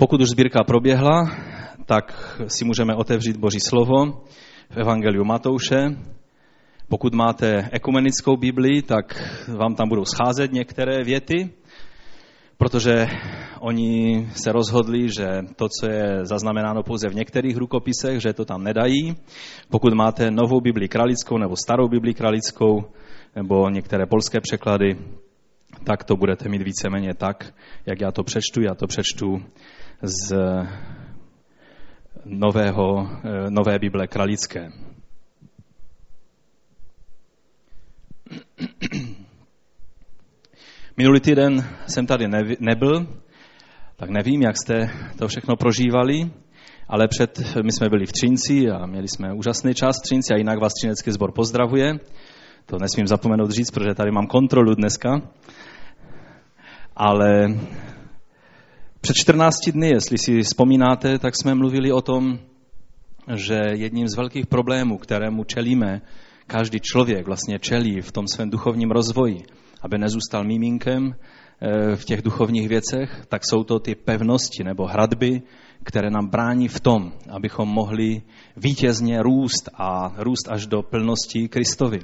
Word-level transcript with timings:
Pokud 0.00 0.20
už 0.20 0.28
sbírka 0.28 0.64
proběhla, 0.64 1.30
tak 1.86 2.36
si 2.46 2.64
můžeme 2.64 2.94
otevřít 2.94 3.36
Boží 3.36 3.60
slovo 3.60 4.22
v 4.70 4.76
Evangeliu 4.76 5.24
Matouše. 5.24 5.88
Pokud 6.88 7.14
máte 7.14 7.68
ekumenickou 7.72 8.36
Bibli, 8.36 8.82
tak 8.82 9.22
vám 9.56 9.74
tam 9.74 9.88
budou 9.88 10.04
scházet 10.04 10.52
některé 10.52 11.04
věty, 11.04 11.50
protože 12.58 13.06
oni 13.60 14.28
se 14.34 14.52
rozhodli, 14.52 15.08
že 15.08 15.26
to, 15.56 15.68
co 15.68 15.90
je 15.90 16.18
zaznamenáno 16.22 16.82
pouze 16.82 17.08
v 17.08 17.14
některých 17.14 17.56
rukopisech, 17.56 18.20
že 18.22 18.32
to 18.32 18.44
tam 18.44 18.62
nedají. 18.62 19.16
Pokud 19.70 19.94
máte 19.94 20.30
novou 20.30 20.60
Bibli 20.60 20.88
kralickou 20.88 21.38
nebo 21.38 21.56
starou 21.56 21.88
Bibli 21.88 22.14
kralickou 22.14 22.84
nebo 23.36 23.70
některé 23.70 24.06
polské 24.06 24.40
překlady, 24.40 24.96
tak 25.84 26.04
to 26.04 26.16
budete 26.16 26.48
mít 26.48 26.62
víceméně 26.62 27.14
tak, 27.14 27.54
jak 27.86 28.00
já 28.00 28.12
to 28.12 28.22
přečtu. 28.22 28.62
Já 28.62 28.74
to 28.74 28.86
přečtu 28.86 29.42
z 30.02 30.36
nového, 32.24 33.08
eh, 33.24 33.50
nové 33.50 33.78
Bible 33.78 34.06
kralické. 34.06 34.70
Minulý 40.96 41.20
týden 41.20 41.68
jsem 41.86 42.06
tady 42.06 42.28
nebyl, 42.60 43.06
tak 43.96 44.10
nevím, 44.10 44.42
jak 44.42 44.56
jste 44.56 44.90
to 45.18 45.28
všechno 45.28 45.56
prožívali, 45.56 46.30
ale 46.88 47.08
před, 47.08 47.38
my 47.62 47.72
jsme 47.72 47.88
byli 47.88 48.06
v 48.06 48.12
Třinci 48.12 48.70
a 48.70 48.86
měli 48.86 49.08
jsme 49.08 49.34
úžasný 49.34 49.74
čas 49.74 49.96
v 49.98 50.02
Třinci 50.02 50.34
a 50.34 50.36
jinak 50.36 50.60
vás 50.60 50.72
Třinecký 50.74 51.10
sbor 51.10 51.32
pozdravuje. 51.32 51.98
To 52.66 52.78
nesmím 52.78 53.06
zapomenout 53.06 53.50
říct, 53.50 53.70
protože 53.70 53.94
tady 53.94 54.10
mám 54.10 54.26
kontrolu 54.26 54.74
dneska. 54.74 55.22
Ale 56.96 57.48
před 59.00 59.14
14 59.16 59.54
dny, 59.72 59.88
jestli 59.88 60.18
si 60.18 60.42
vzpomínáte, 60.42 61.18
tak 61.18 61.34
jsme 61.36 61.54
mluvili 61.54 61.92
o 61.92 62.00
tom, 62.00 62.38
že 63.34 63.60
jedním 63.72 64.08
z 64.08 64.16
velkých 64.16 64.46
problémů, 64.46 64.98
kterému 64.98 65.44
čelíme, 65.44 66.02
každý 66.46 66.80
člověk 66.80 67.26
vlastně 67.26 67.58
čelí 67.58 68.00
v 68.00 68.12
tom 68.12 68.28
svém 68.28 68.50
duchovním 68.50 68.90
rozvoji, 68.90 69.42
aby 69.82 69.98
nezůstal 69.98 70.44
míminkem 70.44 71.14
eh, 71.14 71.96
v 71.96 72.04
těch 72.04 72.22
duchovních 72.22 72.68
věcech, 72.68 73.26
tak 73.28 73.42
jsou 73.44 73.64
to 73.64 73.78
ty 73.78 73.94
pevnosti 73.94 74.64
nebo 74.64 74.86
hradby, 74.86 75.42
které 75.84 76.10
nám 76.10 76.28
brání 76.28 76.68
v 76.68 76.80
tom, 76.80 77.12
abychom 77.30 77.68
mohli 77.68 78.22
vítězně 78.56 79.22
růst 79.22 79.68
a 79.74 80.14
růst 80.16 80.48
až 80.48 80.66
do 80.66 80.82
plnosti 80.82 81.48
Kristovi 81.48 82.00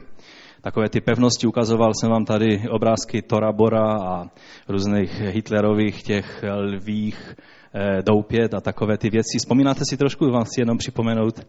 takové 0.64 0.88
ty 0.88 1.00
pevnosti. 1.00 1.46
Ukazoval 1.46 1.92
jsem 1.94 2.10
vám 2.10 2.24
tady 2.24 2.68
obrázky 2.70 3.22
Tora 3.22 3.52
Bora 3.52 3.96
a 3.96 4.24
různých 4.68 5.20
Hitlerových 5.20 6.02
těch 6.02 6.44
lvých 6.56 7.34
eh, 7.74 8.02
doupět 8.02 8.54
a 8.54 8.60
takové 8.60 8.98
ty 8.98 9.10
věci. 9.10 9.38
Vzpomínáte 9.38 9.80
si 9.88 9.96
trošku, 9.96 10.30
vám 10.30 10.44
chci 10.44 10.60
jenom 10.60 10.78
připomenout, 10.78 11.46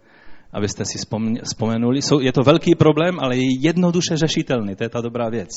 abyste 0.53 0.85
si 0.85 0.97
vzpomenuli. 1.43 1.99
Je 2.21 2.31
to 2.31 2.41
velký 2.41 2.75
problém, 2.75 3.19
ale 3.19 3.37
je 3.37 3.43
jednoduše 3.61 4.17
řešitelný, 4.17 4.75
to 4.75 4.83
je 4.83 4.89
ta 4.89 5.01
dobrá 5.01 5.29
věc. 5.29 5.49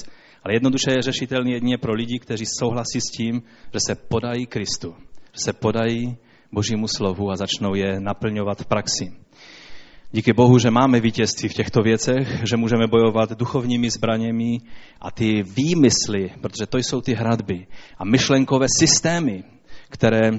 Ale 0.45 0.55
jednoduše 0.55 0.91
je 0.91 1.03
řešitelný 1.03 1.53
jedině 1.53 1.78
pro 1.78 1.93
lidi, 1.95 2.19
kteří 2.19 2.45
souhlasí 2.59 3.00
s 3.00 3.17
tím, 3.17 3.43
že 3.72 3.78
se 3.87 3.95
podají 3.95 4.47
Kristu, 4.47 4.95
že 5.33 5.41
se 5.45 5.53
podají 5.53 6.17
Božímu 6.53 6.89
slovu 6.89 7.31
a 7.31 7.37
začnou 7.37 7.75
je 7.75 8.00
naplňovat 8.00 8.61
v 8.61 8.67
praxi. 8.67 9.12
Díky 10.12 10.33
Bohu, 10.33 10.59
že 10.59 10.70
máme 10.70 11.01
vítězství 11.01 11.48
v 11.48 11.55
těchto 11.55 11.83
věcech, 11.83 12.42
že 12.51 12.56
můžeme 12.56 12.87
bojovat 12.87 13.33
duchovními 13.33 13.91
zbraněmi 13.91 14.59
a 15.00 15.11
ty 15.11 15.42
výmysly, 15.42 16.31
protože 16.41 16.67
to 16.69 16.78
jsou 16.78 17.00
ty 17.00 17.15
hradby 17.15 17.67
a 17.98 18.05
myšlenkové 18.05 18.67
systémy, 18.78 19.45
které 19.89 20.31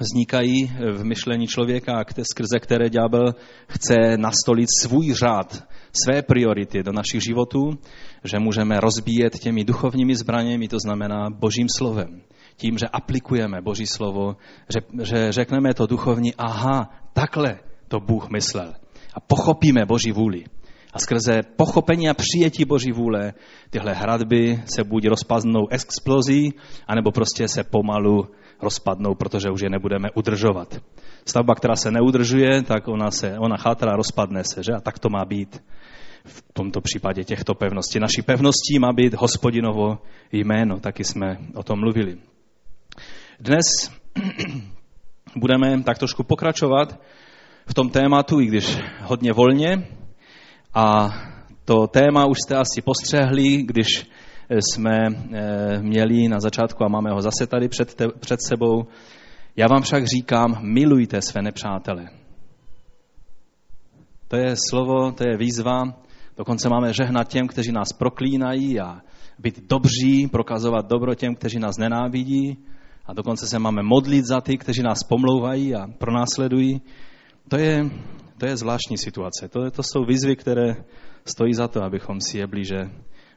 vznikají 0.00 0.72
v 0.92 1.04
myšlení 1.04 1.46
člověka 1.46 2.04
skrze 2.30 2.60
které 2.60 2.90
ďábel 2.90 3.34
chce 3.68 3.94
nastolit 4.16 4.68
svůj 4.80 5.14
řád, 5.14 5.68
své 6.04 6.22
priority 6.22 6.82
do 6.82 6.92
našich 6.92 7.22
životů, 7.22 7.78
že 8.24 8.38
můžeme 8.38 8.80
rozbíjet 8.80 9.38
těmi 9.38 9.64
duchovními 9.64 10.16
zbraněmi, 10.16 10.68
to 10.68 10.78
znamená 10.78 11.30
božím 11.30 11.66
slovem. 11.76 12.22
Tím, 12.56 12.78
že 12.78 12.86
aplikujeme 12.86 13.60
boží 13.62 13.86
slovo, 13.86 14.36
že, 14.74 15.04
že 15.04 15.32
řekneme 15.32 15.74
to 15.74 15.86
duchovní, 15.86 16.34
aha, 16.34 16.90
takhle 17.12 17.58
to 17.88 18.00
Bůh 18.00 18.28
myslel 18.30 18.74
a 19.14 19.20
pochopíme 19.20 19.86
Boží 19.86 20.12
vůli. 20.12 20.44
A 20.92 20.98
skrze 20.98 21.42
pochopení 21.56 22.08
a 22.08 22.14
přijetí 22.14 22.64
Boží 22.64 22.92
vůle 22.92 23.32
tyhle 23.70 23.94
hradby 23.94 24.62
se 24.64 24.84
buď 24.84 25.06
rozpadnou 25.06 25.68
explozí, 25.70 26.54
anebo 26.86 27.10
prostě 27.10 27.48
se 27.48 27.64
pomalu 27.64 28.28
rozpadnou, 28.62 29.14
protože 29.14 29.50
už 29.50 29.60
je 29.60 29.70
nebudeme 29.70 30.08
udržovat. 30.14 30.80
Stavba, 31.24 31.54
která 31.54 31.76
se 31.76 31.90
neudržuje, 31.90 32.62
tak 32.62 32.88
ona, 32.88 33.10
se, 33.10 33.38
ona 33.38 33.56
chátra, 33.56 33.96
rozpadne 33.96 34.42
se, 34.44 34.62
že? 34.62 34.72
A 34.72 34.80
tak 34.80 34.98
to 34.98 35.08
má 35.08 35.24
být 35.24 35.62
v 36.24 36.42
tomto 36.52 36.80
případě 36.80 37.24
těchto 37.24 37.54
pevností. 37.54 38.00
Naší 38.00 38.22
pevností 38.22 38.78
má 38.78 38.92
být 38.92 39.14
hospodinovo 39.14 39.98
jméno, 40.32 40.80
taky 40.80 41.04
jsme 41.04 41.38
o 41.54 41.62
tom 41.62 41.80
mluvili. 41.80 42.18
Dnes 43.40 43.64
budeme 45.36 45.82
tak 45.82 45.98
trošku 45.98 46.22
pokračovat 46.22 47.00
v 47.68 47.74
tom 47.74 47.90
tématu, 47.90 48.40
i 48.40 48.46
když 48.46 48.78
hodně 49.02 49.32
volně. 49.32 49.88
A 50.74 51.10
to 51.64 51.86
téma 51.86 52.26
už 52.26 52.38
jste 52.44 52.56
asi 52.56 52.82
postřehli, 52.82 53.62
když 53.62 53.86
jsme 54.50 54.98
eh, 55.06 55.82
měli 55.82 56.28
na 56.28 56.40
začátku 56.40 56.84
a 56.84 56.88
máme 56.88 57.10
ho 57.10 57.22
zase 57.22 57.46
tady 57.46 57.68
před, 57.68 57.94
te, 57.94 58.08
před 58.20 58.42
sebou. 58.42 58.86
Já 59.56 59.66
vám 59.68 59.82
však 59.82 60.04
říkám, 60.06 60.58
milujte 60.62 61.22
své 61.22 61.42
nepřátele. 61.42 62.08
To 64.28 64.36
je 64.36 64.54
slovo, 64.68 65.12
to 65.12 65.28
je 65.28 65.36
výzva. 65.36 65.82
Dokonce 66.36 66.68
máme 66.68 66.92
žehnat 66.92 67.28
těm, 67.28 67.48
kteří 67.48 67.72
nás 67.72 67.88
proklínají 67.98 68.80
a 68.80 69.00
být 69.38 69.68
dobří, 69.68 70.26
prokazovat 70.26 70.86
dobro 70.86 71.14
těm, 71.14 71.34
kteří 71.34 71.58
nás 71.58 71.76
nenávidí. 71.78 72.58
A 73.06 73.12
dokonce 73.12 73.46
se 73.46 73.58
máme 73.58 73.82
modlit 73.82 74.24
za 74.24 74.40
ty, 74.40 74.58
kteří 74.58 74.82
nás 74.82 74.98
pomlouvají 75.02 75.74
a 75.74 75.86
pronásledují. 75.98 76.80
To 77.48 77.56
je, 77.56 77.90
to 78.38 78.46
je 78.46 78.56
zvláštní 78.56 78.98
situace. 78.98 79.48
To, 79.48 79.70
to 79.70 79.82
jsou 79.82 80.04
výzvy, 80.04 80.36
které 80.36 80.76
stojí 81.24 81.54
za 81.54 81.68
to, 81.68 81.82
abychom 81.82 82.20
si 82.20 82.38
je 82.38 82.46
blíže 82.46 82.90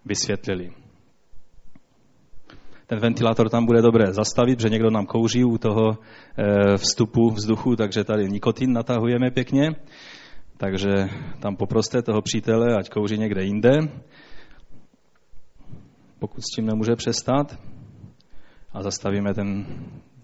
vysvětlili. 0.06 0.72
Ten 2.88 3.00
ventilátor 3.00 3.50
tam 3.50 3.66
bude 3.66 3.82
dobré 3.82 4.14
zastavit, 4.14 4.56
protože 4.56 4.70
někdo 4.70 4.90
nám 4.90 5.06
kouří 5.06 5.44
u 5.44 5.58
toho 5.58 5.92
eh, 5.92 6.78
vstupu 6.78 7.30
vzduchu, 7.30 7.76
takže 7.76 8.04
tady 8.04 8.30
nikotin 8.30 8.74
natahujeme 8.74 9.32
pěkně. 9.32 9.70
Takže 10.58 11.10
tam 11.40 11.56
poproste 11.56 12.02
toho 12.02 12.22
přítele, 12.22 12.76
ať 12.76 12.90
kouří 12.90 13.18
někde 13.18 13.44
jinde, 13.44 13.80
pokud 16.20 16.42
s 16.42 16.56
tím 16.56 16.66
nemůže 16.66 16.96
přestat. 16.96 17.60
A 18.74 18.84
zastavíme 18.84 19.34
ten 19.34 19.66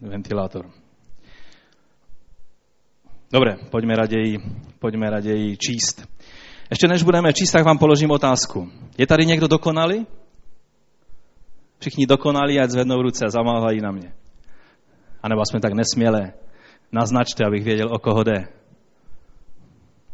ventilátor. 0.01 0.65
Dobré, 3.31 3.55
pojďme 3.71 3.95
raději, 3.95 4.37
pojďme 4.79 5.09
raději 5.09 5.57
číst. 5.57 6.07
Ještě 6.69 6.87
než 6.87 7.03
budeme 7.03 7.33
číst, 7.33 7.51
tak 7.51 7.65
vám 7.65 7.77
položím 7.77 8.11
otázku. 8.11 8.71
Je 8.97 9.07
tady 9.07 9.25
někdo 9.25 9.47
dokonalý? 9.47 10.07
Všichni 11.79 12.07
dokonalí, 12.07 12.59
ať 12.59 12.69
zvednou 12.69 13.01
ruce 13.01 13.25
a 13.25 13.29
zamávají 13.29 13.81
na 13.81 13.91
mě. 13.91 14.13
A 15.23 15.29
nebo 15.29 15.41
jsme 15.45 15.59
tak 15.59 15.73
nesmělé. 15.73 16.33
Naznačte, 16.91 17.45
abych 17.45 17.63
věděl, 17.63 17.95
o 17.95 17.99
koho 17.99 18.23
jde. 18.23 18.47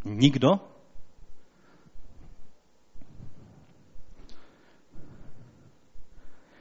Nikdo? 0.06 0.50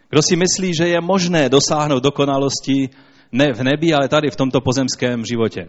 Kdo 0.08 0.22
si 0.22 0.36
myslí, 0.36 0.74
že 0.74 0.88
je 0.88 1.00
možné 1.00 1.48
dosáhnout 1.48 2.02
dokonalosti 2.02 2.90
ne 3.32 3.52
v 3.52 3.62
nebi, 3.62 3.94
ale 3.94 4.08
tady 4.08 4.30
v 4.30 4.36
tomto 4.36 4.60
pozemském 4.60 5.24
životě? 5.24 5.68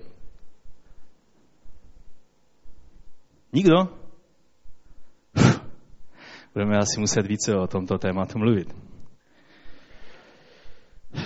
Nikdo? 3.54 3.76
Budeme 6.54 6.78
asi 6.78 7.00
muset 7.00 7.28
více 7.28 7.56
o 7.56 7.68
tomto 7.68 7.98
tématu 7.98 8.40
mluvit. 8.40 8.76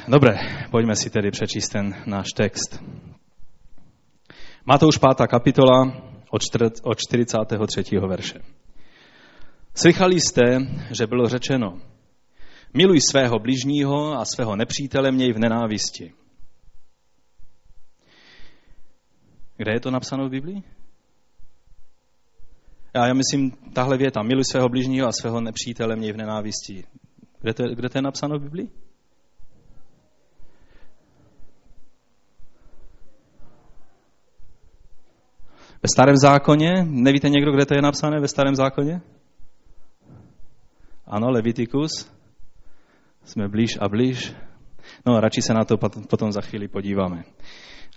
Dobré, 0.08 0.34
pojďme 0.72 0.96
si 0.96 1.10
tedy 1.10 1.32
přečíst 1.32 1.70
ten 1.70 2.04
náš 2.06 2.28
text. 2.36 2.84
už 4.88 4.98
pátá 4.98 5.28
kapitola 5.28 6.02
od 6.84 6.98
43. 6.98 7.84
verše. 8.08 8.40
Slychali 9.76 10.20
jste, 10.20 10.42
že 10.92 11.08
bylo 11.08 11.30
řečeno, 11.30 11.82
miluj 12.74 13.02
svého 13.02 13.40
bližního 13.40 14.14
a 14.14 14.26
svého 14.26 14.56
nepřítele 14.56 15.12
měj 15.12 15.34
v 15.34 15.40
nenávisti. 15.40 16.14
Kde 19.58 19.72
je 19.72 19.80
to 19.80 19.92
napsáno 19.92 20.28
v 20.28 20.32
Biblii? 20.32 20.77
A 22.98 23.08
já 23.08 23.14
myslím, 23.14 23.52
tahle 23.74 23.98
věta, 23.98 24.24
miluj 24.24 24.44
svého 24.52 24.70
bližního 24.70 25.08
a 25.08 25.12
svého 25.12 25.42
nepřítele 25.42 25.96
měj 25.96 26.14
v 26.14 26.18
nenávistí. 26.18 26.84
Kde 27.42 27.54
to, 27.54 27.64
kde 27.64 27.90
to 27.90 27.98
je 27.98 28.02
napsáno 28.02 28.40
v 28.40 28.42
Biblii? 28.42 28.70
Ve 35.84 35.90
starém 35.94 36.18
zákoně? 36.18 36.74
Nevíte 36.84 37.30
někdo, 37.30 37.52
kde 37.52 37.66
to 37.66 37.74
je 37.74 37.82
napsané 37.82 38.20
ve 38.20 38.28
starém 38.28 38.56
zákoně? 38.56 39.02
Ano, 41.06 41.30
Levitikus. 41.30 42.12
Jsme 43.24 43.48
blíž 43.48 43.78
a 43.82 43.90
blíž. 43.90 44.34
No, 45.06 45.20
radši 45.20 45.42
se 45.42 45.54
na 45.54 45.64
to 45.64 45.78
potom 46.10 46.32
za 46.32 46.42
chvíli 46.42 46.68
podíváme. 46.68 47.24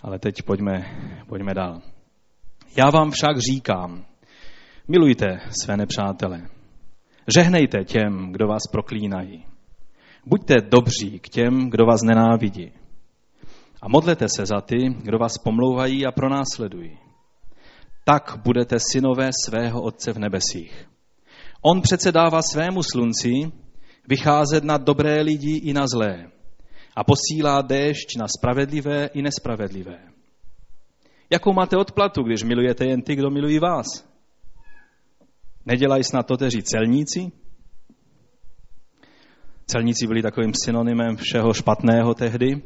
Ale 0.01 0.19
teď 0.19 0.41
pojďme, 0.41 0.85
pojďme 1.27 1.53
dál. 1.53 1.81
Já 2.77 2.89
vám 2.89 3.11
však 3.11 3.37
říkám, 3.51 4.05
milujte 4.87 5.39
své 5.63 5.77
nepřátele. 5.77 6.41
Žehnejte 7.35 7.83
těm, 7.83 8.31
kdo 8.31 8.47
vás 8.47 8.61
proklínají. 8.71 9.45
Buďte 10.25 10.55
dobří 10.61 11.19
k 11.19 11.29
těm, 11.29 11.69
kdo 11.69 11.85
vás 11.85 12.01
nenávidí. 12.01 12.71
A 13.81 13.87
modlete 13.89 14.25
se 14.35 14.45
za 14.45 14.61
ty, 14.61 14.77
kdo 15.03 15.17
vás 15.17 15.37
pomlouvají 15.37 16.05
a 16.05 16.11
pronásledují. 16.11 16.97
Tak 18.05 18.39
budete 18.43 18.75
synové 18.91 19.29
svého 19.45 19.81
Otce 19.81 20.13
v 20.13 20.19
nebesích. 20.19 20.87
On 21.61 21.81
přece 21.81 22.11
dává 22.11 22.41
svému 22.41 22.83
slunci 22.83 23.51
vycházet 24.07 24.63
na 24.63 24.77
dobré 24.77 25.21
lidi 25.21 25.57
i 25.57 25.73
na 25.73 25.87
zlé 25.87 26.31
a 26.95 27.03
posílá 27.03 27.61
déšť 27.61 28.17
na 28.17 28.27
spravedlivé 28.27 29.05
i 29.13 29.21
nespravedlivé. 29.21 29.99
Jakou 31.29 31.53
máte 31.53 31.77
odplatu, 31.77 32.23
když 32.23 32.43
milujete 32.43 32.85
jen 32.85 33.01
ty, 33.01 33.15
kdo 33.15 33.29
milují 33.29 33.59
vás? 33.59 34.10
Nedělají 35.65 36.03
snad 36.03 36.27
to 36.27 36.37
teří 36.37 36.63
celníci? 36.63 37.31
Celníci 39.65 40.07
byli 40.07 40.21
takovým 40.21 40.51
synonymem 40.63 41.15
všeho 41.15 41.53
špatného 41.53 42.13
tehdy 42.13 42.61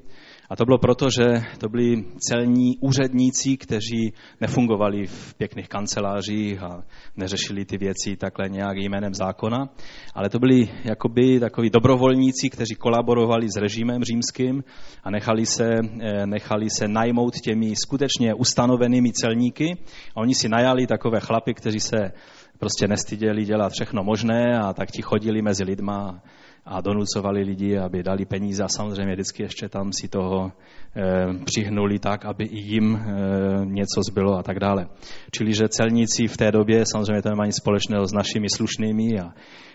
a 0.49 0.55
to 0.55 0.65
bylo 0.65 0.77
proto, 0.77 1.07
že 1.09 1.41
to 1.57 1.69
byli 1.69 2.05
celní 2.29 2.77
úředníci, 2.81 3.57
kteří 3.57 4.13
nefungovali 4.41 5.07
v 5.07 5.33
pěkných 5.33 5.67
kancelářích 5.67 6.63
a 6.63 6.83
neřešili 7.17 7.65
ty 7.65 7.77
věci 7.77 8.15
takhle 8.17 8.49
nějak 8.49 8.77
jménem 8.77 9.13
zákona, 9.13 9.69
ale 10.13 10.29
to 10.29 10.39
byli 10.39 10.69
jakoby 10.83 11.39
takový 11.39 11.69
dobrovolníci, 11.69 12.49
kteří 12.49 12.75
kolaborovali 12.75 13.49
s 13.49 13.55
režimem 13.55 14.03
římským 14.03 14.63
a 15.03 15.11
nechali 15.11 15.45
se, 15.45 15.69
eh, 16.01 16.27
nechali 16.27 16.69
se 16.69 16.87
najmout 16.87 17.33
těmi 17.35 17.75
skutečně 17.75 18.33
ustanovenými 18.33 19.11
celníky. 19.13 19.77
A 20.15 20.21
oni 20.21 20.35
si 20.35 20.49
najali 20.49 20.87
takové 20.87 21.19
chlapy, 21.19 21.53
kteří 21.53 21.79
se 21.79 22.11
prostě 22.59 22.87
nestyděli 22.87 23.45
dělat 23.45 23.71
všechno 23.71 24.03
možné 24.03 24.59
a 24.59 24.73
tak 24.73 24.91
ti 24.91 25.01
chodili 25.01 25.41
mezi 25.41 25.63
lidma 25.63 26.21
a 26.65 26.81
donucovali 26.81 27.43
lidi, 27.43 27.77
aby 27.77 28.03
dali 28.03 28.25
peníze 28.25 28.63
a 28.63 28.67
samozřejmě 28.67 29.13
vždycky 29.13 29.43
ještě 29.43 29.69
tam 29.69 29.91
si 29.93 30.07
toho 30.07 30.51
e, 30.95 31.43
přihnuli 31.45 31.99
tak, 31.99 32.25
aby 32.25 32.43
i 32.43 32.59
jim 32.59 32.95
e, 32.95 33.65
něco 33.65 34.01
zbylo 34.11 34.37
a 34.37 34.43
tak 34.43 34.59
dále. 34.59 34.87
Čili, 35.31 35.53
že 35.53 35.69
celníci 35.69 36.27
v 36.27 36.37
té 36.37 36.51
době 36.51 36.83
samozřejmě 36.85 37.21
to 37.21 37.29
nic 37.45 37.55
společného 37.55 38.07
s 38.07 38.13
našimi 38.13 38.49
slušnými 38.49 39.19
a, 39.19 39.33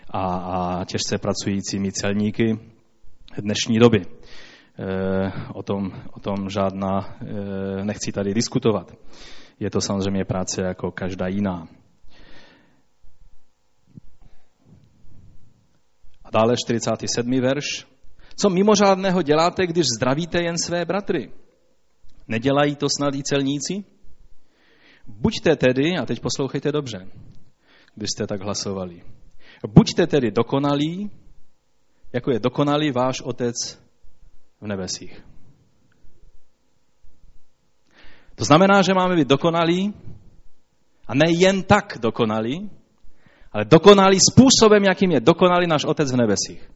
a, 0.09 0.21
a 0.21 0.85
těžce 0.85 1.17
pracujícími 1.17 1.91
celníky 1.91 2.59
dnešní 3.37 3.79
doby. 3.79 4.01
E, 4.01 5.31
o, 5.53 5.63
tom, 5.63 5.91
o 6.13 6.19
tom 6.19 6.49
žádná 6.49 6.99
e, 6.99 7.85
nechci 7.85 8.11
tady 8.11 8.33
diskutovat. 8.33 8.91
Je 9.59 9.69
to 9.69 9.81
samozřejmě 9.81 10.25
práce 10.25 10.61
jako 10.61 10.91
každá 10.91 11.27
jiná. 11.27 11.67
Dále 16.31 16.53
47. 16.65 17.41
verš. 17.41 17.87
Co 18.35 18.49
mimořádného 18.49 19.21
děláte, 19.21 19.67
když 19.67 19.85
zdravíte 19.97 20.43
jen 20.43 20.57
své 20.57 20.85
bratry? 20.85 21.31
Nedělají 22.27 22.75
to 22.75 22.87
snad 22.97 23.15
i 23.15 23.23
celníci? 23.23 23.83
Buďte 25.07 25.55
tedy, 25.55 25.97
a 25.97 26.05
teď 26.05 26.19
poslouchejte 26.19 26.71
dobře, 26.71 27.07
když 27.95 28.09
jste 28.09 28.27
tak 28.27 28.41
hlasovali. 28.41 29.03
Buďte 29.67 30.07
tedy 30.07 30.31
dokonalí, 30.31 31.11
jako 32.13 32.31
je 32.31 32.39
dokonalý 32.39 32.91
váš 32.91 33.21
otec 33.21 33.55
v 34.61 34.67
nebesích. 34.67 35.25
To 38.35 38.45
znamená, 38.45 38.81
že 38.81 38.93
máme 38.93 39.15
být 39.15 39.27
dokonalí 39.27 39.93
a 41.07 41.15
ne 41.15 41.25
jen 41.27 41.63
tak 41.63 41.97
dokonalí, 42.01 42.69
ale 43.51 43.65
dokonalý 43.65 44.17
způsobem, 44.31 44.83
jakým 44.83 45.11
je 45.11 45.19
dokonalý 45.19 45.67
náš 45.67 45.85
Otec 45.85 46.11
v 46.11 46.17
nebesích. 46.17 46.71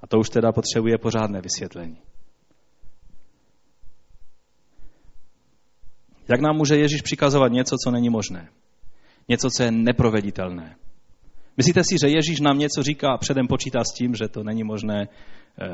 A 0.00 0.06
to 0.06 0.18
už 0.18 0.30
teda 0.30 0.52
potřebuje 0.52 0.98
pořádné 0.98 1.40
vysvětlení. 1.40 1.98
Jak 6.28 6.40
nám 6.40 6.56
může 6.56 6.76
Ježíš 6.76 7.02
přikazovat 7.02 7.52
něco, 7.52 7.76
co 7.84 7.90
není 7.90 8.10
možné? 8.10 8.48
Něco, 9.28 9.50
co 9.50 9.62
je 9.62 9.70
neproveditelné. 9.70 10.76
Myslíte 11.56 11.84
si, 11.84 11.96
že 12.00 12.08
Ježíš 12.08 12.40
nám 12.40 12.58
něco 12.58 12.82
říká 12.82 13.12
a 13.12 13.18
předem 13.18 13.46
počítá 13.46 13.84
s 13.84 13.94
tím, 13.94 14.14
že 14.14 14.28
to 14.28 14.42
není 14.42 14.64
možné, 14.64 15.08
eh, 15.08 15.66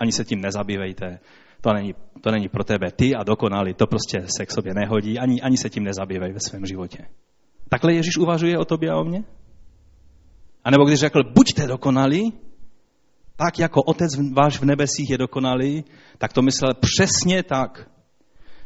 ani 0.00 0.12
se 0.12 0.24
tím 0.24 0.40
nezabývejte, 0.40 1.18
to 1.60 1.72
není, 1.72 1.94
to 2.20 2.30
není 2.30 2.48
pro 2.48 2.64
tebe 2.64 2.90
ty 2.90 3.14
a 3.14 3.22
dokonalý, 3.22 3.74
to 3.74 3.86
prostě 3.86 4.24
se 4.36 4.46
k 4.46 4.50
sobě 4.50 4.74
nehodí, 4.74 5.18
ani, 5.18 5.40
ani 5.42 5.56
se 5.56 5.70
tím 5.70 5.84
nezabývej 5.84 6.32
ve 6.32 6.40
svém 6.40 6.66
životě. 6.66 7.06
Takhle 7.68 7.94
Ježíš 7.94 8.16
uvažuje 8.16 8.58
o 8.58 8.64
tobě 8.64 8.90
a 8.90 8.96
o 8.96 9.04
mně? 9.04 9.24
A 10.64 10.70
nebo 10.70 10.84
když 10.84 11.00
řekl, 11.00 11.24
buďte 11.34 11.66
dokonalí, 11.66 12.32
tak 13.36 13.58
jako 13.58 13.82
Otec 13.82 14.12
váš 14.32 14.58
v 14.58 14.64
nebesích 14.64 15.10
je 15.10 15.18
dokonalý, 15.18 15.84
tak 16.18 16.32
to 16.32 16.42
myslel 16.42 16.74
přesně 16.74 17.42
tak, 17.42 17.90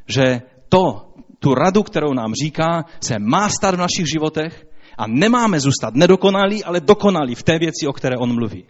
že 0.06 0.42
to, 0.68 1.14
tu 1.38 1.54
radu, 1.54 1.82
kterou 1.82 2.14
nám 2.14 2.32
říká, 2.44 2.84
se 3.00 3.18
má 3.18 3.48
stát 3.48 3.74
v 3.74 3.78
našich 3.78 4.06
životech 4.12 4.66
a 4.98 5.06
nemáme 5.06 5.60
zůstat 5.60 5.94
nedokonalí, 5.94 6.64
ale 6.64 6.80
dokonalí 6.80 7.34
v 7.34 7.42
té 7.42 7.58
věci, 7.58 7.86
o 7.86 7.92
které 7.92 8.16
on 8.16 8.34
mluví. 8.34 8.64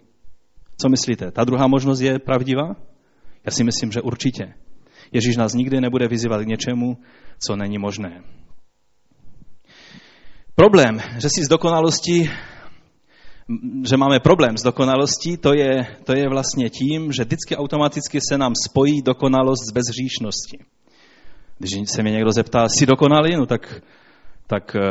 Co 0.77 0.89
myslíte? 0.89 1.31
Ta 1.31 1.43
druhá 1.43 1.67
možnost 1.67 2.01
je 2.01 2.19
pravdivá? 2.19 2.75
Já 3.45 3.51
si 3.51 3.63
myslím, 3.63 3.91
že 3.91 4.01
určitě. 4.01 4.53
Ježíš 5.11 5.37
nás 5.37 5.53
nikdy 5.53 5.81
nebude 5.81 6.07
vyzývat 6.07 6.41
k 6.41 6.47
něčemu, 6.47 6.97
co 7.47 7.55
není 7.55 7.77
možné. 7.77 8.23
Problém, 10.55 10.99
že 11.17 11.29
si 11.29 11.43
z 11.43 11.47
dokonalosti, 11.47 12.29
že 13.85 13.97
máme 13.97 14.19
problém 14.19 14.57
s 14.57 14.63
dokonalostí, 14.63 15.37
to 15.37 15.53
je, 15.53 15.87
to 16.03 16.17
je 16.17 16.29
vlastně 16.29 16.69
tím, 16.69 17.11
že 17.11 17.23
vždycky 17.23 17.55
automaticky 17.55 18.19
se 18.29 18.37
nám 18.37 18.53
spojí 18.69 19.01
dokonalost 19.01 19.61
s 19.69 19.73
bezhříšností. 19.73 20.57
Když 21.59 21.71
se 21.85 22.03
mě 22.03 22.11
někdo 22.11 22.31
zeptá, 22.31 22.67
jsi 22.69 22.85
dokonalý, 22.85 23.35
no 23.35 23.45
tak, 23.45 23.81
tak 24.47 24.75
eh, 24.75 24.81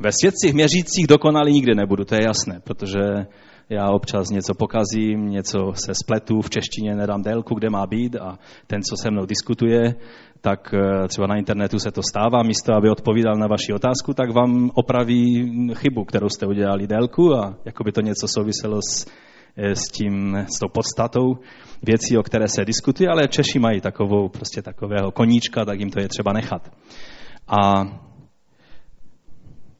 ve 0.00 0.10
světcích 0.20 0.54
měřících 0.54 1.06
dokonalý 1.06 1.52
nikdy 1.52 1.74
nebudu, 1.74 2.04
to 2.04 2.14
je 2.14 2.24
jasné, 2.24 2.60
protože 2.64 3.26
já 3.70 3.90
občas 3.90 4.30
něco 4.30 4.54
pokazím, 4.54 5.28
něco 5.28 5.72
se 5.74 5.94
spletu, 5.94 6.40
v 6.42 6.50
češtině 6.50 6.94
nedám 6.94 7.22
délku, 7.22 7.54
kde 7.54 7.70
má 7.70 7.86
být 7.86 8.16
a 8.16 8.38
ten, 8.66 8.82
co 8.82 8.96
se 9.02 9.10
mnou 9.10 9.26
diskutuje, 9.26 9.94
tak 10.40 10.74
eh, 10.74 11.08
třeba 11.08 11.26
na 11.26 11.36
internetu 11.36 11.78
se 11.78 11.90
to 11.90 12.02
stává, 12.02 12.42
místo 12.42 12.74
aby 12.74 12.90
odpovídal 12.90 13.36
na 13.36 13.46
vaši 13.46 13.72
otázku, 13.72 14.14
tak 14.14 14.30
vám 14.30 14.70
opraví 14.74 15.52
chybu, 15.74 16.04
kterou 16.04 16.28
jste 16.28 16.46
udělali 16.46 16.86
délku 16.86 17.34
a 17.34 17.56
jako 17.64 17.84
by 17.84 17.92
to 17.92 18.00
něco 18.00 18.28
souviselo 18.28 18.80
s, 18.82 19.06
eh, 19.56 19.74
s, 19.74 19.88
tím, 19.88 20.36
s 20.36 20.58
tou 20.58 20.68
podstatou 20.68 21.38
věcí, 21.82 22.18
o 22.18 22.22
které 22.22 22.48
se 22.48 22.64
diskutuje, 22.64 23.08
ale 23.08 23.28
Češi 23.28 23.58
mají 23.58 23.80
takovou, 23.80 24.28
prostě 24.28 24.62
takového 24.62 25.10
koníčka, 25.10 25.64
tak 25.64 25.80
jim 25.80 25.90
to 25.90 26.00
je 26.00 26.08
třeba 26.08 26.32
nechat. 26.32 26.70
A 27.48 27.84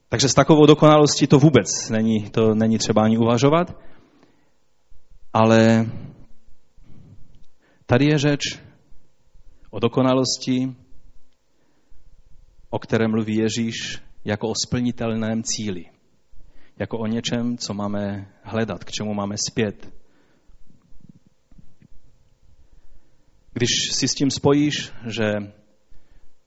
takže 0.09 0.29
s 0.29 0.35
takovou 0.35 0.67
dokonalostí 0.67 1.27
to 1.27 1.38
vůbec 1.38 1.91
není, 1.91 2.31
to 2.31 2.55
není 2.55 2.79
třeba 2.79 3.03
ani 3.03 3.19
uvažovat. 3.19 3.77
Ale 5.33 5.87
tady 7.87 8.05
je 8.05 8.19
řeč 8.19 8.41
o 9.71 9.81
dokonalosti, 9.81 10.77
o 12.71 12.79
které 12.79 13.09
mluví 13.09 13.37
Ježíš 13.37 14.03
jako 14.25 14.49
o 14.49 14.55
splnitelném 14.67 15.43
cíli. 15.43 15.85
Jako 16.79 16.99
o 16.99 17.07
něčem, 17.07 17.59
co 17.59 17.75
máme 17.75 18.33
hledat, 18.43 18.85
k 18.85 18.91
čemu 18.91 19.15
máme 19.15 19.35
zpět. 19.50 19.93
Když 23.53 23.69
si 23.93 24.09
s 24.09 24.15
tím 24.15 24.31
spojíš, 24.31 24.93
že 25.07 25.33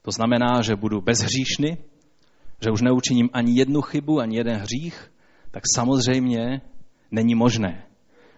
to 0.01 0.12
znamená, 0.12 0.62
že 0.62 0.75
budu 0.75 1.01
bezhříšný, 1.01 1.77
že 2.63 2.72
už 2.72 2.82
neučiním 2.82 3.30
ani 3.34 3.60
jednu 3.60 3.82
chybu, 3.82 4.20
ani 4.20 4.38
jeden 4.38 4.58
hřích, 4.58 5.12
tak 5.51 5.63
samozřejmě 5.75 6.62
není 7.12 7.36
možné 7.36 7.84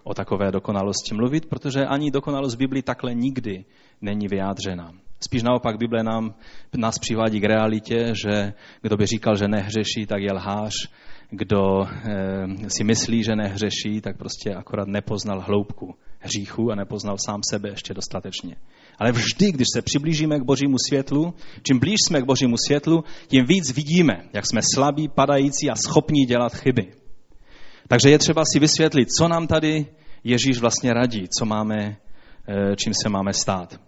o 0.03 0.13
takové 0.13 0.51
dokonalosti 0.51 1.15
mluvit, 1.15 1.45
protože 1.45 1.85
ani 1.85 2.11
dokonalost 2.11 2.57
Biblii 2.57 2.83
takhle 2.83 3.13
nikdy 3.13 3.65
není 4.01 4.27
vyjádřena. 4.27 4.91
Spíš 5.19 5.43
naopak 5.43 5.77
Bible 5.77 6.03
nám, 6.03 6.33
nás 6.77 6.99
přivádí 6.99 7.39
k 7.39 7.43
realitě, 7.43 8.13
že 8.23 8.53
kdo 8.81 8.97
by 8.97 9.05
říkal, 9.05 9.35
že 9.35 9.47
nehřeší, 9.47 10.05
tak 10.07 10.21
je 10.21 10.33
lhář. 10.33 10.73
Kdo 11.29 11.83
e, 11.83 12.69
si 12.69 12.83
myslí, 12.83 13.23
že 13.23 13.35
nehřeší, 13.35 14.01
tak 14.01 14.17
prostě 14.17 14.53
akorát 14.53 14.87
nepoznal 14.87 15.41
hloubku 15.41 15.95
hříchu 16.19 16.71
a 16.71 16.75
nepoznal 16.75 17.15
sám 17.25 17.39
sebe 17.51 17.69
ještě 17.69 17.93
dostatečně. 17.93 18.55
Ale 18.99 19.11
vždy, 19.11 19.51
když 19.51 19.67
se 19.73 19.81
přiblížíme 19.81 20.39
k 20.39 20.43
božímu 20.43 20.75
světlu, 20.87 21.33
čím 21.63 21.79
blíž 21.79 21.95
jsme 22.07 22.21
k 22.21 22.25
božímu 22.25 22.55
světlu, 22.67 23.03
tím 23.27 23.45
víc 23.45 23.71
vidíme, 23.71 24.13
jak 24.33 24.45
jsme 24.45 24.61
slabí, 24.73 25.07
padající 25.07 25.69
a 25.69 25.75
schopní 25.75 26.25
dělat 26.25 26.55
chyby. 26.55 26.93
Takže 27.87 28.09
je 28.09 28.19
třeba 28.19 28.43
si 28.53 28.59
vysvětlit, 28.59 29.09
co 29.17 29.27
nám 29.27 29.47
tady 29.47 29.85
Ježíš 30.23 30.59
vlastně 30.59 30.93
radí, 30.93 31.27
co 31.39 31.45
máme, 31.45 31.97
eh, 32.47 32.75
čím 32.75 32.93
se 32.93 33.09
máme 33.09 33.33
stát. 33.33 33.79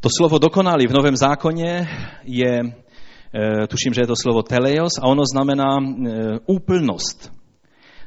To 0.00 0.08
slovo 0.16 0.38
dokonalý 0.38 0.86
v 0.86 0.92
Novém 0.92 1.16
zákoně 1.16 1.88
je, 2.22 2.60
eh, 2.60 3.66
tuším, 3.66 3.94
že 3.94 4.00
je 4.00 4.06
to 4.06 4.16
slovo 4.22 4.42
teleios 4.42 4.92
a 5.02 5.06
ono 5.06 5.22
znamená 5.32 5.78
eh, 5.80 6.38
úplnost, 6.46 7.32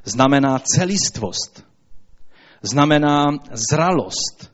znamená 0.04 0.60
celistvost, 0.60 1.66
znamená 2.62 3.26
zralost, 3.52 4.52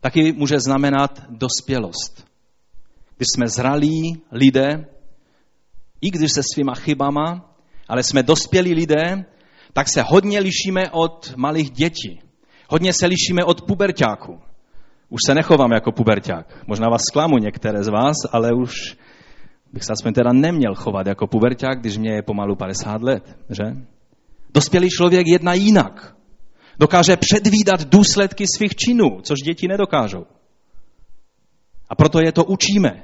taky 0.00 0.32
může 0.32 0.60
znamenat 0.60 1.22
dospělost. 1.28 2.26
Když 3.16 3.26
jsme 3.34 3.48
zralí 3.48 4.22
lidé, 4.32 4.86
i 6.00 6.10
když 6.10 6.32
se 6.32 6.42
svýma 6.54 6.74
chybama, 6.74 7.54
ale 7.88 8.02
jsme 8.02 8.22
dospělí 8.22 8.74
lidé, 8.74 9.24
tak 9.72 9.88
se 9.88 10.02
hodně 10.02 10.40
lišíme 10.40 10.90
od 10.90 11.34
malých 11.36 11.70
dětí. 11.70 12.20
Hodně 12.68 12.92
se 12.92 13.06
lišíme 13.06 13.44
od 13.44 13.62
puberťáků. 13.62 14.40
Už 15.08 15.20
se 15.26 15.34
nechovám 15.34 15.72
jako 15.72 15.92
puberťák. 15.92 16.66
Možná 16.66 16.88
vás 16.88 17.02
zklamu 17.02 17.38
některé 17.38 17.84
z 17.84 17.88
vás, 17.88 18.16
ale 18.32 18.52
už 18.52 18.96
bych 19.72 19.84
se 19.84 19.92
aspoň 19.92 20.12
teda 20.12 20.32
neměl 20.32 20.74
chovat 20.74 21.06
jako 21.06 21.26
puberťák, 21.26 21.80
když 21.80 21.98
mě 21.98 22.12
je 22.12 22.22
pomalu 22.22 22.56
50 22.56 23.02
let, 23.02 23.36
že? 23.50 23.64
Dospělý 24.54 24.88
člověk 24.88 25.26
jedná 25.26 25.54
jinak. 25.54 26.16
Dokáže 26.80 27.16
předvídat 27.16 27.84
důsledky 27.84 28.44
svých 28.56 28.74
činů, 28.74 29.20
což 29.22 29.38
děti 29.44 29.68
nedokážou. 29.68 30.26
A 31.88 31.94
proto 31.94 32.20
je 32.20 32.32
to 32.32 32.44
učíme. 32.44 33.02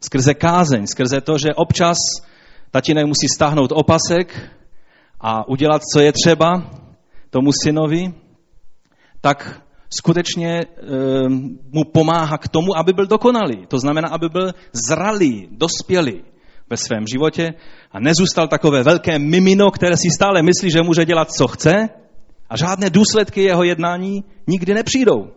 Skrze 0.00 0.34
kázeň, 0.34 0.86
skrze 0.86 1.20
to, 1.20 1.38
že 1.38 1.54
občas 1.54 1.96
tatínek 2.70 3.06
musí 3.06 3.28
stáhnout 3.28 3.72
opasek 3.72 4.50
a 5.20 5.48
udělat, 5.48 5.82
co 5.92 6.00
je 6.00 6.12
třeba 6.12 6.70
tomu 7.30 7.50
synovi, 7.62 8.14
tak 9.20 9.62
skutečně 9.98 10.60
e, 10.60 10.64
mu 11.72 11.84
pomáhá 11.92 12.38
k 12.38 12.48
tomu, 12.48 12.76
aby 12.76 12.92
byl 12.92 13.06
dokonalý. 13.06 13.66
To 13.68 13.78
znamená, 13.78 14.08
aby 14.08 14.28
byl 14.28 14.52
zralý, 14.72 15.48
dospělý 15.50 16.24
ve 16.70 16.76
svém 16.76 17.04
životě 17.12 17.48
a 17.92 18.00
nezůstal 18.00 18.48
takové 18.48 18.82
velké 18.82 19.18
mimino, 19.18 19.70
které 19.70 19.96
si 19.96 20.10
stále 20.10 20.42
myslí, 20.42 20.70
že 20.70 20.82
může 20.82 21.04
dělat, 21.04 21.32
co 21.32 21.48
chce 21.48 21.99
a 22.50 22.56
žádné 22.56 22.90
důsledky 22.90 23.42
jeho 23.42 23.64
jednání 23.64 24.24
nikdy 24.46 24.74
nepřijdou. 24.74 25.30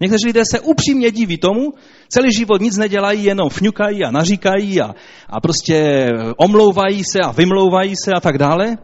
Někteří 0.00 0.26
lidé 0.26 0.42
se 0.50 0.60
upřímně 0.60 1.10
diví 1.10 1.38
tomu, 1.38 1.74
celý 2.08 2.32
život 2.32 2.60
nic 2.60 2.76
nedělají, 2.76 3.24
jenom 3.24 3.48
fňukají 3.48 4.04
a 4.04 4.10
naříkají 4.10 4.80
a, 4.80 4.94
a 5.28 5.40
prostě 5.40 6.08
omlouvají 6.36 7.02
se 7.04 7.20
a 7.20 7.32
vymlouvají 7.32 7.94
se 8.04 8.12
a 8.12 8.20
tak 8.20 8.38
dále. 8.38 8.78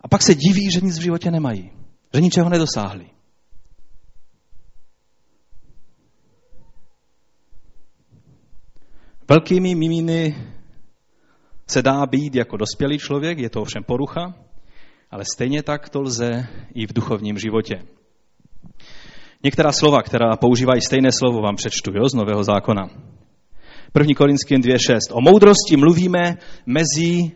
A 0.00 0.08
pak 0.08 0.22
se 0.22 0.34
diví, 0.34 0.70
že 0.70 0.80
nic 0.80 0.98
v 0.98 1.02
životě 1.02 1.30
nemají, 1.30 1.70
že 2.14 2.20
ničeho 2.20 2.48
nedosáhli. 2.48 3.06
Velkými 9.28 9.74
miminy 9.74 10.36
se 11.66 11.82
dá 11.82 12.06
být 12.06 12.34
jako 12.34 12.56
dospělý 12.56 12.98
člověk, 12.98 13.38
je 13.38 13.50
to 13.50 13.62
ovšem 13.62 13.84
porucha, 13.84 14.34
ale 15.10 15.24
stejně 15.34 15.62
tak 15.62 15.88
to 15.88 16.00
lze 16.00 16.46
i 16.74 16.86
v 16.86 16.92
duchovním 16.92 17.38
životě. 17.38 17.82
Některá 19.44 19.72
slova, 19.72 20.02
která 20.02 20.36
používají 20.36 20.80
stejné 20.80 21.12
slovo, 21.12 21.40
vám 21.40 21.56
přečtu 21.56 21.90
jo, 21.94 22.08
z 22.08 22.14
Nového 22.14 22.44
zákona. 22.44 22.90
1. 23.98 24.14
Korinským 24.16 24.60
2.6. 24.60 24.98
O 25.12 25.20
moudrosti 25.20 25.76
mluvíme 25.76 26.36
mezi 26.66 27.30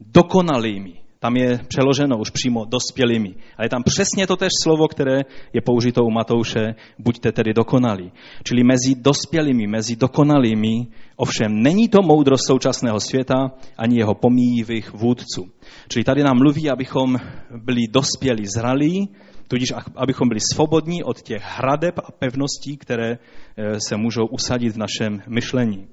dokonalými. 0.00 1.00
Tam 1.22 1.36
je 1.36 1.60
přeloženo 1.68 2.18
už 2.18 2.30
přímo 2.30 2.64
dospělými. 2.64 3.34
Ale 3.56 3.64
je 3.64 3.68
tam 3.68 3.82
přesně 3.82 4.26
to 4.26 4.36
tež 4.36 4.48
slovo, 4.62 4.88
které 4.88 5.20
je 5.52 5.60
použito 5.60 6.04
u 6.04 6.10
Matouše, 6.10 6.74
buďte 6.98 7.32
tedy 7.32 7.54
dokonalí. 7.54 8.12
Čili 8.44 8.64
mezi 8.64 8.94
dospělými, 8.94 9.66
mezi 9.66 9.96
dokonalými, 9.96 10.86
ovšem 11.16 11.62
není 11.62 11.88
to 11.88 12.02
moudrost 12.02 12.46
současného 12.46 13.00
světa 13.00 13.52
ani 13.78 13.98
jeho 13.98 14.14
pomíjivých 14.14 14.92
vůdců. 14.92 15.48
Čili 15.88 16.04
tady 16.04 16.22
nám 16.22 16.38
mluví, 16.38 16.70
abychom 16.70 17.16
byli 17.64 17.80
dospělí, 17.90 18.46
zralí, 18.46 19.08
tudíž 19.48 19.72
abychom 19.96 20.28
byli 20.28 20.40
svobodní 20.52 21.04
od 21.04 21.22
těch 21.22 21.42
hradeb 21.44 21.98
a 21.98 22.12
pevností, 22.12 22.76
které 22.76 23.10
eh, 23.12 23.78
se 23.88 23.96
můžou 23.96 24.26
usadit 24.26 24.72
v 24.72 24.78
našem 24.78 25.22
myšlení. 25.28 25.88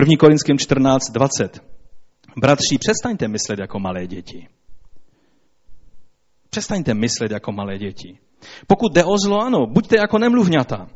1. 0.00 0.16
Korinským 0.18 0.58
14, 0.58 1.10
20. 1.12 1.73
Bratři, 2.36 2.78
přestaňte 2.78 3.28
myslet 3.28 3.58
jako 3.58 3.78
malé 3.78 4.06
děti. 4.06 4.48
Přestaňte 6.50 6.94
myslet 6.94 7.30
jako 7.30 7.52
malé 7.52 7.78
děti. 7.78 8.18
Pokud 8.66 8.92
jde 8.92 9.04
o 9.04 9.18
zlo, 9.18 9.40
ano, 9.40 9.66
buďte 9.66 9.96
jako 9.98 10.18
nemluvňata, 10.18 10.88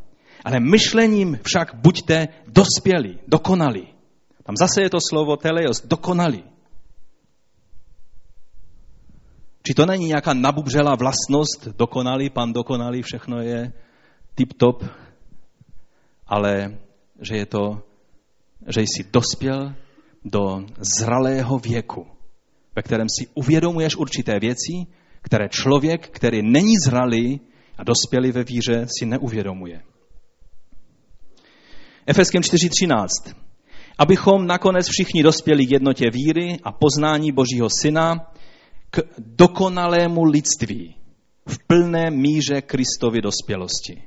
ale 0.45 0.61
myšlením 0.61 1.39
však 1.43 1.75
buďte 1.75 2.29
dospělí, 2.47 3.19
dokonalí. 3.29 3.89
Tam 4.43 4.57
zase 4.57 4.83
je 4.83 4.91
to 4.91 4.99
slovo 5.11 5.37
teleos, 5.37 5.83
dokonalí. 5.87 6.45
Či 9.63 9.75
to 9.75 9.87
není 9.87 10.07
nějaká 10.07 10.35
nabubřelá 10.35 10.95
vlastnost, 10.95 11.69
dokonalý, 11.79 12.31
pan 12.31 12.53
dokonalý, 12.53 13.03
všechno 13.03 13.41
je 13.41 13.73
tip-top, 14.35 14.89
ale 16.27 16.79
že 17.21 17.37
je 17.37 17.47
to, 17.47 17.83
že 18.69 18.81
jsi 18.81 19.05
dospěl 19.13 19.75
do 20.31 20.67
zralého 20.99 21.59
věku, 21.59 22.07
ve 22.77 22.83
kterém 22.83 23.07
si 23.19 23.27
uvědomuješ 23.35 23.97
určité 23.97 24.39
věci, 24.41 24.73
které 25.23 25.49
člověk, 25.49 26.09
který 26.09 26.43
není 26.43 26.75
zralý 26.85 27.41
a 27.79 27.85
dospělý 27.85 28.33
ve 28.33 28.45
víře, 28.45 28.87
si 28.99 29.07
neuvědomuje. 29.07 29.83
Efeském 32.07 32.43
4.13. 32.43 33.35
Abychom 33.99 34.47
nakonec 34.47 34.87
všichni 34.89 35.23
dospěli 35.23 35.67
k 35.67 35.71
jednotě 35.71 36.11
víry 36.11 36.57
a 36.65 36.73
poznání 36.73 37.33
Božího 37.33 37.69
Syna 37.81 38.33
k 38.91 39.01
dokonalému 39.19 40.25
lidství 40.25 40.95
v 41.47 41.59
plné 41.67 42.11
míře 42.11 42.63
Kristovy 42.63 43.21
dospělosti. 43.21 44.03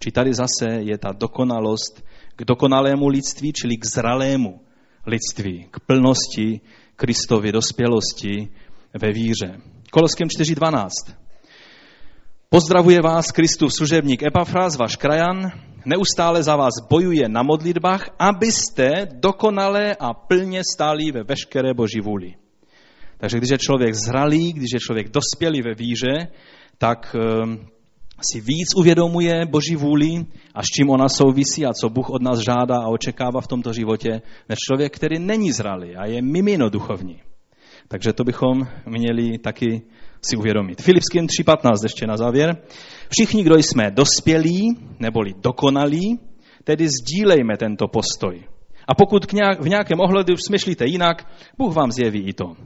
Či 0.00 0.12
tady 0.12 0.34
zase 0.34 0.80
je 0.80 0.98
ta 0.98 1.12
dokonalost 1.12 2.04
k 2.36 2.44
dokonalému 2.44 3.08
lidství, 3.08 3.52
čili 3.52 3.76
k 3.76 3.84
zralému 3.84 4.60
lidství, 5.06 5.66
k 5.70 5.80
plnosti 5.80 6.60
Kristovy 6.96 7.52
dospělosti 7.52 8.48
ve 9.02 9.12
víře. 9.12 9.60
Koloském 9.90 10.28
4.12. 10.28 10.88
Pozdravuje 12.48 13.02
vás 13.02 13.32
Kristův 13.32 13.72
služebník 13.72 14.22
Epafras, 14.22 14.76
váš 14.76 14.96
krajan, 14.96 15.50
neustále 15.84 16.42
za 16.42 16.56
vás 16.56 16.72
bojuje 16.90 17.28
na 17.28 17.42
modlitbách, 17.42 18.08
abyste 18.18 19.08
dokonale 19.12 19.96
a 20.00 20.14
plně 20.14 20.62
stáli 20.74 21.12
ve 21.12 21.22
veškeré 21.22 21.74
boží 21.74 22.00
vůli. 22.00 22.34
Takže 23.18 23.38
když 23.38 23.50
je 23.50 23.58
člověk 23.58 23.94
zralý, 23.94 24.52
když 24.52 24.68
je 24.74 24.80
člověk 24.80 25.08
dospělý 25.08 25.62
ve 25.62 25.74
víře, 25.74 26.28
tak 26.78 27.16
ehm, 27.16 27.66
si 28.20 28.40
víc 28.40 28.74
uvědomuje 28.76 29.46
Boží 29.46 29.76
vůli 29.76 30.26
a 30.54 30.62
s 30.62 30.66
čím 30.66 30.90
ona 30.90 31.08
souvisí 31.08 31.66
a 31.66 31.72
co 31.72 31.88
Bůh 31.88 32.10
od 32.10 32.22
nás 32.22 32.38
žádá 32.38 32.78
a 32.78 32.88
očekává 32.88 33.40
v 33.40 33.46
tomto 33.46 33.72
životě, 33.72 34.22
než 34.48 34.58
člověk, 34.68 34.96
který 34.96 35.18
není 35.18 35.52
zralý 35.52 35.96
a 35.96 36.06
je 36.06 36.22
mimino 36.22 36.70
duchovní. 36.70 37.20
Takže 37.88 38.12
to 38.12 38.24
bychom 38.24 38.66
měli 38.86 39.38
taky 39.38 39.82
si 40.22 40.36
uvědomit. 40.36 40.82
Filipským 40.82 41.26
3.15 41.26 41.74
ještě 41.82 42.06
na 42.06 42.16
závěr. 42.16 42.56
Všichni, 43.08 43.42
kdo 43.42 43.56
jsme 43.56 43.90
dospělí, 43.90 44.78
neboli 44.98 45.34
dokonalí, 45.42 46.18
tedy 46.64 46.88
sdílejme 46.88 47.56
tento 47.56 47.88
postoj. 47.88 48.44
A 48.88 48.94
pokud 48.94 49.32
v 49.60 49.68
nějakém 49.68 50.00
ohledu 50.00 50.36
smyšlíte 50.36 50.86
jinak, 50.86 51.26
Bůh 51.58 51.74
vám 51.74 51.92
zjeví 51.92 52.20
i 52.20 52.32
to. 52.32 52.56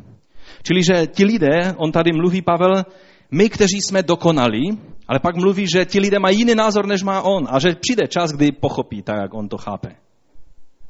Čili, 0.63 0.83
že 0.83 1.07
ti 1.07 1.25
lidé, 1.25 1.75
on 1.77 1.93
tady 1.93 2.13
mluví 2.13 2.43
Pavel, 2.43 2.85
my, 3.31 3.51
kteří 3.51 3.83
jsme 3.83 4.03
dokonalí, 4.03 4.79
ale 5.09 5.19
pak 5.19 5.37
mluví, 5.37 5.67
že 5.75 5.85
ti 5.85 6.01
lidé 6.01 6.19
mají 6.19 6.39
jiný 6.39 6.55
názor, 6.55 6.87
než 6.87 7.03
má 7.03 7.23
on 7.23 7.47
a 7.51 7.59
že 7.59 7.75
přijde 7.75 8.09
čas, 8.09 8.33
kdy 8.33 8.53
pochopí 8.53 9.03
tak, 9.03 9.17
jak 9.23 9.35
on 9.35 9.49
to 9.49 9.59
chápe. 9.59 9.89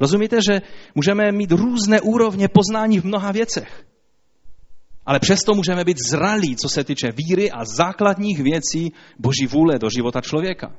Rozumíte, 0.01 0.39
že 0.51 0.61
můžeme 0.95 1.33
mít 1.33 1.53
různé 1.53 2.01
úrovně 2.01 2.49
poznání 2.49 3.01
v 3.01 3.05
mnoha 3.05 3.33
věcech. 3.33 3.85
Ale 5.07 5.21
přesto 5.21 5.55
můžeme 5.55 5.85
být 5.85 5.97
zralí, 6.11 6.57
co 6.57 6.69
se 6.69 6.85
týče 6.85 7.13
víry 7.13 7.51
a 7.51 7.65
základních 7.65 8.41
věcí 8.41 8.93
Boží 9.19 9.47
vůle 9.47 9.79
do 9.79 9.91
života 9.91 10.21
člověka. 10.21 10.73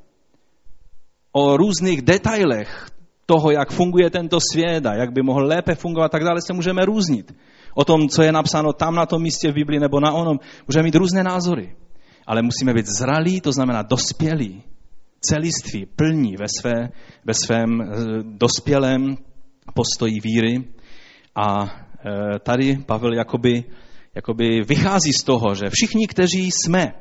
O 1.32 1.58
různých 1.58 2.02
detailech 2.02 2.88
toho, 3.26 3.52
jak 3.52 3.72
funguje 3.72 4.10
tento 4.10 4.40
svět 4.52 4.86
a 4.86 4.94
jak 4.94 5.12
by 5.12 5.22
mohl 5.22 5.46
lépe 5.46 5.76
fungovat, 5.76 6.12
tak 6.12 6.24
dále 6.24 6.40
se 6.48 6.54
můžeme 6.54 6.86
různit. 6.86 7.34
O 7.74 7.86
tom, 7.86 8.10
co 8.10 8.22
je 8.22 8.32
napsáno 8.32 8.74
tam 8.74 8.96
na 8.96 9.06
tom 9.06 9.22
místě 9.22 9.52
v 9.52 9.56
Biblii 9.56 9.80
nebo 9.80 10.00
na 10.00 10.12
onom, 10.12 10.40
můžeme 10.68 10.84
mít 10.84 10.96
různé 10.96 11.24
názory. 11.24 11.76
ale 12.28 12.42
musíme 12.42 12.74
být 12.74 12.88
zralí, 12.88 13.42
to 13.42 13.52
znamená 13.52 13.82
dospělí, 13.82 14.64
celiství, 15.22 15.86
plní 15.86 16.36
ve, 16.38 16.46
své, 16.60 16.90
ve 17.26 17.34
svém 17.34 17.82
eh, 17.82 17.88
dospělém 18.24 19.18
postoji 19.74 20.20
víry. 20.24 20.64
A 21.36 21.66
eh, 21.66 22.40
tady 22.40 22.78
Pavel 22.86 23.14
jakoby, 23.14 23.64
jakoby 24.16 24.62
vychází 24.68 25.14
z 25.22 25.24
toho, 25.24 25.56
že 25.56 25.66
všichni, 25.70 26.08
kteří 26.08 26.52
jsme, 26.52 26.94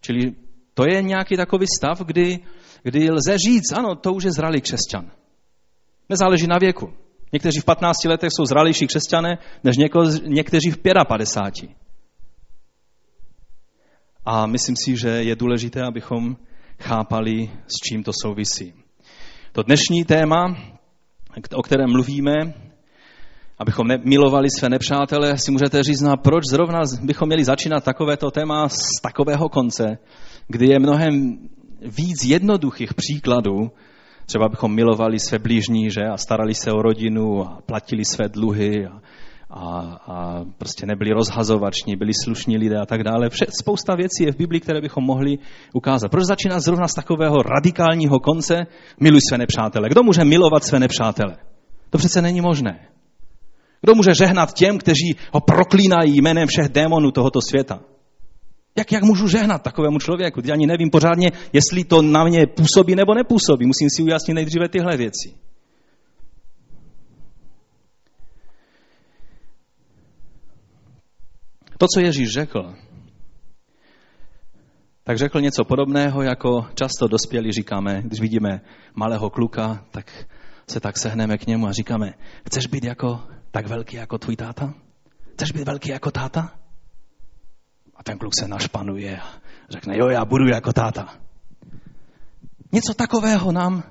čili 0.00 0.34
to 0.74 0.84
je 0.86 1.02
nějaký 1.02 1.36
takový 1.36 1.66
stav, 1.78 2.00
kdy, 2.00 2.38
kdy 2.82 3.10
lze 3.10 3.38
říct, 3.38 3.72
ano, 3.72 3.94
to 3.94 4.12
už 4.12 4.24
je 4.24 4.32
zralý 4.32 4.60
křesťan. 4.60 5.10
Nezáleží 6.08 6.46
na 6.46 6.58
věku. 6.58 6.92
Někteří 7.34 7.60
v 7.60 7.64
15 7.64 8.04
letech 8.04 8.30
jsou 8.36 8.44
zralější 8.44 8.86
křesťané, 8.86 9.38
než 9.64 9.76
někteří 10.26 10.70
v 10.70 10.78
55. 11.08 11.70
A 14.24 14.46
myslím 14.46 14.76
si, 14.84 14.96
že 14.96 15.08
je 15.08 15.36
důležité, 15.36 15.82
abychom 15.82 16.36
chápali, 16.80 17.50
s 17.66 17.88
čím 17.88 18.02
to 18.02 18.12
souvisí. 18.22 18.74
To 19.52 19.62
dnešní 19.62 20.04
téma, 20.04 20.56
o 21.54 21.62
kterém 21.62 21.90
mluvíme, 21.90 22.32
abychom 23.58 23.86
milovali 24.04 24.48
své 24.58 24.68
nepřátele, 24.68 25.38
si 25.38 25.50
můžete 25.50 25.82
říct, 25.82 26.00
no 26.00 26.16
proč 26.16 26.44
zrovna 26.50 26.80
bychom 27.02 27.28
měli 27.28 27.44
začínat 27.44 27.84
takovéto 27.84 28.30
téma 28.30 28.68
z 28.68 29.00
takového 29.02 29.48
konce, 29.48 29.98
kdy 30.48 30.66
je 30.66 30.78
mnohem 30.78 31.38
víc 31.80 32.24
jednoduchých 32.24 32.94
příkladů, 32.94 33.70
třeba 34.26 34.48
bychom 34.48 34.74
milovali 34.74 35.18
své 35.20 35.38
blížní, 35.38 35.90
že, 35.90 36.02
a 36.12 36.16
starali 36.16 36.54
se 36.54 36.72
o 36.72 36.82
rodinu 36.82 37.42
a 37.42 37.58
platili 37.66 38.04
své 38.04 38.28
dluhy 38.28 38.86
a, 38.86 39.00
a, 39.50 39.80
a 40.06 40.44
prostě 40.58 40.86
nebyli 40.86 41.10
rozhazovační, 41.10 41.96
byli 41.96 42.12
slušní 42.24 42.58
lidé 42.58 42.76
a 42.78 42.86
tak 42.86 43.02
dále. 43.02 43.28
Spousta 43.60 43.94
věcí 43.94 44.24
je 44.24 44.32
v 44.32 44.36
Biblii, 44.36 44.60
které 44.60 44.80
bychom 44.80 45.04
mohli 45.04 45.38
ukázat. 45.74 46.10
Proč 46.10 46.24
začínat 46.24 46.60
zrovna 46.60 46.88
z 46.88 46.94
takového 46.94 47.36
radikálního 47.36 48.20
konce? 48.20 48.66
Miluj 49.00 49.20
své 49.28 49.38
nepřátele. 49.38 49.88
Kdo 49.88 50.02
může 50.02 50.24
milovat 50.24 50.64
své 50.64 50.80
nepřátele? 50.80 51.36
To 51.90 51.98
přece 51.98 52.22
není 52.22 52.40
možné. 52.40 52.88
Kdo 53.80 53.94
může 53.94 54.14
žehnat 54.14 54.52
těm, 54.52 54.78
kteří 54.78 55.16
ho 55.32 55.40
proklínají 55.40 56.16
jménem 56.16 56.48
všech 56.48 56.68
démonů 56.68 57.10
tohoto 57.10 57.40
světa? 57.40 57.80
Jak, 58.76 58.92
jak 58.92 59.02
můžu 59.02 59.28
žehnat 59.28 59.62
takovému 59.62 59.98
člověku? 59.98 60.40
Já 60.44 60.54
ani 60.54 60.66
nevím 60.66 60.90
pořádně, 60.90 61.32
jestli 61.52 61.84
to 61.84 62.02
na 62.02 62.24
mě 62.24 62.46
působí 62.46 62.94
nebo 62.94 63.14
nepůsobí. 63.14 63.66
Musím 63.66 63.88
si 63.96 64.02
ujasnit 64.02 64.34
nejdříve 64.34 64.68
tyhle 64.68 64.96
věci. 64.96 65.34
To, 71.78 71.86
co 71.94 72.00
Ježíš 72.00 72.28
řekl, 72.28 72.74
tak 75.04 75.18
řekl 75.18 75.40
něco 75.40 75.64
podobného, 75.64 76.22
jako 76.22 76.66
často 76.74 77.08
dospělí 77.08 77.52
říkáme, 77.52 78.02
když 78.04 78.20
vidíme 78.20 78.60
malého 78.94 79.30
kluka, 79.30 79.84
tak 79.90 80.26
se 80.70 80.80
tak 80.80 80.98
sehneme 80.98 81.38
k 81.38 81.46
němu 81.46 81.66
a 81.66 81.72
říkáme, 81.72 82.14
chceš 82.46 82.66
být 82.66 82.84
jako, 82.84 83.20
tak 83.50 83.66
velký 83.66 83.96
jako 83.96 84.18
tvůj 84.18 84.36
táta? 84.36 84.74
Chceš 85.32 85.52
být 85.52 85.66
velký 85.66 85.90
jako 85.90 86.10
táta? 86.10 86.63
A 87.96 88.02
ten 88.02 88.18
kluk 88.18 88.32
se 88.40 88.48
našpanuje 88.48 89.20
a 89.20 89.26
řekne, 89.70 89.98
jo, 89.98 90.08
já 90.08 90.24
budu 90.24 90.48
jako 90.48 90.72
táta. 90.72 91.14
Něco 92.72 92.94
takového 92.94 93.52
nám 93.52 93.82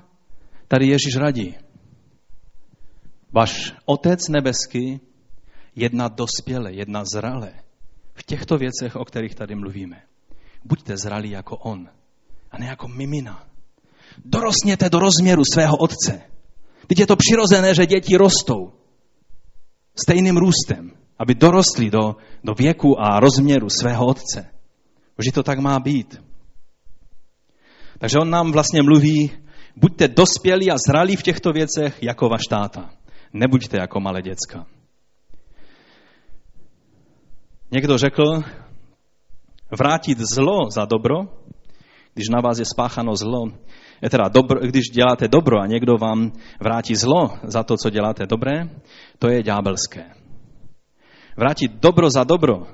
tady 0.68 0.86
Ježíš 0.86 1.16
radí. 1.16 1.54
Váš 3.32 3.74
otec 3.84 4.28
nebeský 4.28 5.00
jedna 5.76 6.08
dospěle, 6.08 6.72
jedna 6.72 7.04
zrale 7.04 7.52
v 8.14 8.22
těchto 8.22 8.58
věcech, 8.58 8.96
o 8.96 9.04
kterých 9.04 9.34
tady 9.34 9.54
mluvíme. 9.54 10.02
Buďte 10.64 10.96
zralí 10.96 11.30
jako 11.30 11.56
on 11.56 11.88
a 12.50 12.58
ne 12.58 12.66
jako 12.66 12.88
mimina. 12.88 13.46
Dorostněte 14.24 14.90
do 14.90 14.98
rozměru 14.98 15.42
svého 15.52 15.76
otce. 15.76 16.22
Teď 16.86 16.98
je 16.98 17.06
to 17.06 17.16
přirozené, 17.16 17.74
že 17.74 17.86
děti 17.86 18.16
rostou 18.16 18.72
stejným 19.96 20.36
růstem 20.36 21.03
aby 21.18 21.34
dorostli 21.34 21.90
do, 21.90 22.16
do 22.44 22.54
věku 22.54 23.00
a 23.00 23.20
rozměru 23.20 23.68
svého 23.68 24.06
otce. 24.06 24.50
Že 25.18 25.32
to 25.32 25.42
tak 25.42 25.58
má 25.58 25.80
být. 25.80 26.22
Takže 27.98 28.18
on 28.18 28.30
nám 28.30 28.52
vlastně 28.52 28.82
mluví, 28.82 29.30
buďte 29.76 30.08
dospělí 30.08 30.70
a 30.70 30.76
zralí 30.88 31.16
v 31.16 31.22
těchto 31.22 31.52
věcech 31.52 32.02
jako 32.02 32.28
vaš 32.28 32.42
táta. 32.50 32.90
Nebuďte 33.32 33.76
jako 33.76 34.00
malé 34.00 34.22
děcka. 34.22 34.66
Někdo 37.70 37.98
řekl, 37.98 38.42
vrátit 39.78 40.18
zlo 40.18 40.70
za 40.70 40.84
dobro, 40.84 41.16
když 42.14 42.28
na 42.28 42.40
vás 42.40 42.58
je 42.58 42.64
spáchano 42.64 43.16
zlo, 43.16 43.46
je 44.02 44.10
teda 44.10 44.28
dobro, 44.28 44.60
když 44.60 44.90
děláte 44.92 45.28
dobro 45.28 45.60
a 45.60 45.66
někdo 45.66 45.96
vám 45.98 46.32
vrátí 46.60 46.96
zlo 46.96 47.30
za 47.42 47.62
to, 47.62 47.76
co 47.76 47.90
děláte 47.90 48.26
dobré, 48.26 48.68
to 49.18 49.28
je 49.28 49.42
ďábelské. 49.42 50.23
Vrátit 51.36 51.72
dobro 51.72 52.10
za 52.10 52.24
dobro, 52.24 52.66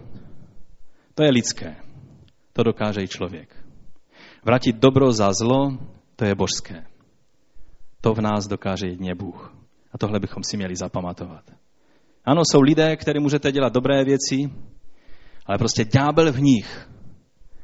to 1.14 1.22
je 1.22 1.30
lidské. 1.30 1.76
To 2.52 2.62
dokáže 2.62 3.02
i 3.02 3.08
člověk. 3.08 3.56
Vrátit 4.44 4.76
dobro 4.76 5.12
za 5.12 5.32
zlo, 5.32 5.78
to 6.16 6.24
je 6.24 6.34
božské. 6.34 6.86
To 8.00 8.14
v 8.14 8.20
nás 8.20 8.46
dokáže 8.46 8.86
jedině 8.86 9.14
Bůh. 9.14 9.56
A 9.92 9.98
tohle 9.98 10.20
bychom 10.20 10.42
si 10.44 10.56
měli 10.56 10.76
zapamatovat. 10.76 11.44
Ano, 12.24 12.42
jsou 12.44 12.60
lidé, 12.60 12.96
které 12.96 13.20
můžete 13.20 13.52
dělat 13.52 13.72
dobré 13.72 14.04
věci, 14.04 14.50
ale 15.46 15.58
prostě 15.58 15.84
ďábel 15.84 16.32
v 16.32 16.40
nich 16.40 16.88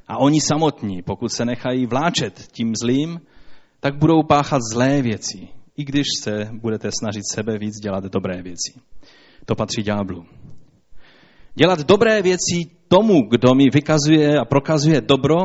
a 0.08 0.18
oni 0.18 0.40
samotní, 0.40 1.02
pokud 1.02 1.32
se 1.32 1.44
nechají 1.44 1.86
vláčet 1.86 2.48
tím 2.52 2.72
zlým, 2.82 3.20
tak 3.80 3.98
budou 3.98 4.22
páchat 4.22 4.60
zlé 4.72 5.02
věci, 5.02 5.48
i 5.76 5.84
když 5.84 6.06
se 6.22 6.48
budete 6.52 6.90
snažit 7.00 7.22
sebe 7.32 7.58
víc 7.58 7.74
dělat 7.82 8.04
dobré 8.04 8.42
věci. 8.42 8.80
To 9.44 9.54
patří 9.54 9.82
ďáblu. 9.82 10.24
Dělat 11.58 11.80
dobré 11.80 12.22
věci 12.22 12.70
tomu, 12.88 13.28
kdo 13.28 13.54
mi 13.54 13.64
vykazuje 13.72 14.38
a 14.38 14.44
prokazuje 14.44 15.00
dobro, 15.00 15.36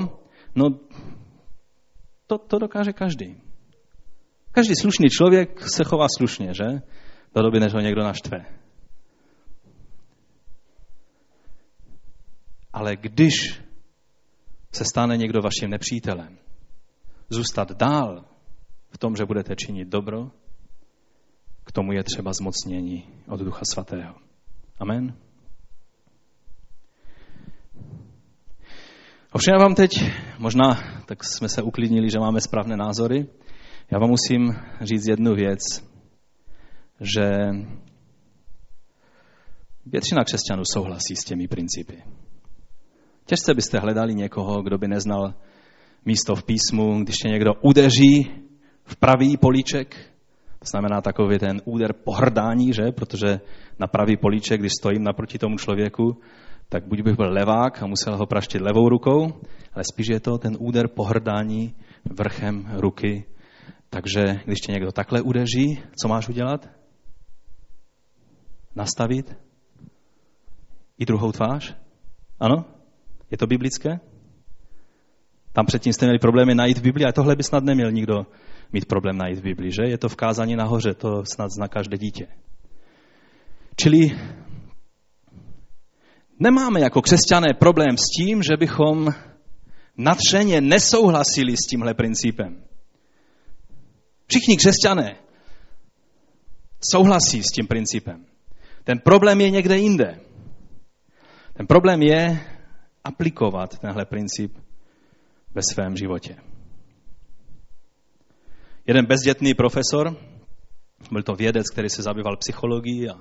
no 0.56 0.80
to, 2.28 2.38
to 2.38 2.60
dokáže 2.60 2.94
každý. 2.94 3.42
Každý 4.52 4.76
slušný 4.76 5.10
člověk 5.10 5.70
se 5.70 5.84
chová 5.84 6.06
slušně, 6.18 6.54
že? 6.54 6.82
Do 7.36 7.42
doby, 7.42 7.60
než 7.60 7.74
ho 7.74 7.80
někdo 7.80 8.04
naštve. 8.04 8.46
Ale 12.74 12.96
když 12.96 13.62
se 14.72 14.86
stane 14.86 15.18
někdo 15.18 15.42
vaším 15.42 15.70
nepřítelem, 15.70 16.38
zůstat 17.30 17.72
dál 17.72 18.26
v 18.90 18.98
tom, 18.98 19.16
že 19.16 19.26
budete 19.26 19.56
činit 19.56 19.88
dobro, 19.88 20.32
k 21.64 21.72
tomu 21.72 21.92
je 21.92 22.04
třeba 22.04 22.32
zmocnění 22.34 23.10
od 23.28 23.40
Ducha 23.40 23.62
Svatého. 23.66 24.16
Amen. 24.80 25.31
Ovšem 29.34 29.54
já 29.54 29.60
vám 29.60 29.76
teď, 29.76 29.92
možná 30.40 30.84
tak 31.06 31.24
jsme 31.24 31.50
se 31.50 31.62
uklidnili, 31.62 32.10
že 32.10 32.20
máme 32.20 32.42
správné 32.42 32.78
názory, 32.78 33.28
já 33.92 34.00
vám 34.00 34.10
musím 34.10 34.56
říct 34.82 35.08
jednu 35.08 35.36
věc, 35.36 35.60
že 37.00 37.32
většina 39.86 40.24
křesťanů 40.24 40.64
souhlasí 40.74 41.16
s 41.16 41.24
těmi 41.24 41.48
principy. 41.48 42.04
Těžce 43.26 43.54
byste 43.54 43.80
hledali 43.80 44.16
někoho, 44.16 44.64
kdo 44.64 44.78
by 44.78 44.88
neznal 44.88 45.34
místo 46.06 46.36
v 46.36 46.44
písmu, 46.44 47.04
když 47.04 47.16
tě 47.16 47.30
někdo 47.30 47.52
udeří 47.62 48.32
v 48.84 48.96
pravý 48.96 49.38
políček, 49.38 49.96
to 50.60 50.66
znamená 50.66 51.02
takový 51.02 51.40
ten 51.40 51.62
úder 51.66 51.94
pohrdání, 51.94 52.74
že? 52.74 52.92
protože 52.92 53.40
na 53.80 53.88
pravý 53.88 54.18
políček, 54.18 54.60
když 54.60 54.72
stojím 54.80 55.04
naproti 55.04 55.38
tomu 55.38 55.58
člověku, 55.58 56.22
tak 56.72 56.88
buď 56.88 57.02
bych 57.02 57.16
byl 57.16 57.32
levák 57.32 57.84
a 57.84 57.88
musel 57.88 58.18
ho 58.18 58.26
praštit 58.26 58.62
levou 58.62 58.90
rukou, 58.90 59.42
ale 59.74 59.84
spíš 59.94 60.08
je 60.08 60.20
to 60.20 60.38
ten 60.38 60.58
úder 60.60 60.88
pohrdání 60.88 61.76
vrchem 62.20 62.68
ruky. 62.74 63.26
Takže 63.90 64.22
když 64.46 64.60
tě 64.60 64.72
někdo 64.72 64.92
takhle 64.92 65.22
udeří, 65.22 65.84
co 66.02 66.08
máš 66.08 66.30
udělat? 66.30 66.70
Nastavit? 68.76 69.38
I 70.98 71.06
druhou 71.06 71.32
tvář? 71.32 71.76
Ano? 72.40 72.66
Je 73.32 73.38
to 73.38 73.48
biblické? 73.48 74.00
Tam 75.54 75.66
předtím 75.66 75.94
jste 75.94 76.06
měli 76.06 76.20
problémy 76.20 76.56
najít 76.56 76.78
v 76.78 76.82
Biblii, 76.82 77.06
a 77.06 77.12
tohle 77.12 77.36
by 77.36 77.44
snad 77.44 77.64
neměl 77.64 77.92
nikdo 77.92 78.26
mít 78.74 78.86
problém 78.86 79.18
najít 79.18 79.40
v 79.40 79.44
Biblii, 79.44 79.72
že? 79.72 79.92
Je 79.92 79.98
to 79.98 80.10
v 80.10 80.16
kázání 80.16 80.56
nahoře, 80.56 80.94
to 80.94 81.26
snad 81.26 81.48
zná 81.58 81.68
každé 81.68 81.98
dítě. 81.98 82.28
Čili 83.76 84.00
Nemáme 86.42 86.80
jako 86.80 87.02
křesťané 87.02 87.48
problém 87.60 87.98
s 87.98 88.18
tím, 88.18 88.44
že 88.44 88.58
bychom 88.58 89.14
natřeně 89.98 90.62
nesouhlasili 90.62 91.54
s 91.58 91.68
tímhle 91.70 91.94
principem. 91.94 92.64
Všichni 94.28 94.58
křesťané 94.58 95.16
souhlasí 96.92 97.44
s 97.44 97.52
tím 97.52 97.68
principem. 97.68 98.26
Ten 98.84 99.00
problém 99.00 99.42
je 99.42 99.50
někde 99.50 99.78
jinde. 99.78 100.20
Ten 101.54 101.68
problém 101.68 102.02
je 102.02 102.48
aplikovat 103.04 103.80
tenhle 103.80 104.06
princip 104.06 104.58
ve 105.56 105.62
svém 105.72 105.98
životě. 105.98 106.36
Jeden 108.88 109.06
bezdětný 109.06 109.54
profesor, 109.54 110.18
byl 111.12 111.24
to 111.24 111.34
vědec, 111.34 111.70
který 111.70 111.90
se 111.90 112.04
zabýval 112.04 112.38
psychologií 112.38 113.10
a 113.10 113.16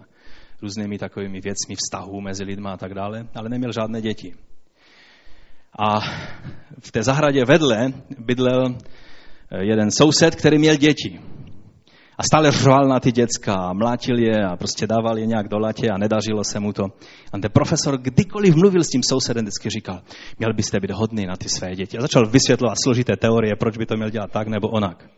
různými 0.63 0.99
takovými 0.99 1.41
věcmi 1.41 1.75
vztahů 1.75 2.21
mezi 2.21 2.45
lidmi 2.45 2.69
a 2.69 2.77
tak 2.77 2.95
dále, 2.95 3.27
ale 3.35 3.49
neměl 3.49 3.73
žádné 3.73 4.03
děti. 4.03 4.35
A 5.79 6.01
v 6.81 6.93
té 6.93 7.03
zahradě 7.03 7.45
vedle 7.45 7.93
bydlel 8.19 8.75
eh, 9.51 9.65
jeden 9.65 9.91
soused, 9.91 10.35
který 10.35 10.59
měl 10.59 10.77
děti. 10.77 11.21
A 12.19 12.23
stále 12.23 12.51
řval 12.51 12.89
na 12.89 13.01
ty 13.01 13.13
děcka 13.13 13.55
a 13.55 13.73
mlátil 13.73 14.19
je 14.19 14.45
a 14.45 14.57
prostě 14.57 14.87
dával 14.87 15.19
je 15.19 15.27
nějak 15.27 15.49
do 15.49 15.59
latě 15.59 15.89
a 15.89 15.99
nedařilo 15.99 16.45
se 16.45 16.61
mu 16.61 16.73
to. 16.73 16.85
A 17.33 17.39
ten 17.39 17.51
profesor 17.53 17.99
kdykoliv 17.99 18.57
mluvil 18.57 18.85
s 18.85 18.89
tím 18.89 19.01
sousedem, 19.09 19.45
vždycky 19.45 19.71
říkal, 19.71 20.03
měl 20.39 20.53
byste 20.53 20.81
být 20.81 20.91
hodný 20.91 21.27
na 21.27 21.37
ty 21.37 21.49
své 21.49 21.75
děti. 21.77 21.99
A 21.99 22.01
začal 22.01 22.27
vysvětlovat 22.27 22.75
složité 22.85 23.17
teorie, 23.17 23.57
proč 23.57 23.77
by 23.77 23.87
to 23.87 23.97
měl 23.97 24.11
dělat 24.11 24.31
tak 24.31 24.49
nebo 24.49 24.69
onak. 24.69 25.09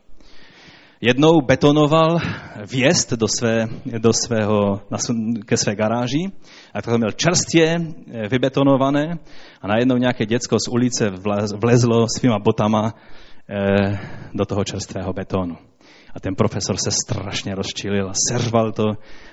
Jednou 1.05 1.41
betonoval 1.41 2.19
vjezd 2.71 3.13
do, 3.13 3.27
své, 3.39 3.67
do 3.99 4.13
svého, 4.13 4.81
ke 5.47 5.57
své 5.57 5.75
garáži 5.75 6.33
a 6.75 6.83
to 6.83 6.99
měl 6.99 7.11
čerstvě 7.11 7.77
eh, 7.77 8.29
vybetonované 8.29 9.19
a 9.61 9.67
najednou 9.67 9.97
nějaké 9.97 10.27
děcko 10.27 10.57
z 10.59 10.69
ulice 10.71 11.11
vlezlo 11.57 12.07
svýma 12.19 12.39
botama 12.39 12.95
eh, 13.49 13.99
do 14.35 14.45
toho 14.45 14.65
čerstvého 14.65 15.13
betonu. 15.13 15.57
A 16.15 16.21
ten 16.21 16.35
profesor 16.35 16.77
se 16.77 16.91
strašně 16.91 17.55
rozčilil 17.55 18.11
a 18.11 18.13
seřval 18.29 18.73
to, 18.73 18.85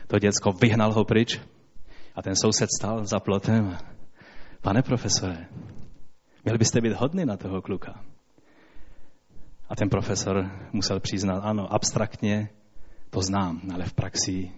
to 0.07 0.19
děcko, 0.19 0.51
vyhnal 0.61 0.93
ho 0.93 1.05
pryč. 1.05 1.39
A 2.15 2.21
ten 2.21 2.35
soused 2.35 2.69
stál 2.79 3.05
za 3.05 3.19
plotem. 3.19 3.77
Pane 4.61 4.81
profesore, 4.81 5.45
měl 6.45 6.57
byste 6.57 6.81
být 6.81 6.93
hodný 6.93 7.25
na 7.25 7.37
toho 7.37 7.61
kluka. 7.61 8.01
A 9.69 9.75
ten 9.75 9.89
profesor 9.89 10.51
musel 10.73 10.99
přiznat, 10.99 11.39
ano, 11.43 11.73
abstraktně 11.73 12.49
to 13.09 13.21
znám, 13.21 13.61
ale 13.73 13.85
v 13.85 13.93
praxi, 13.93 14.51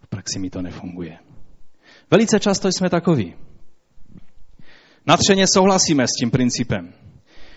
v 0.00 0.08
praxi 0.08 0.38
mi 0.38 0.50
to 0.50 0.62
nefunguje. 0.62 1.18
Velice 2.10 2.40
často 2.40 2.68
jsme 2.68 2.90
takoví. 2.90 3.34
Natřeně 5.06 5.44
souhlasíme 5.54 6.04
s 6.06 6.18
tím 6.20 6.30
principem. 6.30 6.92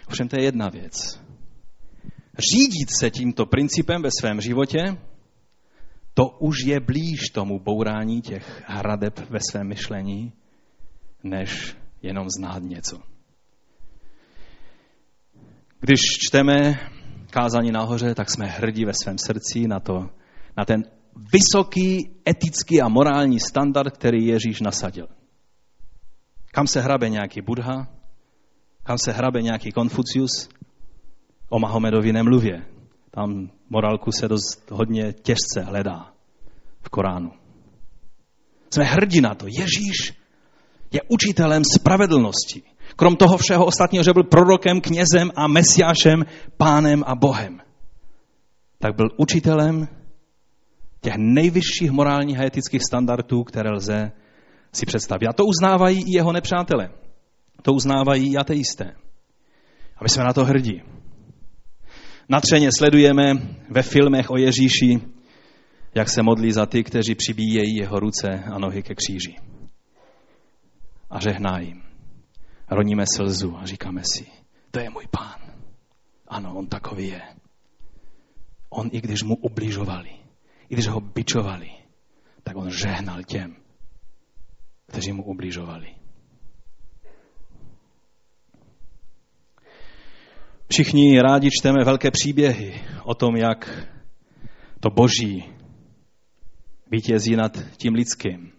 Ovšem 0.08 0.28
to 0.28 0.40
je 0.40 0.44
jedna 0.44 0.70
věc. 0.70 1.20
Řídit 2.54 2.90
se 3.00 3.12
tímto 3.12 3.46
principem 3.46 4.02
ve 4.02 4.10
svém 4.20 4.42
životě, 4.42 4.98
to 6.14 6.30
už 6.40 6.56
je 6.66 6.80
blíž 6.80 7.20
tomu 7.34 7.60
bourání 7.60 8.22
těch 8.22 8.64
hradeb 8.68 9.20
ve 9.30 9.40
svém 9.52 9.68
myšlení, 9.68 10.34
než 11.24 11.78
jenom 12.02 12.28
znát 12.38 12.64
něco. 12.64 13.13
Když 15.84 16.00
čteme 16.02 16.80
kázání 17.30 17.72
nahoře, 17.72 18.16
tak 18.16 18.30
jsme 18.30 18.46
hrdí 18.46 18.86
ve 18.86 18.94
svém 18.94 19.18
srdci 19.18 19.68
na, 19.68 19.80
to, 19.80 20.10
na 20.58 20.66
ten 20.66 20.84
vysoký 21.34 22.10
etický 22.30 22.82
a 22.82 22.88
morální 22.88 23.40
standard, 23.40 23.98
který 23.98 24.26
Ježíš 24.26 24.62
nasadil. 24.62 25.08
Kam 26.52 26.68
se 26.68 26.82
hrabe 26.82 27.10
nějaký 27.10 27.42
Buddha, 27.42 27.88
kam 28.84 28.98
se 28.98 29.12
hrabe 29.12 29.42
nějaký 29.42 29.72
Konfucius, 29.72 30.50
o 31.50 31.60
Mahomedovi 31.60 32.14
nemluvě. 32.14 32.66
Tam 33.12 33.52
morálku 33.70 34.12
se 34.12 34.28
dost 34.28 34.72
hodně 34.72 35.14
těžce 35.14 35.62
hledá 35.62 36.14
v 36.82 36.90
Koránu. 36.90 37.32
Jsme 38.70 38.84
hrdí 38.84 39.22
na 39.22 39.36
to. 39.36 39.46
Ježíš 39.48 40.14
je 40.92 41.02
učitelem 41.10 41.64
spravedlnosti. 41.80 42.73
Krom 42.96 43.16
toho 43.16 43.38
všeho 43.38 43.66
ostatního, 43.66 44.04
že 44.04 44.14
byl 44.14 44.24
prorokem, 44.24 44.82
knězem 44.82 45.32
a 45.36 45.48
mesiášem, 45.48 46.26
pánem 46.58 47.04
a 47.08 47.16
bohem. 47.16 47.60
Tak 48.80 48.96
byl 48.96 49.10
učitelem 49.18 49.88
těch 51.02 51.14
nejvyšších 51.18 51.92
morálních 51.92 52.40
a 52.40 52.46
etických 52.46 52.82
standardů, 52.84 53.44
které 53.44 53.72
lze 53.72 54.12
si 54.72 54.86
představit. 54.86 55.28
A 55.28 55.34
to 55.34 55.46
uznávají 55.46 56.00
i 56.02 56.18
jeho 56.18 56.32
nepřátelé. 56.32 56.90
To 57.62 57.74
uznávají 57.74 58.34
i 58.34 58.38
ateisté. 58.38 58.96
A 59.98 60.04
my 60.04 60.10
jsme 60.10 60.24
na 60.24 60.34
to 60.34 60.46
hrdí. 60.46 60.82
Natřeně 62.30 62.70
sledujeme 62.78 63.34
ve 63.70 63.82
filmech 63.82 64.30
o 64.30 64.38
Ježíši, 64.38 65.02
jak 65.96 66.10
se 66.10 66.24
modlí 66.24 66.52
za 66.52 66.66
ty, 66.66 66.84
kteří 66.84 67.16
přibíjejí 67.16 67.76
jeho 67.76 68.00
ruce 68.00 68.44
a 68.54 68.60
nohy 68.60 68.84
ke 68.84 68.96
kříži. 68.96 69.36
A 71.10 71.20
žehná 71.20 71.60
jim. 71.60 71.83
Roníme 72.74 73.04
slzu 73.16 73.58
a 73.58 73.66
říkáme 73.66 74.02
si, 74.16 74.28
to 74.72 74.80
je 74.80 74.90
můj 74.90 75.08
pán. 75.12 75.40
Ano, 76.28 76.56
on 76.56 76.68
takový 76.68 77.08
je. 77.08 77.22
On, 78.70 78.90
i 78.92 79.02
když 79.02 79.24
mu 79.24 79.36
ubližovali, 79.36 80.10
i 80.70 80.74
když 80.74 80.88
ho 80.88 81.02
bičovali, 81.02 81.70
tak 82.44 82.56
on 82.56 82.70
žehnal 82.70 83.24
těm, 83.24 83.56
kteří 84.88 85.12
mu 85.12 85.24
ubližovali. 85.24 85.96
Všichni 90.72 91.22
rádi 91.22 91.50
čteme 91.52 91.84
velké 91.86 92.12
příběhy 92.12 92.82
o 93.04 93.16
tom, 93.16 93.36
jak 93.36 93.88
to 94.80 94.90
boží 94.90 95.54
vítězí 96.92 97.36
nad 97.36 97.58
tím 97.78 97.94
lidským. 97.94 98.52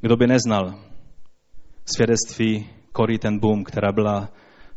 Kdo 0.00 0.16
by 0.16 0.26
neznal 0.26 0.83
svědectví 1.84 2.66
Cory 2.96 3.18
ten 3.18 3.38
Boom, 3.38 3.64
která 3.64 3.92
byla 3.92 4.28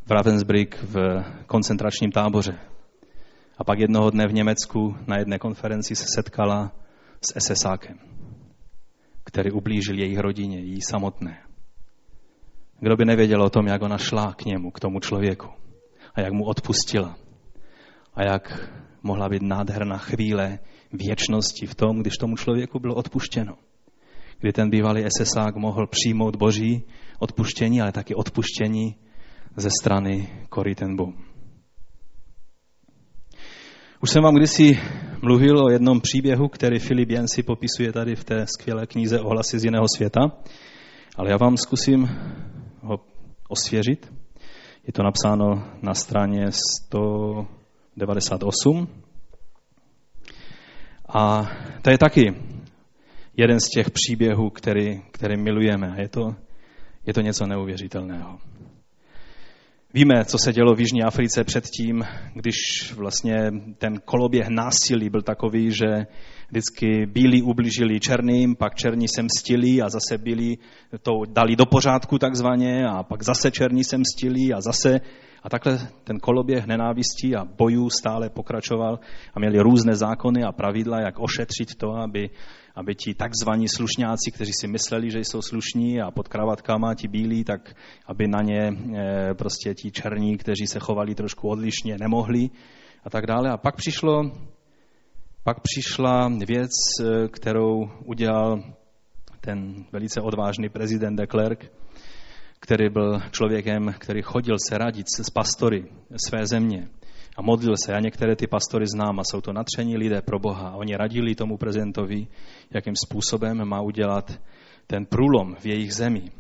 v 0.06 0.12
Ravensbrück 0.12 0.76
v 0.84 1.24
koncentračním 1.46 2.12
táboře. 2.12 2.60
A 3.58 3.64
pak 3.64 3.80
jednoho 3.80 4.10
dne 4.10 4.28
v 4.28 4.34
Německu 4.34 4.96
na 5.08 5.18
jedné 5.18 5.40
konferenci 5.40 5.96
se 5.96 6.06
setkala 6.16 6.72
s 7.22 7.40
SSákem, 7.40 7.98
který 9.24 9.52
ublížil 9.52 10.00
jejich 10.00 10.20
rodině, 10.20 10.60
jí 10.60 10.82
samotné. 10.82 11.38
Kdo 12.80 12.96
by 12.96 13.06
nevěděl 13.06 13.44
o 13.44 13.50
tom, 13.50 13.68
jak 13.68 13.82
ona 13.82 13.98
šla 13.98 14.34
k 14.34 14.46
němu, 14.46 14.72
k 14.72 14.80
tomu 14.80 15.00
člověku 15.00 15.48
a 16.16 16.22
jak 16.22 16.34
mu 16.34 16.46
odpustila. 16.46 17.18
A 18.14 18.24
jak 18.24 18.70
mohla 19.04 19.30
být 19.30 19.42
nádherná 19.42 19.98
chvíle 19.98 20.60
věčnosti 20.94 21.66
v 21.66 21.76
tom, 21.76 22.02
když 22.02 22.18
tomu 22.18 22.36
člověku 22.36 22.80
bylo 22.80 22.96
odpuštěno. 22.96 23.58
Kdy 24.40 24.54
ten 24.54 24.70
bývalý 24.70 25.04
SSák 25.18 25.56
mohl 25.56 25.88
přijmout 25.88 26.36
boží 26.36 26.84
odpuštění, 27.20 27.82
ale 27.82 27.92
taky 27.92 28.16
odpuštění 28.16 28.96
ze 29.56 29.70
strany 29.82 30.30
Korytenbu. 30.50 31.14
Už 34.02 34.10
jsem 34.10 34.24
vám 34.24 34.36
kdysi 34.36 34.80
mluvil 35.22 35.66
o 35.66 35.70
jednom 35.70 36.02
příběhu, 36.02 36.48
který 36.48 36.80
Filip 36.80 37.10
Jensi 37.10 37.44
popisuje 37.44 37.92
tady 37.92 38.16
v 38.16 38.24
té 38.24 38.46
skvělé 38.48 38.88
knize 38.88 39.20
Ohlasy 39.20 39.60
z 39.60 39.66
jiného 39.66 39.86
světa, 39.96 40.20
ale 41.16 41.30
já 41.30 41.38
vám 41.38 41.58
zkusím 41.58 42.10
ho 42.82 43.00
osvěžit. 43.50 44.14
Je 44.88 44.94
to 44.94 45.04
napsáno 45.04 45.64
na 45.82 45.94
straně 45.94 46.52
198. 46.52 48.88
A 51.10 51.50
to 51.82 51.90
je 51.90 51.98
taky 51.98 52.36
jeden 53.38 53.60
z 53.60 53.70
těch 53.70 53.92
příběhů, 53.92 54.50
který, 54.50 55.02
který 55.12 55.38
milujeme. 55.38 55.96
Je 55.98 56.10
to, 56.10 56.36
je 57.06 57.14
to 57.14 57.22
něco 57.22 57.48
neuvěřitelného. 57.48 58.38
Víme, 59.94 60.26
co 60.26 60.38
se 60.38 60.54
dělo 60.54 60.76
v 60.76 60.80
Jižní 60.80 61.04
Africe 61.04 61.44
předtím, 61.44 62.04
když 62.34 62.56
vlastně 62.94 63.52
ten 63.78 64.00
koloběh 64.06 64.48
násilí 64.48 65.10
byl 65.10 65.22
takový, 65.22 65.72
že 65.72 66.06
vždycky 66.50 67.06
bílí 67.06 67.42
ubližili 67.42 68.00
černým, 68.00 68.56
pak 68.56 68.76
černí 68.76 69.08
se 69.08 69.24
mstili 69.24 69.82
a 69.82 69.90
zase 69.90 70.18
bílí 70.18 70.60
to 71.02 71.12
dali 71.30 71.56
do 71.56 71.66
pořádku 71.66 72.18
takzvaně 72.18 72.86
a 72.88 73.04
pak 73.04 73.24
zase 73.24 73.52
černí 73.52 73.84
se 73.84 73.98
mstili 73.98 74.54
a 74.54 74.62
zase 74.62 75.02
a 75.44 75.50
takhle 75.50 75.80
ten 76.04 76.20
koloběh 76.20 76.66
nenávistí 76.66 77.36
a 77.36 77.46
bojů 77.46 77.90
stále 77.90 78.30
pokračoval 78.30 79.00
a 79.34 79.40
měli 79.40 79.60
různé 79.60 79.96
zákony 79.96 80.44
a 80.44 80.52
pravidla, 80.52 81.00
jak 81.00 81.20
ošetřit 81.20 81.76
to, 81.78 81.96
aby 81.96 82.30
aby 82.78 82.96
ti 82.96 83.14
takzvaní 83.14 83.68
slušňáci, 83.70 84.32
kteří 84.32 84.52
si 84.54 84.68
mysleli, 84.68 85.12
že 85.12 85.20
jsou 85.20 85.42
slušní 85.42 86.02
a 86.02 86.12
pod 86.12 86.28
kravatkama 86.28 86.96
ti 86.96 87.08
bílí, 87.08 87.44
tak 87.44 87.74
aby 88.06 88.28
na 88.28 88.42
ně 88.42 88.70
eh, 88.70 89.34
prostě 89.34 89.74
ti 89.74 89.92
černí, 89.92 90.38
kteří 90.38 90.68
se 90.68 90.80
chovali 90.80 91.16
trošku 91.16 91.50
odlišně, 91.50 91.98
nemohli 91.98 92.50
a 93.04 93.10
tak 93.10 93.26
dále. 93.26 93.50
A 93.50 93.58
pak 93.58 93.76
přišlo, 93.76 94.32
pak 95.44 95.58
přišla 95.62 96.30
věc, 96.48 96.72
eh, 97.02 97.28
kterou 97.28 97.90
udělal 98.06 98.64
ten 99.42 99.86
velice 99.92 100.22
odvážný 100.22 100.70
prezident 100.70 101.16
de 101.16 101.28
Klerk, 101.28 101.72
který 102.60 102.90
byl 102.90 103.20
člověkem, 103.32 103.94
který 104.00 104.22
chodil 104.22 104.56
se 104.70 104.78
radit 104.78 105.06
s 105.10 105.30
pastory 105.30 105.86
své 106.28 106.48
země 106.48 106.88
a 107.38 107.42
modlil 107.42 107.76
se. 107.86 107.92
Já 107.92 108.00
některé 108.00 108.36
ty 108.36 108.48
pastory 108.48 108.86
znám 108.88 109.20
a 109.20 109.24
jsou 109.24 109.42
to 109.42 109.54
natření 109.54 109.98
lidé 109.98 110.22
pro 110.22 110.40
Boha. 110.40 110.76
Oni 110.76 110.96
radili 110.96 111.36
tomu 111.36 111.58
prezidentovi, 111.58 112.28
jakým 112.72 112.94
způsobem 112.96 113.66
má 113.66 113.82
udělat 113.82 114.40
ten 114.88 115.06
průlom 115.06 115.56
v 115.56 115.66
jejich 115.66 115.94
zemi. 115.94 116.32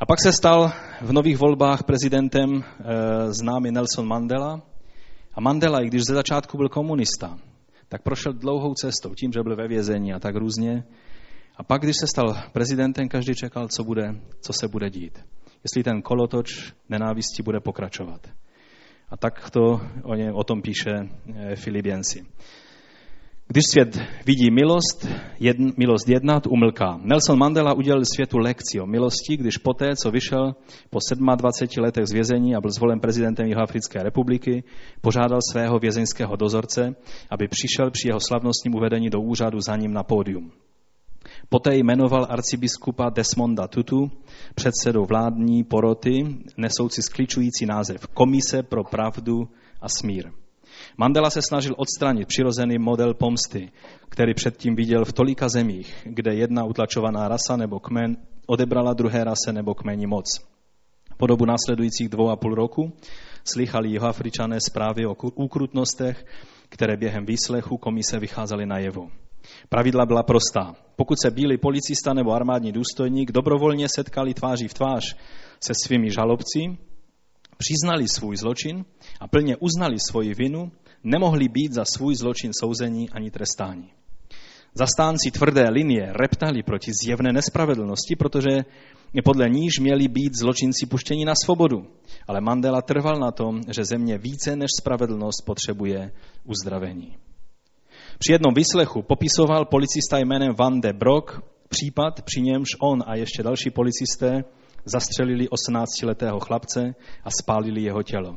A 0.00 0.06
pak 0.06 0.20
se 0.22 0.32
stal 0.32 0.72
v 1.00 1.12
nových 1.12 1.38
volbách 1.38 1.82
prezidentem 1.82 2.50
e, 2.54 2.62
známý 3.32 3.70
Nelson 3.70 4.08
Mandela. 4.08 4.62
A 5.34 5.40
Mandela, 5.40 5.80
i 5.82 5.86
když 5.86 6.02
ze 6.02 6.14
začátku 6.14 6.56
byl 6.56 6.68
komunista, 6.68 7.38
tak 7.88 8.02
prošel 8.02 8.32
dlouhou 8.32 8.74
cestou, 8.74 9.14
tím, 9.14 9.32
že 9.32 9.42
byl 9.42 9.56
ve 9.56 9.68
vězení 9.68 10.12
a 10.12 10.18
tak 10.18 10.36
různě. 10.36 10.84
A 11.56 11.62
pak, 11.62 11.82
když 11.82 11.96
se 11.96 12.06
stal 12.06 12.36
prezidentem, 12.52 13.08
každý 13.08 13.34
čekal, 13.34 13.68
co, 13.68 13.84
bude, 13.84 14.14
co 14.40 14.52
se 14.52 14.68
bude 14.68 14.90
dít. 14.90 15.18
Jestli 15.64 15.82
ten 15.82 16.02
kolotoč 16.02 16.72
nenávisti 16.88 17.42
bude 17.42 17.60
pokračovat. 17.60 18.26
A 19.10 19.16
tak 19.16 19.50
to 19.50 19.80
o, 20.02 20.14
ně, 20.14 20.32
o 20.32 20.44
tom 20.44 20.62
píše 20.62 20.90
eh, 20.90 21.56
Filipiensi. 21.56 22.24
Když 23.52 23.64
svět 23.70 24.00
vidí 24.26 24.50
milost, 24.50 25.08
jedn, 25.40 25.68
milost 25.76 26.08
jednat, 26.08 26.46
umlká. 26.46 27.00
Nelson 27.02 27.38
Mandela 27.38 27.74
udělal 27.74 28.02
světu 28.14 28.38
lekci 28.38 28.80
o 28.80 28.86
milosti, 28.86 29.36
když 29.36 29.56
poté, 29.56 29.96
co 30.02 30.10
vyšel 30.10 30.54
po 30.90 30.98
27 31.36 31.84
letech 31.84 32.06
z 32.06 32.12
vězení 32.12 32.54
a 32.54 32.60
byl 32.60 32.70
zvolen 32.70 33.00
prezidentem 33.00 33.46
Jihoafrické 33.46 34.02
republiky, 34.02 34.64
požádal 35.00 35.38
svého 35.52 35.78
vězeňského 35.78 36.36
dozorce, 36.36 36.94
aby 37.30 37.48
přišel 37.48 37.90
při 37.90 38.08
jeho 38.08 38.20
slavnostním 38.20 38.74
uvedení 38.74 39.10
do 39.10 39.20
úřadu 39.20 39.60
za 39.60 39.76
ním 39.76 39.92
na 39.92 40.02
pódium. 40.02 40.52
Poté 41.52 41.76
jmenoval 41.76 42.26
arcibiskupa 42.30 43.10
Desmonda 43.10 43.66
Tutu 43.68 44.10
předsedou 44.54 45.04
vládní 45.04 45.64
poroty, 45.64 46.36
nesouci 46.56 47.02
skličující 47.02 47.66
název 47.66 48.06
Komise 48.06 48.62
pro 48.62 48.84
pravdu 48.84 49.48
a 49.80 49.88
smír. 49.88 50.30
Mandela 50.96 51.30
se 51.30 51.42
snažil 51.42 51.74
odstranit 51.76 52.28
přirozený 52.28 52.78
model 52.78 53.14
pomsty, 53.14 53.72
který 54.08 54.34
předtím 54.34 54.74
viděl 54.74 55.04
v 55.04 55.12
tolika 55.12 55.48
zemích, 55.48 56.02
kde 56.04 56.34
jedna 56.34 56.64
utlačovaná 56.64 57.28
rasa 57.28 57.56
nebo 57.56 57.80
kmen 57.80 58.16
odebrala 58.46 58.94
druhé 58.94 59.24
rase 59.24 59.52
nebo 59.52 59.74
kmeni 59.74 60.06
moc. 60.06 60.26
Po 61.16 61.26
dobu 61.26 61.44
následujících 61.44 62.08
dvou 62.08 62.30
a 62.30 62.36
půl 62.36 62.54
roku 62.54 62.92
slychali 63.44 63.98
Afričané 63.98 64.58
zprávy 64.60 65.06
o 65.06 65.16
úkrutnostech, 65.34 66.26
které 66.68 66.96
během 66.96 67.26
výslechu 67.26 67.76
komise 67.76 68.18
vycházely 68.18 68.66
najevo. 68.66 69.08
Pravidla 69.68 70.06
byla 70.06 70.22
prostá. 70.22 70.74
Pokud 70.96 71.16
se 71.22 71.30
bílý 71.30 71.58
policista 71.58 72.14
nebo 72.14 72.32
armádní 72.32 72.72
důstojník 72.72 73.32
dobrovolně 73.32 73.86
setkali 73.88 74.34
tváří 74.34 74.68
v 74.68 74.74
tvář 74.74 75.16
se 75.64 75.72
svými 75.84 76.10
žalobci, 76.10 76.78
přiznali 77.58 78.08
svůj 78.08 78.36
zločin 78.36 78.84
a 79.20 79.28
plně 79.28 79.56
uznali 79.56 79.96
svoji 80.10 80.34
vinu, 80.34 80.72
nemohli 81.04 81.48
být 81.48 81.72
za 81.72 81.84
svůj 81.96 82.14
zločin 82.14 82.50
souzení 82.60 83.10
ani 83.10 83.30
trestáni. 83.30 83.90
Zastánci 84.74 85.30
tvrdé 85.30 85.70
linie 85.70 86.12
reptali 86.12 86.62
proti 86.62 86.90
zjevné 87.04 87.32
nespravedlnosti, 87.32 88.16
protože 88.16 88.64
podle 89.24 89.48
níž 89.48 89.78
měli 89.78 90.08
být 90.08 90.34
zločinci 90.34 90.86
puštěni 90.86 91.24
na 91.24 91.32
svobodu. 91.44 91.86
Ale 92.28 92.40
Mandela 92.40 92.82
trval 92.82 93.18
na 93.18 93.30
tom, 93.30 93.60
že 93.68 93.84
země 93.84 94.18
více 94.18 94.56
než 94.56 94.70
spravedlnost 94.80 95.44
potřebuje 95.46 96.12
uzdravení. 96.44 97.16
Při 98.22 98.32
jednom 98.32 98.54
vyslechu 98.54 99.02
popisoval 99.02 99.64
policista 99.64 100.18
jménem 100.18 100.54
Van 100.58 100.80
de 100.80 100.92
Brock 100.92 101.42
případ, 101.68 102.22
při 102.22 102.42
němž 102.42 102.68
on 102.82 103.02
a 103.06 103.14
ještě 103.14 103.42
další 103.42 103.70
policisté 103.70 104.44
zastřelili 104.84 105.48
18-letého 105.48 106.40
chlapce 106.40 106.94
a 107.24 107.30
spálili 107.42 107.82
jeho 107.82 108.02
tělo. 108.02 108.36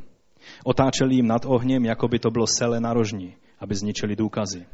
Otáčeli 0.65 1.15
jim 1.15 1.27
nad 1.27 1.45
ohněm, 1.45 1.85
jako 1.85 2.07
by 2.07 2.19
to 2.19 2.31
bylo 2.31 2.45
sele 2.47 2.79
na 2.79 2.93
rožni, 2.93 3.35
aby 3.59 3.75
zničili 3.75 4.15
důkazy. 4.15 4.65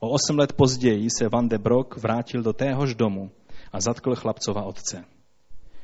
O 0.00 0.08
osm 0.08 0.38
let 0.38 0.52
později 0.52 1.08
se 1.18 1.28
Van 1.28 1.48
de 1.48 1.58
Brock 1.58 1.96
vrátil 1.96 2.42
do 2.42 2.52
téhož 2.52 2.94
domu 2.94 3.30
a 3.72 3.80
zatkl 3.80 4.14
chlapcova 4.14 4.62
otce. 4.62 5.04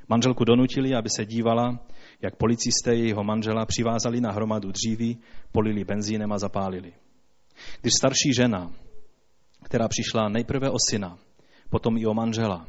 Manželku 0.08 0.44
donutili, 0.44 0.94
aby 0.94 1.08
se 1.16 1.24
dívala, 1.24 1.78
jak 2.22 2.36
policisté 2.36 2.94
jejího 2.94 3.24
manžela 3.24 3.66
přivázali 3.66 4.20
na 4.20 4.32
hromadu 4.32 4.72
dříví, 4.72 5.18
polili 5.52 5.84
benzínem 5.84 6.32
a 6.32 6.38
zapálili. 6.38 6.92
Když 7.80 7.92
starší 7.94 8.32
žena, 8.36 8.72
která 9.62 9.88
přišla 9.88 10.28
nejprve 10.28 10.70
o 10.70 10.76
syna, 10.90 11.18
potom 11.70 11.96
i 11.98 12.06
o 12.06 12.14
manžela, 12.14 12.66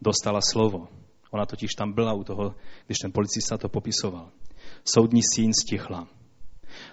dostala 0.00 0.40
slovo, 0.40 0.88
ona 1.30 1.46
totiž 1.46 1.70
tam 1.74 1.92
byla 1.92 2.12
u 2.12 2.24
toho, 2.24 2.54
když 2.86 2.98
ten 2.98 3.12
policista 3.12 3.58
to 3.58 3.68
popisoval, 3.68 4.28
soudní 4.84 5.20
síň 5.34 5.52
stichla. 5.62 6.08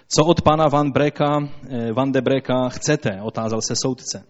Co 0.08 0.24
od 0.26 0.42
pana 0.42 0.68
Van, 0.68 0.90
Breka, 0.90 1.48
eh, 1.68 1.92
Van 1.92 2.12
de 2.12 2.20
Breka 2.20 2.68
chcete? 2.68 3.22
Otázal 3.22 3.60
se 3.62 3.74
soudce. 3.82 4.24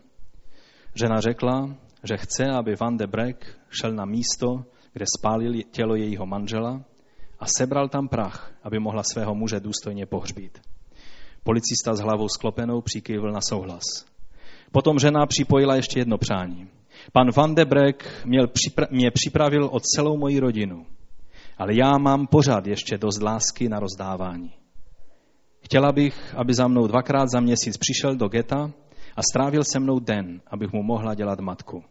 Žena 0.95 1.21
řekla, 1.21 1.77
že 2.05 2.17
chce, 2.17 2.45
aby 2.47 2.75
Van 2.81 2.97
de 2.97 3.07
Brek 3.07 3.59
šel 3.71 3.93
na 3.93 4.05
místo, 4.05 4.65
kde 4.93 5.05
spálil 5.19 5.63
tělo 5.71 5.95
jejího 5.95 6.27
manžela 6.27 6.85
a 7.39 7.47
sebral 7.47 7.89
tam 7.89 8.09
prach, 8.09 8.53
aby 8.63 8.79
mohla 8.79 9.03
svého 9.03 9.35
muže 9.35 9.61
důstojně 9.61 10.07
pohřbít. 10.07 10.61
Policista 11.43 11.95
s 11.95 12.01
hlavou 12.01 12.29
sklopenou 12.29 12.81
přikývl 12.81 13.33
na 13.33 13.41
souhlas. 13.41 13.83
Potom 14.73 14.99
žena 14.99 15.27
připojila 15.27 15.77
ještě 15.77 16.01
jedno 16.01 16.19
přání. 16.19 16.69
Pan 17.13 17.31
Van 17.37 17.55
de 17.55 17.65
Brek 17.65 18.23
měl 18.25 18.47
připra- 18.47 18.87
mě 18.91 19.11
připravil 19.11 19.69
o 19.73 19.81
celou 19.81 20.17
moji 20.17 20.41
rodinu, 20.41 20.87
ale 21.59 21.75
já 21.75 21.99
mám 21.99 22.27
pořád 22.27 22.67
ještě 22.67 22.99
dost 22.99 23.23
lásky 23.23 23.69
na 23.69 23.81
rozdávání. 23.81 24.53
Chtěla 25.61 25.93
bych, 25.93 26.35
aby 26.35 26.55
za 26.55 26.69
mnou 26.69 26.87
dvakrát 26.87 27.29
za 27.29 27.41
měsíc 27.41 27.77
přišel 27.77 28.17
do 28.17 28.29
geta 28.29 28.71
a 29.17 29.23
strávil 29.33 29.65
se 29.65 29.81
mnou 29.81 29.99
den, 29.99 30.41
abych 30.47 30.73
mu 30.73 30.83
mohla 30.83 31.15
dělat 31.15 31.41
matku. 31.41 31.85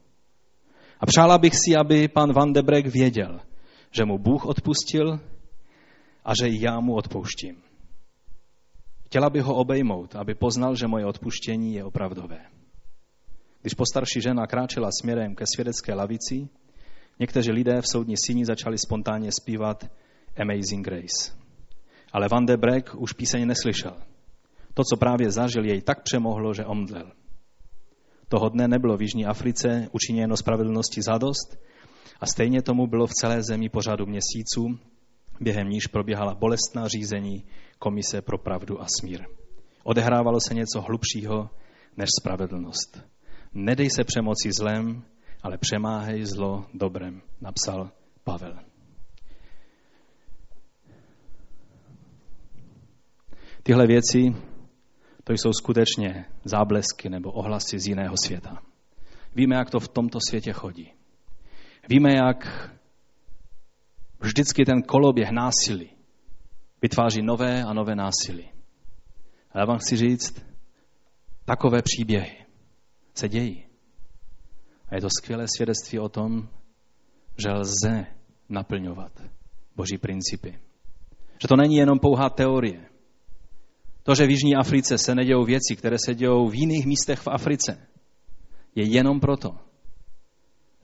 A 1.00 1.06
přála 1.06 1.38
bych 1.38 1.54
si, 1.54 1.76
aby 1.76 2.08
pan 2.08 2.34
Van 2.34 2.54
de 2.54 2.62
Brek 2.62 2.88
věděl, 2.88 3.40
že 3.92 4.06
mu 4.06 4.18
Bůh 4.18 4.46
odpustil 4.46 5.20
a 6.26 6.32
že 6.42 6.48
já 6.50 6.80
mu 6.80 6.96
odpouštím. 6.96 7.56
Chtěla 9.10 9.30
bych 9.30 9.44
ho 9.44 9.56
obejmout, 9.56 10.16
aby 10.16 10.36
poznal, 10.36 10.76
že 10.76 10.88
moje 10.88 11.06
odpuštění 11.06 11.74
je 11.74 11.84
opravdové. 11.84 12.40
Když 13.62 13.74
postarší 13.74 14.22
žena 14.22 14.48
kráčela 14.48 14.90
směrem 15.02 15.36
ke 15.36 15.46
svědecké 15.56 15.94
lavici, 15.94 16.50
někteří 17.20 17.52
lidé 17.52 17.82
v 17.82 17.88
soudní 17.88 18.16
síni 18.26 18.46
začali 18.46 18.78
spontánně 18.78 19.32
zpívat 19.32 19.92
Amazing 20.42 20.86
Grace. 20.86 21.34
Ale 22.14 22.28
Van 22.32 22.46
de 22.46 22.58
Breck 22.58 22.96
už 22.98 23.14
píseň 23.14 23.48
neslyšel. 23.48 23.98
To, 24.74 24.84
co 24.84 24.98
právě 24.98 25.32
zažil, 25.32 25.66
jej 25.66 25.82
tak 25.82 26.04
přemohlo, 26.04 26.54
že 26.54 26.66
omdlel. 26.66 27.12
Toho 28.28 28.50
dne 28.50 28.68
nebylo 28.68 28.98
v 28.98 29.02
Jižní 29.02 29.26
Africe 29.26 29.90
učiněno 29.92 30.38
spravedlnosti 30.38 31.02
zadost 31.02 31.58
a 32.20 32.26
stejně 32.26 32.62
tomu 32.62 32.88
bylo 32.88 33.08
v 33.08 33.14
celé 33.14 33.44
zemi 33.44 33.70
po 33.70 33.82
řadu 33.82 34.06
měsíců, 34.06 34.80
během 35.40 35.70
níž 35.70 35.88
probíhala 35.88 36.36
bolestná 36.36 36.88
řízení 36.88 37.44
Komise 37.80 38.22
pro 38.22 38.38
pravdu 38.38 38.82
a 38.82 38.86
smír. 39.00 39.26
Odehrávalo 39.84 40.38
se 40.48 40.54
něco 40.54 40.82
hlubšího 40.82 41.50
než 41.98 42.10
spravedlnost. 42.22 43.04
Nedej 43.54 43.90
se 43.90 44.04
přemoci 44.04 44.52
zlem, 44.60 45.04
ale 45.44 45.58
přemáhej 45.58 46.26
zlo 46.26 46.66
dobrem, 46.74 47.22
napsal 47.42 47.92
Pavel. 48.24 48.60
Tyhle 53.64 53.88
věci, 53.88 54.36
to 55.24 55.34
jsou 55.34 55.54
skutečně 55.54 56.26
záblesky 56.44 57.10
nebo 57.10 57.32
ohlasy 57.32 57.80
z 57.80 57.88
jiného 57.88 58.16
světa. 58.26 58.62
Víme, 59.36 59.56
jak 59.56 59.70
to 59.70 59.80
v 59.80 59.88
tomto 59.88 60.20
světě 60.30 60.54
chodí. 60.54 60.94
Víme, 61.90 62.10
jak 62.16 62.70
vždycky 64.20 64.66
ten 64.66 64.82
koloběh 64.82 65.32
násilí 65.32 65.90
vytváří 66.82 67.22
nové 67.22 67.64
a 67.64 67.74
nové 67.74 67.96
násilí. 67.96 68.50
A 69.52 69.60
já 69.60 69.66
vám 69.66 69.78
chci 69.78 69.98
říct, 69.98 70.46
takové 71.46 71.82
příběhy 71.82 72.46
se 73.14 73.30
dějí. 73.30 73.66
A 74.90 74.96
je 74.96 75.02
to 75.02 75.08
skvělé 75.18 75.46
svědectví 75.56 76.00
o 76.00 76.10
tom, 76.10 76.50
že 77.38 77.52
lze 77.52 78.06
naplňovat 78.50 79.12
boží 79.76 79.98
principy. 79.98 80.60
Že 81.42 81.48
to 81.48 81.56
není 81.56 81.76
jenom 81.76 82.00
pouhá 82.00 82.30
teorie. 82.30 82.86
To, 84.04 84.16
že 84.16 84.28
v 84.28 84.30
Jižní 84.30 84.56
Africe 84.56 84.98
se 84.98 85.16
nedějou 85.16 85.46
věci, 85.46 85.76
které 85.76 85.98
se 86.06 86.16
dějou 86.16 86.50
v 86.50 86.56
jiných 86.56 86.86
místech 86.86 87.20
v 87.20 87.28
Africe, 87.28 87.88
je 88.76 88.84
jenom 88.86 89.20
proto, 89.20 89.58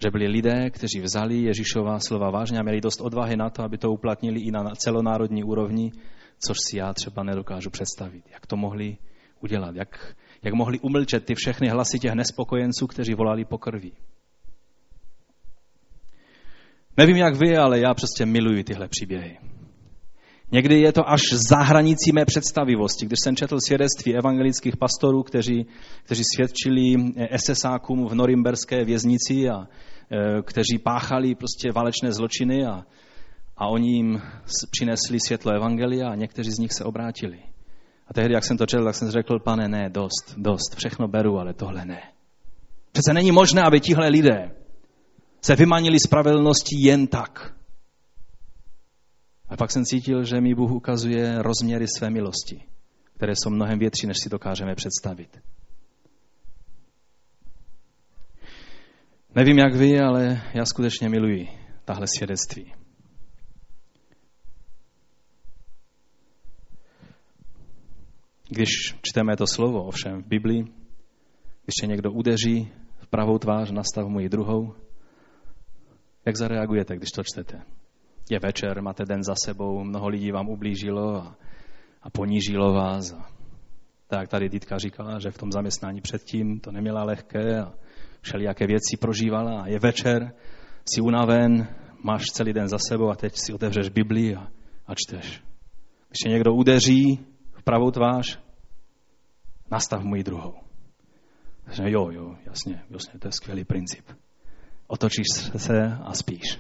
že 0.03 0.11
byli 0.11 0.27
lidé, 0.27 0.69
kteří 0.69 0.99
vzali 1.01 1.41
Ježíšova 1.41 1.99
slova 1.99 2.29
vážně 2.29 2.59
a 2.59 2.63
měli 2.63 2.81
dost 2.81 3.01
odvahy 3.01 3.37
na 3.37 3.49
to, 3.49 3.63
aby 3.63 3.77
to 3.77 3.91
uplatnili 3.91 4.39
i 4.39 4.51
na 4.51 4.75
celonárodní 4.75 5.43
úrovni, 5.43 5.91
což 6.47 6.57
si 6.67 6.77
já 6.77 6.93
třeba 6.93 7.23
nedokážu 7.23 7.69
představit. 7.69 8.23
Jak 8.33 8.47
to 8.47 8.57
mohli 8.57 8.97
udělat, 9.39 9.75
jak, 9.75 10.15
jak 10.43 10.53
mohli 10.53 10.79
umlčet 10.79 11.25
ty 11.25 11.35
všechny 11.35 11.69
hlasy 11.69 11.99
těch 11.99 12.13
nespokojenců, 12.13 12.87
kteří 12.87 13.13
volali 13.13 13.45
po 13.45 13.57
krvi. 13.57 13.91
Nevím, 16.97 17.17
jak 17.17 17.35
vy, 17.35 17.57
ale 17.57 17.79
já 17.79 17.93
prostě 17.93 18.25
miluji 18.25 18.63
tyhle 18.63 18.87
příběhy. 18.87 19.37
Někdy 20.51 20.79
je 20.79 20.91
to 20.91 21.09
až 21.09 21.21
za 21.49 21.57
hranicí 21.57 22.11
mé 22.13 22.25
představivosti. 22.25 23.05
Když 23.05 23.19
jsem 23.23 23.35
četl 23.35 23.57
svědectví 23.65 24.15
evangelických 24.15 24.77
pastorů, 24.77 25.23
kteří, 25.23 25.65
kteří 26.03 26.23
svědčili 26.35 26.95
SSákům 27.37 28.07
v 28.07 28.15
norimberské 28.15 28.85
věznici 28.85 29.49
a 29.49 29.67
e, 30.11 30.41
kteří 30.41 30.77
páchali 30.83 31.35
prostě 31.35 31.71
válečné 31.71 32.11
zločiny 32.11 32.65
a, 32.65 32.85
a 33.57 33.67
oni 33.67 33.91
jim 33.91 34.21
přinesli 34.71 35.19
světlo 35.25 35.51
Evangelia 35.51 36.09
a 36.09 36.15
někteří 36.15 36.51
z 36.51 36.59
nich 36.59 36.73
se 36.73 36.83
obrátili. 36.83 37.39
A 38.07 38.13
tehdy, 38.13 38.33
jak 38.33 38.43
jsem 38.43 38.57
to 38.57 38.65
četl, 38.65 38.85
tak 38.85 38.95
jsem 38.95 39.11
řekl, 39.11 39.39
pane, 39.39 39.67
ne, 39.67 39.89
dost, 39.89 40.33
dost, 40.37 40.75
všechno 40.77 41.07
beru, 41.07 41.39
ale 41.39 41.53
tohle 41.53 41.85
ne. 41.85 42.01
Přece 42.91 43.13
není 43.13 43.31
možné, 43.31 43.61
aby 43.61 43.79
tihle 43.79 44.07
lidé 44.07 44.51
se 45.41 45.55
vymanili 45.55 45.99
spravedlností 45.99 46.83
jen 46.83 47.07
tak. 47.07 47.53
A 49.49 49.57
pak 49.57 49.71
jsem 49.71 49.85
cítil, 49.85 50.23
že 50.23 50.41
mi 50.41 50.55
Bůh 50.55 50.71
ukazuje 50.71 51.41
rozměry 51.41 51.85
své 51.97 52.09
milosti, 52.09 52.63
které 53.15 53.33
jsou 53.35 53.49
mnohem 53.49 53.79
větší, 53.79 54.07
než 54.07 54.17
si 54.23 54.29
dokážeme 54.29 54.75
představit. 54.75 55.41
Nevím, 59.35 59.57
jak 59.57 59.75
vy, 59.75 59.99
ale 59.99 60.41
já 60.53 60.65
skutečně 60.65 61.09
miluji 61.09 61.47
tahle 61.85 62.07
svědectví. 62.07 62.73
Když 68.49 68.69
čteme 69.01 69.37
to 69.37 69.47
slovo, 69.47 69.83
ovšem 69.83 70.23
v 70.23 70.27
Biblii, 70.27 70.63
když 71.63 71.73
se 71.79 71.87
někdo 71.87 72.11
udeří 72.11 72.71
v 72.97 73.07
pravou 73.07 73.37
tvář, 73.37 73.71
nastav 73.71 74.07
mu 74.07 74.19
ji 74.19 74.29
druhou, 74.29 74.75
jak 76.25 76.35
zareagujete, 76.35 76.95
když 76.95 77.11
to 77.11 77.23
čtete? 77.23 77.61
Je 78.29 78.39
večer, 78.39 78.81
máte 78.81 79.05
den 79.05 79.23
za 79.23 79.33
sebou, 79.45 79.83
mnoho 79.83 80.07
lidí 80.07 80.31
vám 80.31 80.49
ublížilo 80.49 81.15
a, 81.15 81.35
a 82.01 82.09
ponížilo 82.09 82.73
vás. 82.73 83.13
A, 83.13 83.25
tak 84.07 84.29
tady 84.29 84.49
Ditka 84.49 84.77
říkala, 84.77 85.19
že 85.19 85.31
v 85.31 85.37
tom 85.37 85.51
zaměstnání 85.51 86.01
předtím 86.01 86.59
to 86.59 86.71
neměla 86.71 87.03
lehké 87.03 87.61
a 87.61 87.73
všelijaké 88.21 88.67
věci 88.67 88.97
prožívala 88.99 89.61
a 89.61 89.67
je 89.67 89.79
večer, 89.79 90.33
si 90.93 91.01
unaven, 91.01 91.67
máš 92.03 92.23
celý 92.25 92.53
den 92.53 92.67
za 92.67 92.77
sebou 92.89 93.09
a 93.09 93.15
teď 93.15 93.33
si 93.35 93.53
otevřeš 93.53 93.89
Biblii 93.89 94.35
a, 94.35 94.47
a 94.87 94.93
čteš. 94.95 95.41
Když 96.07 96.17
se 96.23 96.29
někdo 96.29 96.53
udeří 96.53 97.25
v 97.51 97.63
pravou 97.63 97.91
tvář, 97.91 98.39
nastav 99.71 100.03
mu 100.03 100.15
ji 100.15 100.23
druhou. 100.23 100.53
Takže 101.65 101.83
jo, 101.85 102.09
jo, 102.11 102.35
jasně, 102.45 102.83
jasně, 102.89 103.19
to 103.19 103.27
je 103.27 103.31
skvělý 103.31 103.63
princip. 103.65 104.05
Otočíš 104.87 105.25
se 105.57 105.97
a 106.03 106.13
spíš. 106.13 106.59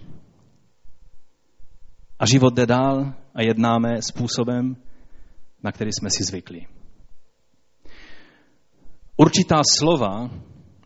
A 2.19 2.25
život 2.25 2.53
jde 2.53 2.65
dál 2.65 3.13
a 3.35 3.41
jednáme 3.41 4.01
způsobem, 4.01 4.75
na 5.63 5.71
který 5.71 5.91
jsme 5.93 6.09
si 6.09 6.23
zvykli. 6.23 6.67
Určitá 9.17 9.61
slova 9.79 10.29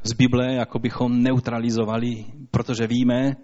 z 0.04 0.14
Bible 0.14 0.54
jako 0.54 0.80
bychom 0.80 1.24
neutralizovali, 1.24 2.26
protože 2.52 2.88
víme, 2.88 3.36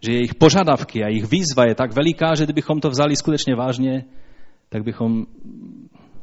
že 0.00 0.12
jejich 0.12 0.34
požadavky 0.34 1.04
a 1.04 1.08
jejich 1.08 1.30
výzva 1.30 1.64
je 1.64 1.74
tak 1.74 1.92
veliká, 1.92 2.34
že 2.34 2.44
kdybychom 2.44 2.80
to 2.80 2.90
vzali 2.90 3.16
skutečně 3.16 3.54
vážně, 3.54 4.04
tak 4.68 4.82
bychom 4.82 5.26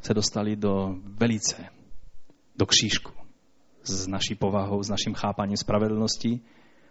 se 0.01 0.13
dostali 0.13 0.55
do 0.55 0.95
velice, 1.03 1.65
do 2.55 2.65
křížku 2.65 3.11
s 3.83 4.07
naší 4.07 4.35
povahou, 4.35 4.83
s 4.83 4.89
naším 4.89 5.13
chápaním 5.13 5.57
spravedlnosti 5.57 6.39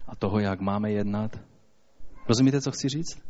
a 0.09 0.17
toho, 0.17 0.39
jak 0.39 0.61
máme 0.61 0.91
jednat. 0.91 1.41
Rozumíte, 2.29 2.61
co 2.61 2.71
chci 2.71 2.89
říct? 2.89 3.30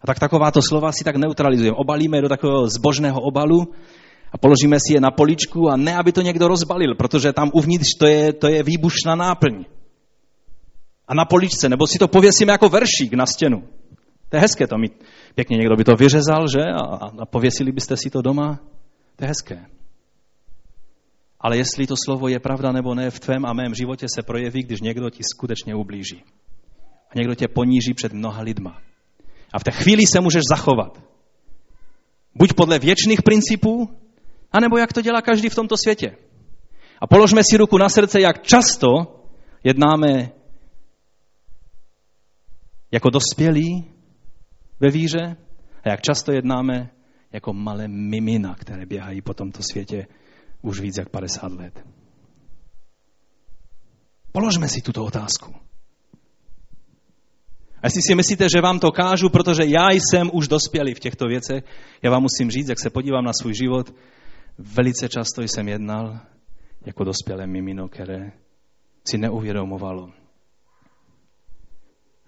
A 0.00 0.06
tak 0.06 0.18
takováto 0.18 0.62
slova 0.62 0.92
si 0.92 1.04
tak 1.04 1.16
neutralizujeme. 1.16 1.76
Obalíme 1.76 2.16
je 2.16 2.22
do 2.22 2.28
takového 2.28 2.68
zbožného 2.68 3.20
obalu 3.20 3.74
a 4.32 4.38
položíme 4.38 4.76
si 4.80 4.94
je 4.94 5.00
na 5.00 5.10
poličku 5.10 5.68
a 5.68 5.76
ne, 5.76 5.96
aby 5.96 6.12
to 6.12 6.22
někdo 6.22 6.48
rozbalil, 6.48 6.94
protože 6.94 7.32
tam 7.32 7.50
uvnitř 7.54 7.88
to 7.98 8.06
je, 8.06 8.32
to 8.32 8.48
je 8.48 8.62
výbušná 8.62 9.14
náplň. 9.14 9.64
A 11.08 11.14
na 11.14 11.24
poličce, 11.24 11.68
nebo 11.68 11.86
si 11.86 11.98
to 11.98 12.08
pověsíme 12.08 12.52
jako 12.52 12.68
veršík 12.68 13.12
na 13.12 13.26
stěnu. 13.26 13.62
To 14.28 14.36
je 14.36 14.40
hezké 14.40 14.66
to 14.66 14.78
mít. 14.78 15.04
Pěkně 15.34 15.56
někdo 15.56 15.76
by 15.76 15.84
to 15.84 15.92
vyřezal, 15.96 16.46
že? 16.48 16.62
A, 16.62 16.82
a 17.22 17.26
pověsili 17.26 17.72
byste 17.72 17.96
si 17.96 18.10
to 18.10 18.22
doma. 18.22 18.60
To 19.16 19.24
je 19.24 19.28
hezké. 19.28 19.66
Ale 21.40 21.56
jestli 21.56 21.86
to 21.86 21.94
slovo 22.04 22.28
je 22.28 22.40
pravda 22.40 22.72
nebo 22.72 22.94
ne, 22.94 23.10
v 23.10 23.20
tvém 23.20 23.46
a 23.46 23.52
mém 23.52 23.74
životě 23.74 24.06
se 24.14 24.22
projeví, 24.22 24.62
když 24.62 24.80
někdo 24.80 25.10
ti 25.10 25.22
skutečně 25.34 25.74
ublíží. 25.74 26.22
A 27.10 27.12
někdo 27.16 27.34
tě 27.34 27.48
poníží 27.48 27.94
před 27.94 28.12
mnoha 28.12 28.42
lidma. 28.42 28.80
A 29.52 29.58
v 29.58 29.64
té 29.64 29.70
chvíli 29.70 30.02
se 30.06 30.20
můžeš 30.20 30.42
zachovat. 30.50 31.02
Buď 32.34 32.52
podle 32.52 32.78
věčných 32.78 33.22
principů, 33.22 33.98
anebo 34.52 34.78
jak 34.78 34.92
to 34.92 35.02
dělá 35.02 35.22
každý 35.22 35.48
v 35.48 35.54
tomto 35.54 35.76
světě. 35.76 36.16
A 37.00 37.06
položme 37.06 37.42
si 37.50 37.56
ruku 37.56 37.78
na 37.78 37.88
srdce, 37.88 38.20
jak 38.20 38.42
často 38.42 38.88
jednáme 39.64 40.30
jako 42.92 43.10
dospělí 43.10 43.90
ve 44.80 44.90
víře 44.90 45.36
a 45.84 45.90
jak 45.90 46.00
často 46.00 46.32
jednáme 46.32 46.90
jako 47.32 47.52
malé 47.52 47.88
mimina, 47.88 48.54
které 48.54 48.86
běhají 48.86 49.22
po 49.22 49.34
tomto 49.34 49.62
světě 49.62 50.06
už 50.62 50.80
víc 50.80 50.98
jak 50.98 51.08
50 51.08 51.52
let. 51.52 51.84
Položme 54.32 54.68
si 54.68 54.80
tuto 54.80 55.04
otázku. 55.04 55.54
A 57.82 57.86
jestli 57.86 58.02
si 58.02 58.14
myslíte, 58.14 58.46
že 58.54 58.60
vám 58.60 58.78
to 58.78 58.92
kážu, 58.92 59.28
protože 59.28 59.62
já 59.66 59.90
jsem 59.90 60.30
už 60.32 60.48
dospělý 60.48 60.94
v 60.94 61.00
těchto 61.00 61.26
věcech, 61.26 61.64
já 62.02 62.10
vám 62.10 62.22
musím 62.22 62.50
říct, 62.50 62.68
jak 62.68 62.80
se 62.80 62.90
podívám 62.90 63.24
na 63.24 63.32
svůj 63.32 63.54
život, 63.54 63.94
velice 64.58 65.08
často 65.08 65.42
jsem 65.42 65.68
jednal 65.68 66.18
jako 66.86 67.04
dospělé 67.04 67.46
mimino, 67.46 67.88
které 67.88 68.32
si 69.04 69.18
neuvědomovalo, 69.18 70.10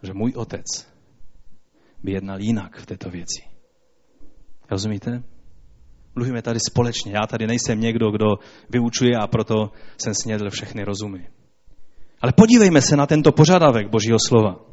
že 0.03 0.13
můj 0.15 0.33
otec 0.37 0.67
by 2.03 2.13
jednal 2.13 2.41
jinak 2.41 2.77
v 2.77 2.87
této 2.87 3.11
věci. 3.11 3.43
Rozumíte? 4.71 5.23
Mluvíme 6.15 6.43
tady 6.43 6.59
společně. 6.71 7.13
Já 7.13 7.27
tady 7.27 7.47
nejsem 7.47 7.81
někdo, 7.81 8.11
kdo 8.11 8.27
vyučuje 8.71 9.17
a 9.17 9.27
proto 9.27 9.71
jsem 9.99 10.15
snědl 10.15 10.51
všechny 10.51 10.85
rozumy. 10.85 11.29
Ale 12.23 12.33
podívejme 12.33 12.83
se 12.83 12.97
na 12.97 13.07
tento 13.07 13.33
požadavek 13.33 13.89
Božího 13.89 14.19
slova. 14.29 14.70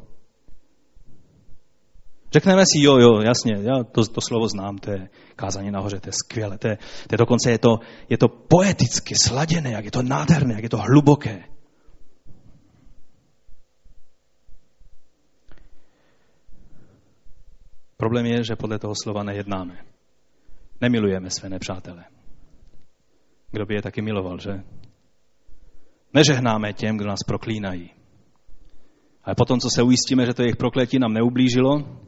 Řekneme 2.32 2.62
si, 2.62 2.82
jo, 2.82 2.98
jo, 2.98 3.20
jasně, 3.20 3.52
já 3.52 3.84
to, 3.84 4.04
to 4.04 4.20
slovo 4.20 4.48
znám, 4.48 4.78
to 4.78 4.90
je 4.90 5.08
kázání 5.36 5.70
nahoře, 5.70 6.00
to 6.00 6.08
je 6.08 6.12
skvělé, 6.12 6.58
to 6.58 6.68
je, 6.68 6.76
to 6.76 7.14
je 7.14 7.18
dokonce 7.18 7.50
je 7.50 7.58
to, 7.58 7.78
je 8.08 8.18
to 8.18 8.28
poeticky 8.28 9.14
sladěné, 9.24 9.70
jak 9.70 9.84
je 9.84 9.90
to 9.90 10.02
nádherné, 10.02 10.54
jak 10.54 10.62
je 10.62 10.68
to 10.68 10.78
hluboké. 10.78 11.44
Problém 17.96 18.26
je, 18.26 18.44
že 18.44 18.56
podle 18.56 18.78
toho 18.78 18.94
slova 19.02 19.22
nejednáme. 19.22 19.78
Nemilujeme 20.80 21.30
své 21.30 21.48
nepřátele. 21.48 22.04
Kdo 23.50 23.66
by 23.66 23.74
je 23.74 23.82
taky 23.82 24.02
miloval, 24.02 24.38
že? 24.38 24.62
Nežehnáme 26.14 26.72
těm, 26.72 26.96
kdo 26.96 27.08
nás 27.08 27.18
proklínají. 27.26 27.90
Ale 29.24 29.34
potom, 29.34 29.60
co 29.60 29.68
se 29.74 29.82
ujistíme, 29.82 30.26
že 30.26 30.34
to 30.34 30.42
jejich 30.42 30.56
prokletí 30.56 30.98
nám 30.98 31.12
neublížilo, 31.12 32.07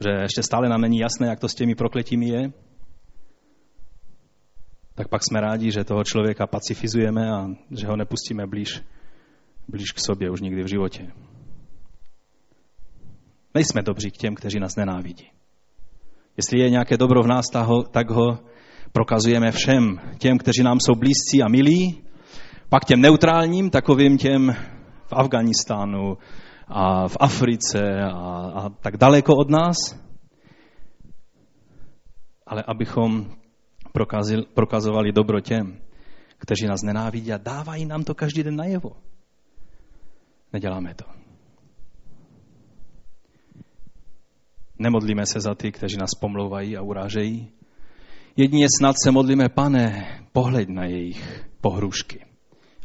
že 0.00 0.10
ještě 0.22 0.42
stále 0.42 0.68
nám 0.68 0.80
není 0.80 0.98
jasné, 0.98 1.26
jak 1.26 1.40
to 1.40 1.48
s 1.48 1.54
těmi 1.54 1.74
prokletími 1.74 2.28
je, 2.28 2.52
tak 4.94 5.08
pak 5.08 5.22
jsme 5.24 5.40
rádi, 5.40 5.70
že 5.70 5.84
toho 5.84 6.04
člověka 6.04 6.46
pacifizujeme 6.46 7.30
a 7.30 7.46
že 7.70 7.86
ho 7.86 7.96
nepustíme 7.96 8.46
blíž, 8.46 8.82
blíž 9.68 9.92
k 9.92 10.00
sobě 10.00 10.30
už 10.30 10.40
nikdy 10.40 10.62
v 10.62 10.66
životě. 10.66 11.12
Nejsme 13.54 13.82
dobří 13.82 14.10
k 14.10 14.16
těm, 14.16 14.34
kteří 14.34 14.60
nás 14.60 14.76
nenávidí. 14.76 15.30
Jestli 16.36 16.60
je 16.60 16.70
nějaké 16.70 16.96
dobro 16.96 17.22
v 17.22 17.26
nás, 17.26 17.44
tak 17.90 18.10
ho 18.10 18.38
prokazujeme 18.92 19.52
všem 19.52 20.00
těm, 20.18 20.38
kteří 20.38 20.62
nám 20.62 20.78
jsou 20.80 20.94
blízcí 20.94 21.42
a 21.42 21.48
milí, 21.48 22.02
pak 22.68 22.84
těm 22.84 23.00
neutrálním, 23.00 23.70
takovým 23.70 24.18
těm 24.18 24.54
v 25.06 25.12
Afganistánu, 25.12 26.18
a 26.68 27.08
v 27.08 27.16
Africe 27.20 28.02
a, 28.02 28.12
a 28.54 28.68
tak 28.68 28.96
daleko 28.96 29.32
od 29.36 29.50
nás, 29.50 29.76
ale 32.46 32.62
abychom 32.66 33.36
prokazil, 33.92 34.44
prokazovali 34.54 35.12
dobro 35.12 35.40
těm, 35.40 35.80
kteří 36.38 36.66
nás 36.66 36.82
nenávidí 36.82 37.32
a 37.32 37.38
dávají 37.38 37.86
nám 37.86 38.04
to 38.04 38.14
každý 38.14 38.42
den 38.42 38.56
najevo. 38.56 38.96
Neděláme 40.52 40.94
to. 40.94 41.04
Nemodlíme 44.78 45.26
se 45.26 45.40
za 45.40 45.54
ty, 45.54 45.72
kteří 45.72 45.96
nás 45.96 46.14
pomlouvají 46.20 46.76
a 46.76 46.82
urážejí. 46.82 47.50
Jedině 48.36 48.66
snad 48.78 48.96
se 49.04 49.10
modlíme, 49.10 49.48
pane, 49.48 50.06
pohled 50.32 50.68
na 50.68 50.84
jejich 50.84 51.44
pohrušky. 51.60 52.24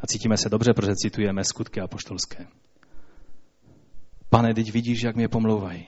A 0.02 0.08
cítíme 0.08 0.38
se 0.38 0.50
dobře, 0.50 0.74
protože 0.74 0.96
citujeme 0.96 1.44
skutky 1.44 1.82
apoštolské. 1.82 2.48
Pane, 4.34 4.54
teď 4.54 4.72
vidíš, 4.72 5.04
jak 5.04 5.16
mě 5.16 5.28
pomlouvají. 5.28 5.88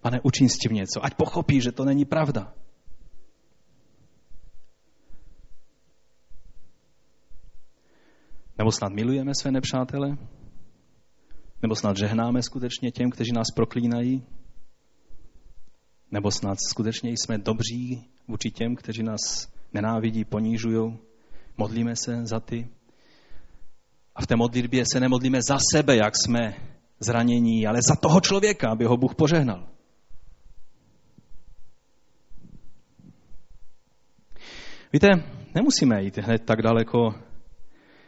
Pane, 0.00 0.20
učin 0.22 0.48
s 0.48 0.56
tím 0.56 0.72
něco, 0.72 1.04
ať 1.04 1.14
pochopí, 1.14 1.60
že 1.60 1.72
to 1.72 1.84
není 1.84 2.04
pravda. 2.04 2.54
Nebo 8.58 8.72
snad 8.72 8.92
milujeme 8.92 9.32
své 9.40 9.50
nepřátele? 9.50 10.16
Nebo 11.62 11.74
snad 11.76 11.96
žehnáme 11.96 12.42
skutečně 12.42 12.90
těm, 12.90 13.10
kteří 13.10 13.32
nás 13.32 13.46
proklínají? 13.56 14.22
Nebo 16.10 16.30
snad 16.30 16.58
skutečně 16.68 17.10
jsme 17.10 17.38
dobří 17.38 18.10
vůči 18.28 18.50
těm, 18.50 18.76
kteří 18.76 19.02
nás 19.02 19.52
nenávidí, 19.72 20.24
ponížují. 20.24 20.98
Modlíme 21.56 21.96
se 21.96 22.26
za 22.26 22.40
ty. 22.40 22.68
A 24.14 24.22
v 24.22 24.26
té 24.26 24.36
modlitbě 24.36 24.84
se 24.92 25.00
nemodlíme 25.00 25.38
za 25.42 25.58
sebe, 25.72 25.96
jak 25.96 26.16
jsme 26.16 26.70
zranění, 27.00 27.66
ale 27.66 27.78
za 27.88 27.96
toho 27.96 28.20
člověka, 28.20 28.70
aby 28.70 28.84
ho 28.84 28.96
Bůh 28.96 29.14
požehnal. 29.14 29.66
Víte, 34.92 35.08
nemusíme 35.54 36.02
jít 36.02 36.18
hned 36.18 36.42
tak 36.44 36.62
daleko, 36.62 37.14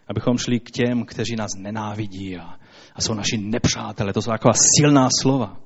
abychom 0.09 0.38
šli 0.38 0.61
k 0.61 0.70
těm, 0.70 1.05
kteří 1.05 1.36
nás 1.36 1.51
nenávidí 1.57 2.36
a, 2.36 2.59
a 2.95 3.01
jsou 3.01 3.14
naši 3.14 3.38
nepřátelé. 3.38 4.12
To 4.12 4.22
jsou 4.22 4.30
taková 4.30 4.55
silná 4.76 5.09
slova. 5.20 5.57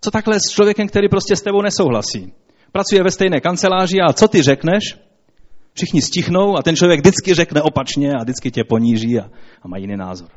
Co 0.00 0.10
takhle 0.10 0.40
s 0.40 0.52
člověkem, 0.52 0.88
který 0.88 1.08
prostě 1.08 1.36
s 1.36 1.42
tebou 1.42 1.62
nesouhlasí? 1.62 2.32
Pracuje 2.72 3.02
ve 3.02 3.10
stejné 3.10 3.40
kanceláři 3.40 4.00
a 4.00 4.12
co 4.12 4.28
ty 4.28 4.42
řekneš? 4.42 4.82
Všichni 5.74 6.02
stichnou 6.02 6.56
a 6.56 6.62
ten 6.62 6.76
člověk 6.76 7.00
vždycky 7.00 7.34
řekne 7.34 7.62
opačně 7.62 8.12
a 8.12 8.22
vždycky 8.22 8.50
tě 8.50 8.64
poníží 8.64 9.18
a, 9.18 9.30
a 9.62 9.68
má 9.68 9.78
jiný 9.78 9.96
názor. 9.96 10.30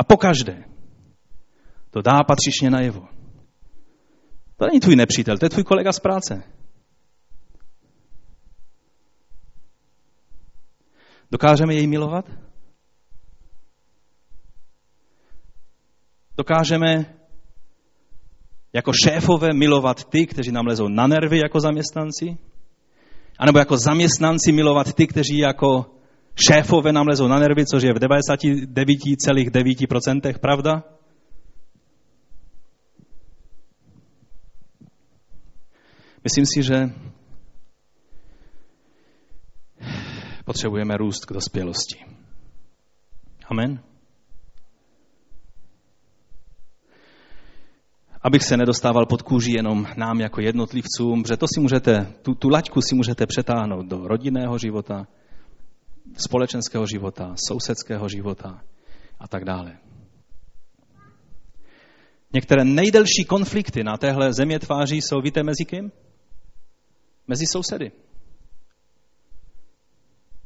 A 0.00 0.04
pokaždé 0.04 0.64
to 1.90 2.02
dá 2.02 2.24
patřičně 2.24 2.70
najevo. 2.70 3.08
To 4.56 4.66
není 4.66 4.80
tvůj 4.80 4.96
nepřítel, 4.96 5.38
to 5.38 5.46
je 5.46 5.50
tvůj 5.50 5.64
kolega 5.64 5.92
z 5.92 6.00
práce. 6.00 6.42
Dokážeme 11.30 11.74
jej 11.74 11.86
milovat? 11.86 12.30
Dokážeme 16.36 17.16
jako 18.72 18.92
šéfové 19.04 19.48
milovat 19.54 20.04
ty, 20.04 20.26
kteří 20.26 20.52
nám 20.52 20.66
lezou 20.66 20.88
na 20.88 21.06
nervy 21.06 21.38
jako 21.38 21.60
zaměstnanci? 21.60 22.38
A 23.38 23.46
nebo 23.46 23.58
jako 23.58 23.76
zaměstnanci 23.76 24.52
milovat 24.52 24.94
ty, 24.94 25.06
kteří 25.06 25.38
jako 25.38 25.99
šéfové 26.34 26.92
nám 26.92 27.06
lezou 27.06 27.28
na 27.28 27.38
nervy, 27.38 27.66
což 27.66 27.82
je 27.82 27.92
v 27.92 27.96
99,9% 27.96 30.38
pravda? 30.38 30.84
Myslím 36.24 36.46
si, 36.46 36.62
že 36.62 36.90
potřebujeme 40.44 40.96
růst 40.96 41.24
k 41.24 41.32
dospělosti. 41.32 42.04
Amen. 43.50 43.82
abych 48.22 48.42
se 48.42 48.56
nedostával 48.56 49.06
pod 49.06 49.22
kůži 49.22 49.52
jenom 49.52 49.86
nám 49.96 50.20
jako 50.20 50.40
jednotlivcům, 50.40 51.22
protože 51.22 51.36
to 51.36 51.46
si 51.54 51.60
můžete, 51.60 52.12
tu, 52.22 52.34
tu 52.34 52.48
laťku 52.48 52.82
si 52.82 52.94
můžete 52.94 53.26
přetáhnout 53.26 53.86
do 53.86 54.08
rodinného 54.08 54.58
života, 54.58 55.06
společenského 56.16 56.86
života, 56.86 57.34
sousedského 57.48 58.08
života 58.08 58.62
a 59.20 59.28
tak 59.28 59.44
dále. 59.44 59.78
Některé 62.34 62.64
nejdelší 62.64 63.24
konflikty 63.24 63.84
na 63.84 63.96
téhle 63.96 64.32
země 64.32 64.58
tváří 64.58 65.02
jsou, 65.02 65.20
víte, 65.20 65.42
mezi 65.42 65.64
kým? 65.64 65.92
Mezi 67.28 67.44
sousedy. 67.52 67.92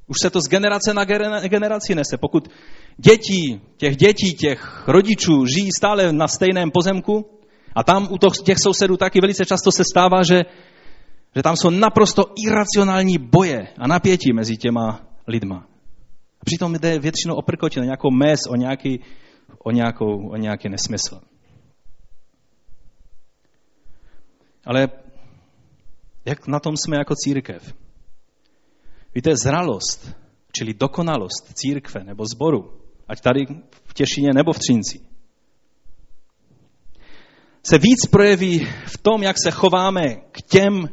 Už 0.07 0.17
se 0.23 0.31
to 0.31 0.41
z 0.41 0.49
generace 0.49 0.95
na 0.95 1.05
generaci 1.49 1.95
nese. 1.95 2.17
Pokud 2.17 2.49
děti, 2.97 3.61
těch 3.77 3.97
dětí, 3.97 4.35
těch 4.35 4.89
rodičů 4.89 5.47
žijí 5.47 5.69
stále 5.79 6.12
na 6.12 6.29
stejném 6.29 6.71
pozemku, 6.71 7.35
a 7.75 7.83
tam 7.83 8.09
u 8.11 8.19
těch 8.45 8.59
sousedů 8.59 8.97
taky 8.97 9.21
velice 9.21 9.45
často 9.45 9.73
se 9.73 9.85
stává, 9.85 10.23
že, 10.23 10.43
že 11.37 11.43
tam 11.43 11.57
jsou 11.57 11.71
naprosto 11.71 12.25
iracionální 12.47 13.19
boje 13.19 13.69
a 13.79 13.87
napětí 13.87 14.33
mezi 14.33 14.57
těma 14.57 15.01
lidma. 15.27 15.68
A 16.41 16.45
přitom 16.45 16.72
jde 16.72 16.99
většinou 16.99 17.35
o 17.35 17.43
prkotě, 17.43 17.81
o 17.81 17.85
nějakou 17.85 18.11
mes, 18.11 18.41
o 18.49 18.57
nějaký, 18.57 19.01
o, 19.59 19.70
nějakou, 19.70 20.29
o 20.31 20.37
nějaký 20.37 20.68
nesmysl. 20.68 21.20
Ale 24.64 24.89
jak 26.25 26.47
na 26.47 26.61
tom 26.61 26.77
jsme 26.77 26.97
jako 26.97 27.14
církev? 27.16 27.75
Víte, 29.14 29.37
zralost, 29.37 30.16
čili 30.59 30.75
dokonalost 30.75 31.53
církve 31.55 32.05
nebo 32.05 32.25
zboru, 32.35 32.81
ať 33.09 33.20
tady 33.20 33.47
v 33.70 33.95
Těšině 33.95 34.31
nebo 34.35 34.53
v 34.53 34.59
Třinci, 34.59 35.01
se 37.66 37.79
víc 37.79 38.07
projeví 38.11 38.66
v 38.87 38.99
tom, 39.03 39.22
jak 39.22 39.37
se 39.45 39.51
chováme 39.51 40.16
k 40.33 40.43
těm, 40.43 40.89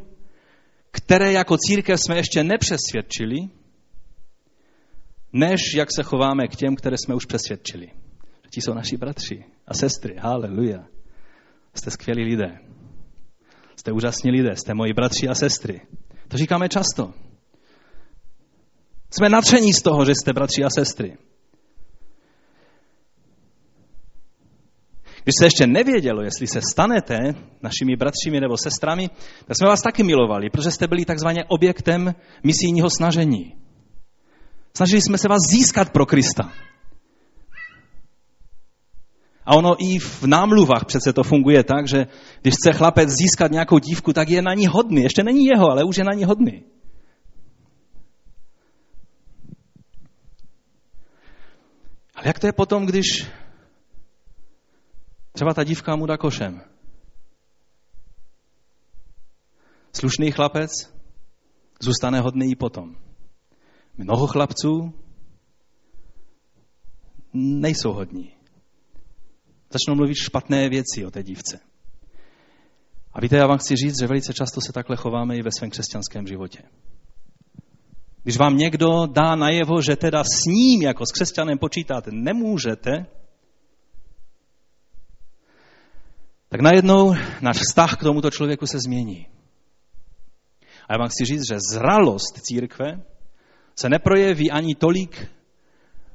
které 0.90 1.32
jako 1.32 1.56
církev 1.56 2.00
jsme 2.00 2.16
ještě 2.16 2.44
nepřesvědčili, 2.44 3.36
než 5.32 5.60
jak 5.76 5.88
se 5.96 6.02
chováme 6.02 6.48
k 6.48 6.56
těm, 6.56 6.76
které 6.76 6.96
jsme 6.98 7.14
už 7.14 7.26
přesvědčili. 7.26 7.90
Ti 8.50 8.60
jsou 8.60 8.74
naši 8.74 8.96
bratři 8.96 9.44
a 9.66 9.74
sestry. 9.74 10.16
Haleluja. 10.18 10.84
Jste 11.74 11.90
skvělí 11.90 12.24
lidé. 12.24 12.58
Jste 13.76 13.92
úžasní 13.92 14.30
lidé. 14.30 14.56
Jste 14.56 14.74
moji 14.74 14.92
bratři 14.92 15.28
a 15.28 15.34
sestry. 15.34 15.80
To 16.28 16.36
říkáme 16.36 16.68
často. 16.68 17.12
Jsme 19.10 19.28
natření 19.28 19.72
z 19.72 19.82
toho, 19.82 20.04
že 20.04 20.14
jste 20.14 20.32
bratři 20.32 20.64
a 20.64 20.70
sestry. 20.70 21.16
Když 25.24 25.34
se 25.38 25.46
ještě 25.46 25.66
nevědělo, 25.66 26.22
jestli 26.22 26.46
se 26.46 26.60
stanete 26.70 27.18
našimi 27.62 27.96
bratřími 27.96 28.40
nebo 28.40 28.56
sestrami, 28.58 29.10
tak 29.46 29.56
jsme 29.56 29.68
vás 29.68 29.82
taky 29.82 30.02
milovali, 30.02 30.50
protože 30.50 30.70
jste 30.70 30.86
byli 30.86 31.04
takzvaně 31.04 31.44
objektem 31.48 32.14
misijního 32.42 32.90
snažení. 32.90 33.61
Snažili 34.76 35.02
jsme 35.02 35.18
se 35.18 35.28
vás 35.28 35.40
získat 35.50 35.90
pro 35.90 36.06
Krista. 36.06 36.52
A 39.44 39.54
ono 39.56 39.76
i 39.78 39.98
v 39.98 40.22
námluvách 40.22 40.84
přece 40.84 41.12
to 41.12 41.22
funguje 41.22 41.64
tak, 41.64 41.88
že 41.88 42.06
když 42.42 42.54
chce 42.54 42.72
chlapec 42.72 43.08
získat 43.08 43.50
nějakou 43.50 43.78
dívku, 43.78 44.12
tak 44.12 44.28
je 44.28 44.42
na 44.42 44.54
ní 44.54 44.66
hodný. 44.66 45.02
Ještě 45.02 45.22
není 45.22 45.44
jeho, 45.44 45.70
ale 45.70 45.84
už 45.84 45.96
je 45.96 46.04
na 46.04 46.12
ní 46.12 46.24
hodný. 46.24 46.64
Ale 52.14 52.26
jak 52.26 52.38
to 52.38 52.46
je 52.46 52.52
potom, 52.52 52.86
když 52.86 53.06
Třeba 55.32 55.54
ta 55.54 55.64
dívka 55.64 55.96
mu 55.96 56.06
dá 56.06 56.16
košem. 56.16 56.60
Slušný 59.92 60.30
chlapec 60.32 60.70
zůstane 61.80 62.20
hodný 62.20 62.50
i 62.50 62.56
potom. 62.56 62.96
Mnoho 63.96 64.26
chlapců 64.26 64.94
nejsou 67.32 67.92
hodní. 67.92 68.32
Začnou 69.70 69.94
mluvit 69.94 70.14
špatné 70.14 70.68
věci 70.68 71.04
o 71.06 71.10
té 71.10 71.22
dívce. 71.22 71.60
A 73.12 73.20
víte, 73.20 73.36
já 73.36 73.46
vám 73.46 73.58
chci 73.58 73.76
říct, 73.76 74.00
že 74.00 74.06
velice 74.06 74.32
často 74.34 74.60
se 74.60 74.72
takhle 74.72 74.96
chováme 74.96 75.36
i 75.36 75.42
ve 75.42 75.50
svém 75.58 75.70
křesťanském 75.70 76.26
životě. 76.26 76.62
Když 78.22 78.36
vám 78.36 78.56
někdo 78.56 79.06
dá 79.06 79.36
najevo, 79.36 79.82
že 79.82 79.96
teda 79.96 80.24
s 80.24 80.44
ním 80.46 80.82
jako 80.82 81.06
s 81.06 81.12
křesťanem 81.12 81.58
počítat 81.58 82.04
nemůžete, 82.10 83.06
tak 86.48 86.60
najednou 86.60 87.14
náš 87.40 87.58
vztah 87.58 87.96
k 87.96 88.02
tomuto 88.02 88.30
člověku 88.30 88.66
se 88.66 88.78
změní. 88.86 89.26
A 90.88 90.92
já 90.92 90.98
vám 90.98 91.08
chci 91.08 91.24
říct, 91.24 91.48
že 91.52 91.58
zralost 91.72 92.40
církve 92.42 93.04
se 93.76 93.88
neprojeví 93.88 94.50
ani 94.50 94.74
tolik 94.74 95.28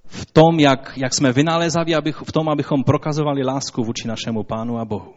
v 0.05 0.26
tom, 0.26 0.60
jak, 0.60 0.97
jak 0.97 1.14
jsme 1.14 1.32
vynalézaví, 1.32 1.95
abych, 1.95 2.18
v 2.18 2.32
tom, 2.32 2.49
abychom 2.49 2.84
prokazovali 2.84 3.43
lásku 3.43 3.84
vůči 3.84 4.08
našemu 4.08 4.43
Pánu 4.43 4.80
a 4.80 4.86
Bohu. 4.86 5.14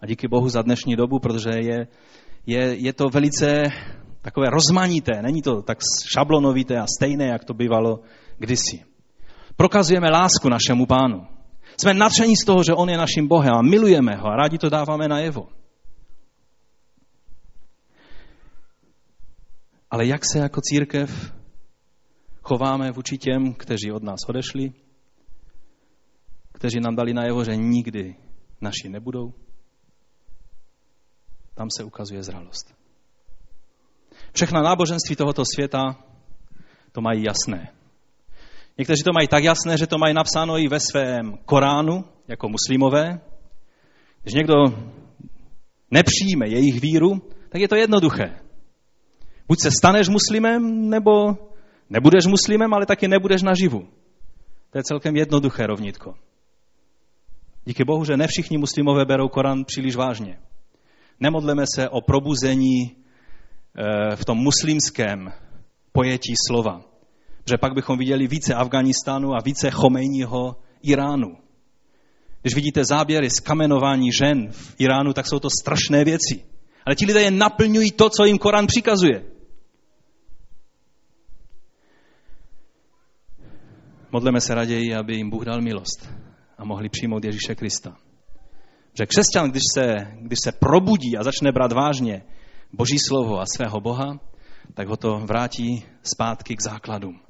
A 0.00 0.06
díky 0.06 0.28
Bohu 0.28 0.48
za 0.48 0.62
dnešní 0.62 0.96
dobu, 0.96 1.18
protože 1.18 1.50
je, 1.50 1.86
je, 2.46 2.74
je 2.74 2.92
to 2.92 3.08
velice 3.08 3.62
takové 4.22 4.46
rozmanité, 4.50 5.22
není 5.22 5.42
to 5.42 5.62
tak 5.62 5.78
šablonovité 6.12 6.78
a 6.78 6.86
stejné, 6.86 7.26
jak 7.26 7.44
to 7.44 7.54
bývalo 7.54 8.00
kdysi. 8.38 8.84
Prokazujeme 9.56 10.10
lásku 10.10 10.48
našemu 10.48 10.86
Pánu. 10.86 11.26
Jsme 11.80 11.94
natření 11.94 12.36
z 12.36 12.44
toho, 12.44 12.62
že 12.62 12.74
On 12.74 12.88
je 12.90 12.96
naším 12.96 13.28
Bohem 13.28 13.54
a 13.54 13.62
milujeme 13.62 14.16
ho 14.16 14.26
a 14.26 14.36
rádi 14.36 14.58
to 14.58 14.70
dáváme 14.70 15.08
na 15.08 15.18
Ale 19.96 20.06
jak 20.06 20.22
se 20.32 20.38
jako 20.38 20.60
církev 20.60 21.32
chováme 22.42 22.92
vůči 22.92 23.18
těm, 23.18 23.54
kteří 23.54 23.92
od 23.92 24.02
nás 24.02 24.20
odešli, 24.28 24.72
kteří 26.52 26.80
nám 26.80 26.96
dali 26.96 27.14
najevo, 27.14 27.44
že 27.44 27.56
nikdy 27.56 28.16
naši 28.60 28.88
nebudou, 28.88 29.32
tam 31.54 31.68
se 31.76 31.84
ukazuje 31.84 32.22
zralost. 32.22 32.74
Všechna 34.32 34.62
náboženství 34.62 35.16
tohoto 35.16 35.42
světa 35.54 36.04
to 36.92 37.00
mají 37.00 37.24
jasné. 37.24 37.72
Někteří 38.78 39.02
to 39.02 39.12
mají 39.12 39.28
tak 39.28 39.44
jasné, 39.44 39.78
že 39.78 39.86
to 39.86 39.98
mají 39.98 40.14
napsáno 40.14 40.58
i 40.58 40.68
ve 40.68 40.80
svém 40.80 41.38
Koránu, 41.44 42.04
jako 42.28 42.48
muslimové. 42.48 43.20
Když 44.22 44.34
někdo 44.34 44.54
nepřijme 45.90 46.48
jejich 46.48 46.80
víru, 46.80 47.10
tak 47.48 47.60
je 47.60 47.68
to 47.68 47.76
jednoduché. 47.76 48.45
Buď 49.48 49.58
se 49.62 49.70
staneš 49.70 50.08
muslimem, 50.08 50.90
nebo 50.90 51.36
nebudeš 51.90 52.26
muslimem, 52.26 52.74
ale 52.74 52.86
taky 52.86 53.08
nebudeš 53.08 53.42
naživu. 53.42 53.88
To 54.70 54.78
je 54.78 54.82
celkem 54.84 55.16
jednoduché 55.16 55.66
rovnitko. 55.66 56.14
Díky 57.64 57.84
Bohu, 57.84 58.04
že 58.04 58.16
ne 58.16 58.26
všichni 58.26 58.58
muslimové 58.58 59.04
berou 59.04 59.28
Korán 59.28 59.64
příliš 59.64 59.96
vážně. 59.96 60.38
Nemodleme 61.20 61.64
se 61.74 61.88
o 61.88 62.00
probuzení 62.00 62.82
eh, 62.92 64.16
v 64.16 64.24
tom 64.24 64.38
muslimském 64.38 65.32
pojetí 65.92 66.34
slova. 66.48 66.80
Že 67.48 67.58
pak 67.58 67.74
bychom 67.74 67.98
viděli 67.98 68.26
více 68.26 68.54
Afganistánu 68.54 69.34
a 69.34 69.42
více 69.44 69.70
Chomejního 69.70 70.56
Iránu. 70.82 71.36
Když 72.42 72.54
vidíte 72.54 72.84
záběry 72.84 73.30
z 73.30 73.40
kamenování 73.40 74.12
žen 74.12 74.52
v 74.52 74.74
Iránu, 74.78 75.12
tak 75.12 75.26
jsou 75.26 75.38
to 75.38 75.48
strašné 75.62 76.04
věci. 76.04 76.44
Ale 76.86 76.96
ti 76.96 77.06
lidé 77.06 77.22
je 77.22 77.30
naplňují 77.30 77.90
to, 77.90 78.10
co 78.10 78.24
jim 78.24 78.38
Korán 78.38 78.66
přikazuje. 78.66 79.35
Modleme 84.12 84.40
se 84.40 84.54
raději, 84.54 84.94
aby 84.94 85.16
jim 85.16 85.30
Bůh 85.30 85.44
dal 85.44 85.60
milost 85.60 86.14
a 86.58 86.64
mohli 86.64 86.88
přijmout 86.88 87.24
Ježíše 87.24 87.54
Krista. 87.54 87.96
Že 88.98 89.06
křesťan, 89.06 89.50
když 89.50 89.62
se, 89.74 89.94
když 90.20 90.38
se 90.44 90.52
probudí 90.52 91.16
a 91.16 91.22
začne 91.22 91.52
brát 91.52 91.72
vážně 91.72 92.22
Boží 92.72 92.98
slovo 93.08 93.40
a 93.40 93.46
svého 93.46 93.80
Boha, 93.80 94.20
tak 94.74 94.88
ho 94.88 94.96
to 94.96 95.18
vrátí 95.18 95.84
zpátky 96.02 96.56
k 96.56 96.62
základům. 96.62 97.20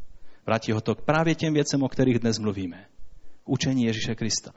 Vrátí 0.47 0.73
ho 0.73 0.81
to 0.81 0.95
k 0.95 1.03
právě 1.03 1.35
těm 1.35 1.55
věcem, 1.55 1.83
o 1.83 1.89
kterých 1.89 2.19
dnes 2.19 2.39
mluvíme. 2.39 2.87
Učení 3.45 3.85
Ježíše 3.85 4.15
Krista. 4.15 4.53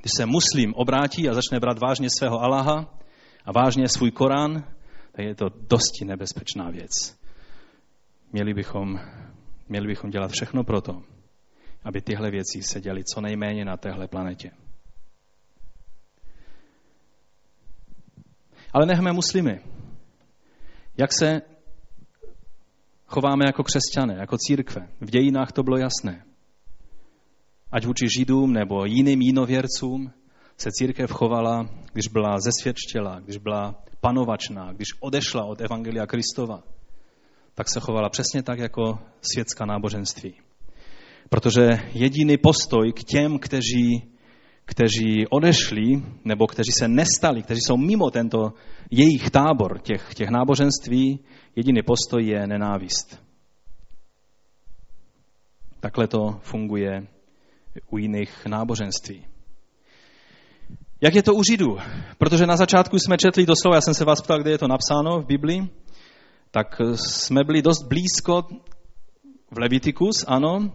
Když 0.00 0.12
se 0.16 0.26
muslim 0.26 0.74
obrátí 0.74 1.28
a 1.28 1.34
začne 1.34 1.60
brát 1.60 1.78
vážně 1.78 2.08
svého 2.18 2.40
Allaha 2.40 2.98
a 3.44 3.52
vážně 3.52 3.88
svůj 3.88 4.10
Korán, 4.10 4.64
tak 5.12 5.24
je 5.24 5.34
to 5.34 5.46
dosti 5.48 6.04
nebezpečná 6.04 6.70
věc. 6.70 7.18
Měli 8.32 8.54
bychom, 8.54 9.00
měli 9.68 9.86
bychom 9.86 10.10
dělat 10.10 10.30
všechno 10.30 10.64
pro 10.64 10.80
to, 10.80 11.02
aby 11.82 12.00
tyhle 12.00 12.30
věci 12.30 12.62
se 12.62 12.80
děly 12.80 13.04
co 13.14 13.20
nejméně 13.20 13.64
na 13.64 13.76
téhle 13.76 14.08
planetě. 14.08 14.50
Ale 18.72 18.86
nechme 18.86 19.12
muslimy. 19.12 19.60
Jak 20.96 21.12
se 21.12 21.42
chováme 23.06 23.44
jako 23.46 23.62
křesťané, 23.62 24.14
jako 24.14 24.36
církve? 24.38 24.88
V 25.00 25.10
dějinách 25.10 25.52
to 25.52 25.62
bylo 25.62 25.76
jasné. 25.76 26.24
Ať 27.72 27.84
vůči 27.84 28.06
židům 28.18 28.52
nebo 28.52 28.84
jiným 28.84 29.22
jinověrcům 29.22 30.12
se 30.56 30.70
církev 30.72 31.10
chovala, 31.10 31.68
když 31.92 32.08
byla 32.08 32.36
zesvědčila, 32.40 33.20
když 33.20 33.36
byla 33.36 33.82
panovačná, 34.00 34.72
když 34.72 34.88
odešla 35.00 35.44
od 35.44 35.60
Evangelia 35.60 36.06
Kristova, 36.06 36.62
tak 37.54 37.68
se 37.68 37.80
chovala 37.80 38.08
přesně 38.08 38.42
tak 38.42 38.58
jako 38.58 38.98
světská 39.32 39.66
náboženství. 39.66 40.34
Protože 41.28 41.68
jediný 41.92 42.36
postoj 42.38 42.92
k 42.92 43.04
těm, 43.04 43.38
kteří, 43.38 44.12
kteří 44.64 45.26
odešli, 45.30 46.02
nebo 46.24 46.46
kteří 46.46 46.72
se 46.78 46.88
nestali, 46.88 47.42
kteří 47.42 47.60
jsou 47.60 47.76
mimo 47.76 48.10
tento 48.10 48.52
jejich 48.90 49.30
tábor 49.30 49.80
těch, 49.80 50.14
těch 50.14 50.28
náboženství, 50.28 51.20
jediný 51.56 51.82
postoj 51.82 52.26
je 52.26 52.46
nenávist. 52.46 53.22
Takhle 55.80 56.08
to 56.08 56.40
funguje 56.42 57.06
u 57.90 57.98
jiných 57.98 58.46
náboženství. 58.46 59.26
Jak 61.00 61.14
je 61.14 61.22
to 61.22 61.34
u 61.34 61.42
Židů? 61.50 61.76
Protože 62.18 62.46
na 62.46 62.56
začátku 62.56 62.98
jsme 62.98 63.16
četli 63.16 63.46
to 63.46 63.54
slovo, 63.62 63.74
já 63.74 63.80
jsem 63.80 63.94
se 63.94 64.04
vás 64.04 64.22
ptal, 64.22 64.38
kde 64.38 64.50
je 64.50 64.58
to 64.58 64.68
napsáno 64.68 65.20
v 65.20 65.26
Biblii, 65.26 65.68
tak 66.54 66.80
jsme 66.94 67.44
byli 67.44 67.62
dost 67.62 67.82
blízko 67.82 68.42
v 69.50 69.58
Levitikus, 69.58 70.24
ano, 70.26 70.72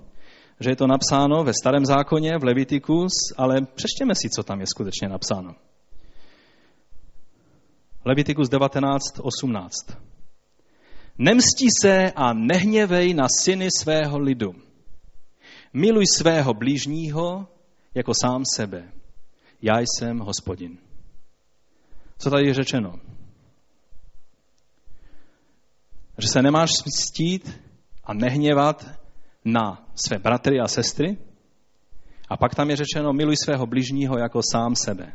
že 0.59 0.69
je 0.69 0.75
to 0.75 0.87
napsáno 0.87 1.43
ve 1.43 1.53
starém 1.53 1.85
zákoně, 1.85 2.37
v 2.37 2.43
Levitikus, 2.43 3.11
ale 3.37 3.55
přečtěme 3.61 4.13
si, 4.15 4.29
co 4.29 4.43
tam 4.43 4.59
je 4.59 4.67
skutečně 4.67 5.09
napsáno. 5.09 5.55
Levitikus 8.05 8.49
19.18. 8.49 9.69
Nemstí 11.17 11.67
se 11.81 12.11
a 12.15 12.33
nehněvej 12.33 13.13
na 13.13 13.27
syny 13.39 13.67
svého 13.79 14.19
lidu. 14.19 14.55
Miluj 15.73 16.05
svého 16.17 16.53
blížního 16.53 17.47
jako 17.95 18.11
sám 18.21 18.43
sebe. 18.55 18.91
Já 19.61 19.79
jsem 19.79 20.19
hospodin. 20.19 20.77
Co 22.17 22.29
tady 22.29 22.47
je 22.47 22.53
řečeno? 22.53 22.93
Že 26.19 26.27
se 26.27 26.41
nemáš 26.41 26.69
mstít 26.85 27.59
a 28.03 28.13
nehněvat 28.13 28.85
na 29.45 29.87
své 29.95 30.19
bratry 30.19 30.59
a 30.59 30.67
sestry. 30.67 31.17
A 32.29 32.37
pak 32.37 32.55
tam 32.55 32.69
je 32.69 32.75
řečeno, 32.75 33.13
miluj 33.13 33.35
svého 33.37 33.65
bližního 33.65 34.17
jako 34.17 34.41
sám 34.51 34.75
sebe. 34.75 35.11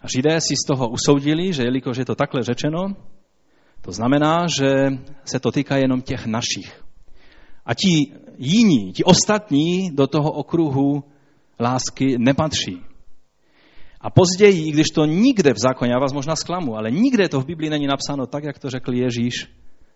A 0.00 0.06
Židé 0.14 0.40
si 0.40 0.56
z 0.56 0.66
toho 0.66 0.88
usoudili, 0.88 1.52
že 1.52 1.62
jelikož 1.62 1.96
je 1.96 2.04
to 2.04 2.14
takhle 2.14 2.42
řečeno, 2.42 2.96
to 3.80 3.92
znamená, 3.92 4.46
že 4.58 4.98
se 5.24 5.40
to 5.40 5.52
týká 5.52 5.76
jenom 5.76 6.02
těch 6.02 6.26
našich. 6.26 6.84
A 7.66 7.74
ti 7.74 8.12
jiní, 8.38 8.92
ti 8.92 9.04
ostatní 9.04 9.90
do 9.90 10.06
toho 10.06 10.32
okruhu 10.32 11.04
lásky 11.60 12.18
nepatří. 12.18 12.82
A 14.00 14.10
později, 14.10 14.68
i 14.68 14.72
když 14.72 14.86
to 14.94 15.04
nikde 15.04 15.52
v 15.52 15.58
zákoně, 15.58 15.92
já 15.92 15.98
vás 15.98 16.12
možná 16.12 16.36
zklamu, 16.36 16.76
ale 16.76 16.90
nikde 16.90 17.28
to 17.28 17.40
v 17.40 17.46
Biblii 17.46 17.70
není 17.70 17.86
napsáno 17.86 18.26
tak, 18.26 18.44
jak 18.44 18.58
to 18.58 18.70
řekl 18.70 18.94
Ježíš, 18.94 19.48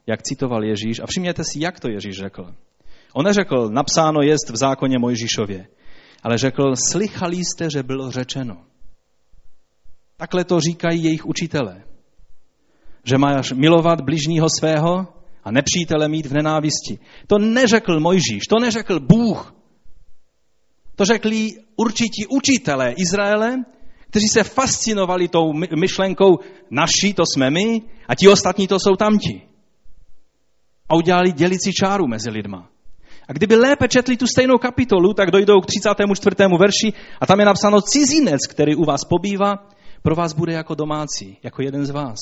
jak 0.07 0.22
citoval 0.22 0.64
Ježíš. 0.64 1.00
A 1.00 1.07
všimněte 1.07 1.42
si, 1.44 1.61
jak 1.61 1.80
to 1.80 1.88
Ježíš 1.88 2.16
řekl. 2.16 2.55
On 3.12 3.24
neřekl, 3.24 3.68
napsáno 3.68 4.22
jest 4.22 4.50
v 4.50 4.57
zákoně 4.57 4.98
Mojžíšově, 4.98 5.66
ale 6.22 6.38
řekl, 6.38 6.74
slychali 6.90 7.36
jste, 7.36 7.70
že 7.70 7.82
bylo 7.82 8.11
řečeno. 8.11 8.57
Takhle 10.16 10.44
to 10.44 10.61
říkají 10.61 11.05
jejich 11.05 11.26
učitelé. 11.26 11.84
Že 13.05 13.18
máš 13.18 13.53
milovat 13.53 14.00
bližního 14.00 14.46
svého 14.59 15.07
a 15.44 15.50
nepřítele 15.50 16.09
mít 16.09 16.26
v 16.26 16.32
nenávisti. 16.32 16.98
To 17.26 17.38
neřekl 17.38 18.00
Mojžíš, 18.00 18.42
to 18.48 18.59
neřekl 18.61 19.00
Bůh. 19.00 19.55
To 20.96 21.05
řekli 21.05 21.50
určití 21.76 22.26
učitelé 22.28 22.92
Izraele, 22.92 23.64
kteří 24.00 24.28
se 24.28 24.44
fascinovali 24.44 25.28
tou 25.28 25.53
myšlenkou 25.53 26.38
naší, 26.70 27.14
to 27.14 27.22
jsme 27.26 27.50
my, 27.50 27.82
a 28.09 28.14
ti 28.14 28.28
ostatní 28.28 28.68
to 28.68 28.76
jsou 28.80 28.96
tamti. 28.96 29.51
A 30.93 30.97
udělali 30.97 31.32
dělici 31.32 31.72
čáru 31.72 32.07
mezi 32.07 32.30
lidma. 32.30 32.68
A 33.28 33.32
kdyby 33.32 33.57
lépe 33.57 33.88
četli 33.88 34.16
tu 34.16 34.26
stejnou 34.26 34.59
kapitolu, 34.59 35.14
tak 35.14 35.30
dojdou 35.30 35.61
k 35.61 35.66
34. 35.66 36.36
verši 36.59 36.93
a 37.20 37.26
tam 37.26 37.40
je 37.40 37.47
napsáno 37.47 37.80
cizinec, 37.80 38.47
který 38.47 38.76
u 38.76 38.84
vás 38.84 39.05
pobývá, 39.05 39.68
pro 40.03 40.14
vás 40.14 40.32
bude 40.32 40.53
jako 40.53 40.74
domácí, 40.74 41.38
jako 41.43 41.62
jeden 41.62 41.86
z 41.86 41.90
vás. 41.90 42.18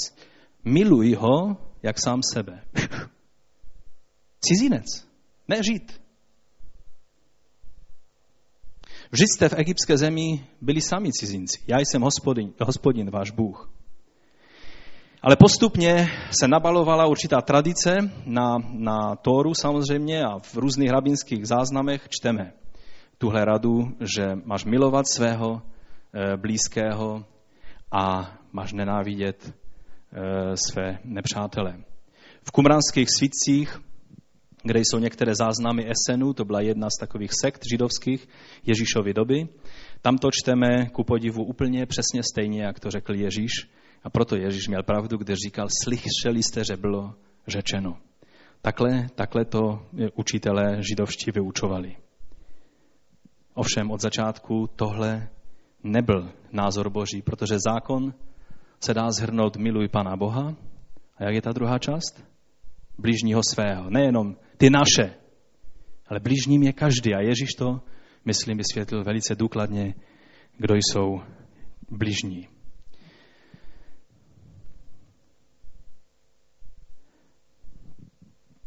Miluj 0.64 1.14
ho, 1.14 1.56
jak 1.82 2.00
sám 2.00 2.20
sebe. 2.34 2.62
cizinec, 4.40 4.86
ne 5.48 5.62
žít. 5.62 6.00
Vždyť 9.12 9.28
jste 9.36 9.48
v 9.48 9.54
egyptské 9.56 9.98
zemi 9.98 10.46
byli 10.60 10.80
sami 10.80 11.12
cizinci. 11.12 11.58
Já 11.66 11.78
jsem 11.78 12.02
hospodin, 12.02 12.52
hospodin 12.60 13.10
váš 13.10 13.30
Bůh. 13.30 13.79
Ale 15.22 15.36
postupně 15.36 16.08
se 16.40 16.48
nabalovala 16.48 17.06
určitá 17.06 17.40
tradice 17.40 17.96
na, 18.26 18.56
na 18.72 19.16
Tóru 19.16 19.54
samozřejmě 19.54 20.24
a 20.24 20.38
v 20.38 20.56
různých 20.56 20.90
rabinských 20.90 21.46
záznamech 21.46 22.08
čteme 22.08 22.52
tuhle 23.18 23.44
radu, 23.44 23.92
že 24.00 24.22
máš 24.44 24.64
milovat 24.64 25.08
svého 25.08 25.62
e, 25.62 26.36
blízkého 26.36 27.24
a 27.92 28.32
máš 28.52 28.72
nenávidět 28.72 29.48
e, 29.48 29.52
své 30.56 30.98
nepřátele. 31.04 31.76
V 32.42 32.50
kumranských 32.50 33.08
svitcích, 33.18 33.80
kde 34.62 34.80
jsou 34.80 34.98
některé 34.98 35.34
záznamy 35.34 35.84
Esenu, 35.90 36.32
to 36.32 36.44
byla 36.44 36.60
jedna 36.60 36.88
z 36.90 37.00
takových 37.00 37.30
sekt 37.40 37.62
židovských 37.72 38.28
Ježíšovy 38.66 39.14
doby, 39.14 39.48
tam 40.02 40.18
to 40.18 40.28
čteme 40.32 40.86
ku 40.92 41.04
podivu 41.04 41.44
úplně 41.44 41.86
přesně 41.86 42.22
stejně, 42.32 42.62
jak 42.62 42.80
to 42.80 42.90
řekl 42.90 43.14
Ježíš, 43.14 43.52
a 44.02 44.10
proto 44.10 44.36
Ježíš 44.36 44.68
měl 44.68 44.82
pravdu, 44.82 45.16
když 45.16 45.36
říkal, 45.46 45.68
slyšeli 45.84 46.42
jste, 46.42 46.64
že 46.64 46.76
bylo 46.76 47.14
řečeno. 47.46 47.98
Takhle, 48.62 49.06
takhle 49.14 49.44
to 49.44 49.86
učitelé 50.14 50.82
židovští 50.90 51.30
vyučovali. 51.30 51.96
Ovšem 53.54 53.90
od 53.90 54.00
začátku 54.00 54.66
tohle 54.76 55.28
nebyl 55.82 56.32
názor 56.52 56.90
Boží, 56.90 57.22
protože 57.22 57.58
zákon 57.58 58.14
se 58.80 58.94
dá 58.94 59.10
zhrnout 59.10 59.56
miluj 59.56 59.88
Pana 59.88 60.16
Boha. 60.16 60.56
A 61.16 61.24
jak 61.24 61.34
je 61.34 61.42
ta 61.42 61.52
druhá 61.52 61.78
část? 61.78 62.24
Blížního 62.98 63.40
svého. 63.50 63.90
Nejenom 63.90 64.36
ty 64.56 64.70
naše, 64.70 65.14
ale 66.06 66.20
blížním 66.20 66.62
je 66.62 66.72
každý. 66.72 67.14
A 67.14 67.20
Ježíš 67.20 67.50
to, 67.58 67.80
myslím, 68.24 68.58
vysvětlil 68.58 69.04
velice 69.04 69.34
důkladně, 69.34 69.94
kdo 70.58 70.74
jsou 70.74 71.20
bližní. 71.90 72.48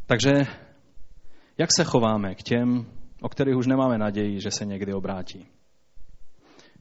Takže 0.05 0.31
jak 1.57 1.69
se 1.75 1.83
chováme 1.83 2.35
k 2.35 2.43
těm, 2.43 2.85
o 3.21 3.29
kterých 3.29 3.55
už 3.55 3.67
nemáme 3.67 3.97
naději, 3.97 4.41
že 4.41 4.51
se 4.51 4.65
někdy 4.65 4.93
obrátí? 4.93 5.47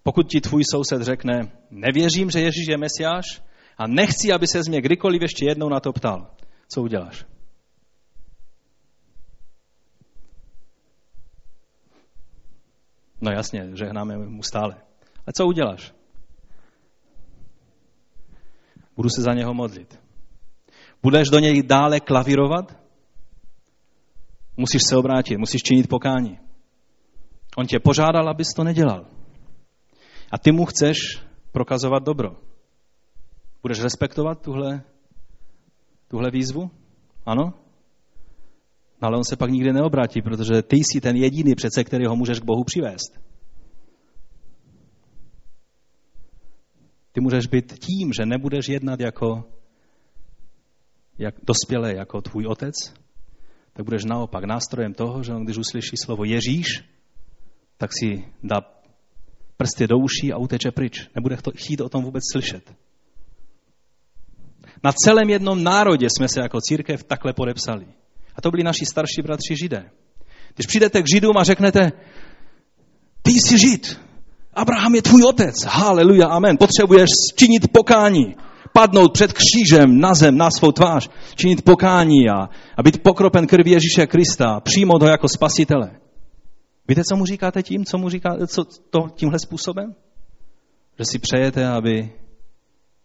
Pokud 0.02 0.30
ti 0.30 0.40
tvůj 0.40 0.62
soused 0.70 1.02
řekne, 1.02 1.52
nevěřím, 1.70 2.30
že 2.30 2.40
Ježíš 2.40 2.66
je 2.68 2.78
mesiáš 2.78 3.24
a 3.78 3.86
nechci, 3.86 4.32
aby 4.32 4.46
se 4.46 4.62
z 4.62 4.68
mě 4.68 4.80
kdykoliv 4.80 5.22
ještě 5.22 5.46
jednou 5.46 5.68
na 5.68 5.80
to 5.80 5.92
ptal, 5.92 6.30
co 6.68 6.82
uděláš? 6.82 7.24
No 13.20 13.32
jasně, 13.32 13.70
žehnáme 13.74 14.18
mu 14.18 14.42
stále. 14.42 14.76
A 15.26 15.32
co 15.32 15.46
uděláš? 15.46 15.94
Budu 18.96 19.08
se 19.08 19.22
za 19.22 19.34
něho 19.34 19.54
modlit. 19.54 20.00
Budeš 21.02 21.28
do 21.28 21.38
něj 21.38 21.62
dále 21.62 22.00
klavírovat? 22.00 22.81
Musíš 24.56 24.82
se 24.88 24.96
obrátit, 24.96 25.38
musíš 25.38 25.62
činit 25.62 25.88
pokání. 25.88 26.38
On 27.56 27.66
tě 27.66 27.80
požádal, 27.80 28.28
abys 28.28 28.48
to 28.56 28.64
nedělal. 28.64 29.06
A 30.32 30.38
ty 30.38 30.52
mu 30.52 30.64
chceš 30.66 30.96
prokazovat 31.52 32.02
dobro. 32.02 32.36
Budeš 33.62 33.80
respektovat 33.80 34.42
tuhle, 34.42 34.82
tuhle 36.08 36.30
výzvu? 36.30 36.70
Ano? 37.26 37.54
No 39.02 39.08
ale 39.08 39.16
on 39.16 39.24
se 39.24 39.36
pak 39.36 39.50
nikdy 39.50 39.72
neobrátí, 39.72 40.22
protože 40.22 40.62
ty 40.62 40.76
jsi 40.76 41.00
ten 41.00 41.16
jediný 41.16 41.54
přece, 41.54 41.84
který 41.84 42.06
ho 42.06 42.16
můžeš 42.16 42.40
k 42.40 42.44
Bohu 42.44 42.64
přivést. 42.64 43.20
Ty 47.12 47.20
můžeš 47.20 47.46
být 47.46 47.72
tím, 47.72 48.12
že 48.12 48.26
nebudeš 48.26 48.68
jednat 48.68 49.00
jako 49.00 49.44
jak 51.18 51.34
dospělé 51.42 51.94
jako 51.94 52.20
tvůj 52.20 52.46
otec, 52.46 52.74
tak 53.72 53.84
budeš 53.84 54.04
naopak 54.04 54.44
nástrojem 54.44 54.94
toho, 54.94 55.22
že 55.22 55.32
on 55.32 55.44
když 55.44 55.56
uslyší 55.56 55.96
slovo 56.04 56.24
Ježíš, 56.24 56.84
tak 57.76 57.90
si 57.92 58.24
dá 58.42 58.60
prsty 59.56 59.86
do 59.86 59.98
uší 59.98 60.32
a 60.32 60.38
uteče 60.38 60.70
pryč. 60.70 61.08
Nebude 61.14 61.36
chtít 61.56 61.80
o 61.80 61.88
tom 61.88 62.04
vůbec 62.04 62.22
slyšet. 62.32 62.74
Na 64.84 64.92
celém 64.92 65.30
jednom 65.30 65.62
národě 65.62 66.08
jsme 66.10 66.28
se 66.28 66.40
jako 66.40 66.58
církev 66.60 67.04
takhle 67.04 67.32
podepsali. 67.32 67.86
A 68.36 68.40
to 68.40 68.50
byli 68.50 68.62
naši 68.62 68.84
starší 68.86 69.22
bratři 69.22 69.56
židé. 69.62 69.90
Když 70.54 70.66
přijdete 70.66 71.02
k 71.02 71.08
židům 71.14 71.36
a 71.36 71.44
řeknete, 71.44 71.92
ty 73.22 73.30
jsi 73.30 73.58
žid, 73.58 74.00
Abraham 74.54 74.94
je 74.94 75.02
tvůj 75.02 75.22
otec, 75.22 75.54
haleluja, 75.64 76.26
amen, 76.26 76.56
potřebuješ 76.58 77.08
činit 77.36 77.72
pokání, 77.72 78.34
padnout 78.72 79.12
před 79.12 79.32
křížem 79.32 80.00
na 80.00 80.14
zem, 80.14 80.36
na 80.36 80.50
svou 80.50 80.72
tvář, 80.72 81.10
činit 81.34 81.64
pokání 81.64 82.28
a, 82.28 82.48
a 82.76 82.82
být 82.82 83.02
pokropen 83.02 83.46
krví 83.46 83.70
Ježíše 83.70 84.06
Krista, 84.06 84.60
přijmout 84.60 85.02
ho 85.02 85.08
jako 85.08 85.28
spasitele. 85.28 85.90
Víte, 86.88 87.02
co 87.04 87.16
mu 87.16 87.26
říkáte 87.26 87.62
tím? 87.62 87.84
Co 87.84 87.98
mu 87.98 88.08
říkáte 88.08 88.46
co, 88.46 88.64
to, 88.90 89.00
tímhle 89.14 89.38
způsobem? 89.38 89.94
Že 90.98 91.04
si 91.10 91.18
přejete, 91.18 91.66
aby 91.66 92.12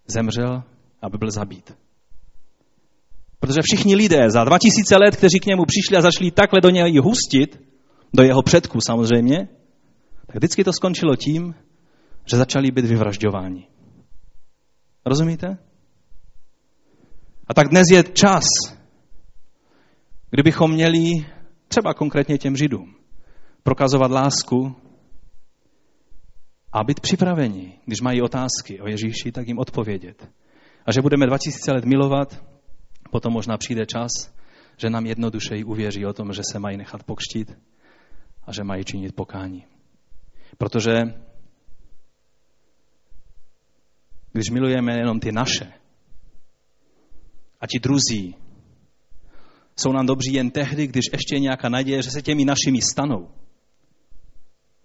zemřel, 0.07 0.63
aby 1.01 1.18
byl 1.18 1.32
zabít. 1.32 1.74
Protože 3.39 3.61
všichni 3.63 3.95
lidé 3.95 4.30
za 4.30 4.43
2000 4.43 4.97
let, 4.97 5.15
kteří 5.15 5.39
k 5.39 5.45
němu 5.45 5.65
přišli 5.65 5.97
a 5.97 6.01
začali 6.01 6.32
takhle 6.32 6.61
do 6.61 6.70
něj 6.70 6.99
hustit, 6.99 7.61
do 8.13 8.24
jeho 8.24 8.43
předků 8.43 8.80
samozřejmě, 8.86 9.47
tak 10.28 10.36
vždycky 10.36 10.63
to 10.63 10.74
skončilo 10.74 11.15
tím, 11.15 11.55
že 12.32 12.38
začali 12.38 12.72
být 12.72 12.86
vyvražďováni. 12.86 13.68
Rozumíte? 15.08 15.58
A 17.47 17.53
tak 17.53 17.68
dnes 17.68 17.84
je 17.91 18.03
čas, 18.03 18.43
kdybychom 20.30 20.72
měli 20.72 21.26
třeba 21.68 21.93
konkrétně 21.93 22.38
těm 22.38 22.55
Židům 22.55 22.95
prokazovat 23.64 24.12
lásku 24.12 24.76
a 26.72 26.84
být 26.84 26.99
připraveni, 26.99 27.80
když 27.86 28.01
mají 28.01 28.22
otázky 28.22 28.82
o 28.82 28.88
Ježíši, 28.88 29.32
tak 29.32 29.47
jim 29.47 29.60
odpovědět. 29.60 30.30
A 30.86 30.91
že 30.91 31.01
budeme 31.01 31.26
2000 31.26 31.72
let 31.72 31.86
milovat, 31.86 32.43
potom 33.12 33.34
možná 33.34 33.58
přijde 33.58 33.86
čas, 33.86 34.12
že 34.78 34.89
nám 34.89 35.05
jednodušeji 35.05 35.64
uvěří 35.64 36.05
o 36.05 36.14
tom, 36.14 36.34
že 36.34 36.41
se 36.51 36.60
mají 36.60 36.78
nechat 36.78 37.03
pokštit 37.03 37.58
a 38.43 38.53
že 38.53 38.64
mají 38.64 38.86
činit 38.86 39.16
pokání. 39.16 39.66
Protože 40.58 40.93
když 44.38 44.50
milujeme 44.50 44.98
jenom 44.98 45.20
ty 45.20 45.32
naše 45.32 45.74
a 47.62 47.68
ti 47.68 47.80
druzí 47.80 48.36
jsou 49.76 49.92
nám 49.92 50.06
dobří 50.06 50.34
jen 50.34 50.52
tehdy, 50.52 50.88
když 50.88 51.06
ještě 51.12 51.36
je 51.36 51.40
nějaká 51.40 51.70
naděje, 51.70 52.02
že 52.02 52.12
se 52.12 52.22
těmi 52.22 52.46
našimi 52.46 52.82
stanou, 52.82 53.30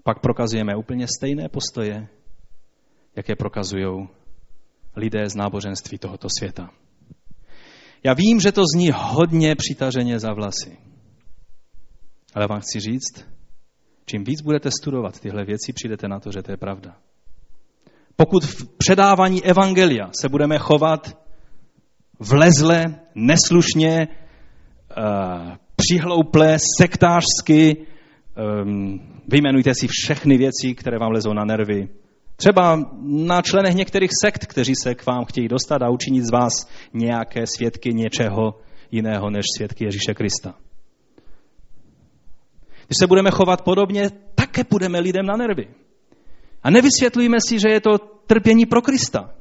pak 0.02 0.20
prokazujeme 0.20 0.76
úplně 0.76 1.06
stejné 1.18 1.48
postoje, 1.48 2.08
jaké 3.16 3.36
prokazují 3.36 4.08
lidé 4.96 5.28
z 5.28 5.34
náboženství 5.34 5.98
tohoto 5.98 6.28
světa. 6.38 6.70
Já 8.04 8.14
vím, 8.14 8.40
že 8.40 8.52
to 8.52 8.62
zní 8.74 8.90
hodně 8.94 9.54
přitaženě 9.54 10.18
za 10.18 10.32
vlasy. 10.32 10.78
Ale 12.34 12.46
vám 12.46 12.60
chci 12.60 12.80
říct, 12.80 13.26
čím 14.04 14.24
víc 14.24 14.42
budete 14.42 14.70
studovat 14.70 15.20
tyhle 15.20 15.44
věci, 15.44 15.72
přijdete 15.72 16.08
na 16.08 16.20
to, 16.20 16.32
že 16.32 16.42
to 16.42 16.50
je 16.50 16.56
pravda. 16.56 16.96
Pokud 18.16 18.44
v 18.44 18.76
předávání 18.78 19.44
evangelia 19.44 20.10
se 20.20 20.28
budeme 20.28 20.58
chovat 20.58 21.18
vlezle, 22.20 22.84
neslušně, 23.14 24.08
uh, 24.08 25.52
přihlouple, 25.76 26.56
sektářsky, 26.80 27.86
um, 28.64 29.00
vyjmenujte 29.28 29.74
si 29.74 29.86
všechny 29.90 30.38
věci, 30.38 30.74
které 30.74 30.98
vám 30.98 31.12
lezou 31.12 31.32
na 31.32 31.44
nervy, 31.44 31.88
Třeba 32.42 32.80
na 33.02 33.42
členech 33.42 33.74
některých 33.74 34.10
sekt, 34.24 34.46
kteří 34.46 34.72
se 34.82 34.94
k 34.94 35.06
vám 35.06 35.24
chtějí 35.24 35.48
dostat 35.48 35.82
a 35.82 35.90
učinit 35.90 36.24
z 36.24 36.32
vás 36.32 36.52
nějaké 36.94 37.46
svědky 37.56 37.90
něčeho 37.94 38.60
jiného 38.90 39.30
než 39.30 39.44
svědky 39.56 39.84
Ježíše 39.84 40.14
Krista. 40.14 40.54
Když 42.86 42.96
se 43.00 43.06
budeme 43.06 43.30
chovat 43.30 43.62
podobně, 43.62 44.10
také 44.34 44.64
půjdeme 44.64 45.00
lidem 45.00 45.26
na 45.26 45.36
nervy. 45.36 45.68
A 46.62 46.70
nevysvětlujeme 46.70 47.36
si, 47.48 47.58
že 47.60 47.68
je 47.68 47.80
to 47.80 47.98
trpění 48.26 48.66
pro 48.66 48.82
Krista. 48.82 49.34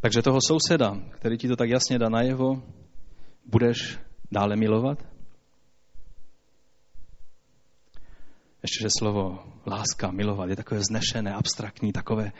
Takže 0.00 0.22
toho 0.22 0.38
souseda, 0.48 0.96
který 1.10 1.38
ti 1.38 1.48
to 1.48 1.56
tak 1.56 1.68
jasně 1.70 1.98
dá 1.98 2.08
najevo, 2.08 2.62
budeš 3.46 3.98
dále 4.32 4.56
milovat? 4.56 5.09
Ještě, 8.62 8.78
že 8.82 8.88
slovo 8.98 9.38
láska, 9.66 10.10
milovat 10.10 10.48
je 10.50 10.56
takové 10.56 10.80
znešené, 10.80 11.34
abstraktní, 11.34 11.92
takové, 11.92 12.32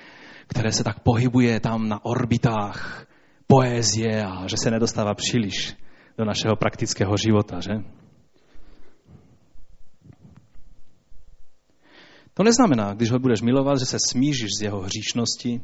které 0.47 0.73
se 0.73 0.85
tak 0.85 1.01
pohybuje 1.01 1.61
tam 1.61 1.89
na 1.89 2.05
orbitách 2.05 3.07
poézie 3.47 4.25
a 4.25 4.47
že 4.47 4.57
se 4.63 4.71
nedostává 4.71 5.15
příliš 5.15 5.77
do 6.19 6.25
našeho 6.25 6.57
praktického 6.57 7.17
života, 7.17 7.61
že? 7.61 7.73
To 12.35 12.43
neznamená, 12.43 12.95
když 12.95 13.11
ho 13.11 13.19
budeš 13.19 13.43
milovat, 13.43 13.79
že 13.79 13.87
se 13.87 13.97
smíříš 14.11 14.51
z 14.59 14.63
jeho 14.63 14.81
hříšnosti, 14.81 15.61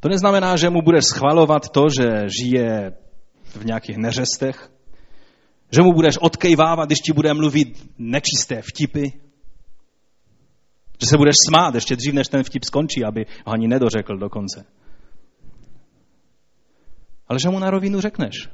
to 0.00 0.08
neznamená, 0.08 0.56
že 0.56 0.70
mu 0.70 0.82
budeš 0.82 1.04
schvalovat 1.04 1.68
to, 1.68 1.88
že 1.98 2.28
žije 2.42 2.92
v 3.44 3.64
nějakých 3.64 3.96
neřestech, 3.96 4.72
že 5.72 5.82
mu 5.82 5.92
budeš 5.92 6.18
odkejvávat, 6.18 6.88
když 6.88 6.98
ti 6.98 7.12
bude 7.12 7.34
mluvit 7.34 7.90
nečisté 7.98 8.62
vtipy, 8.62 9.21
že 11.02 11.06
se 11.06 11.16
budeš 11.16 11.34
smát 11.48 11.74
ještě 11.74 11.96
dřív, 11.96 12.14
než 12.14 12.28
ten 12.28 12.44
vtip 12.44 12.64
skončí, 12.64 13.04
aby 13.04 13.26
ho 13.46 13.52
ani 13.52 13.68
nedořekl 13.68 14.16
do 14.16 14.30
konce. 14.30 14.64
Ale 17.28 17.38
že 17.42 17.48
mu 17.50 17.58
na 17.58 17.70
rovinu 17.70 18.00
řekneš. 18.00 18.48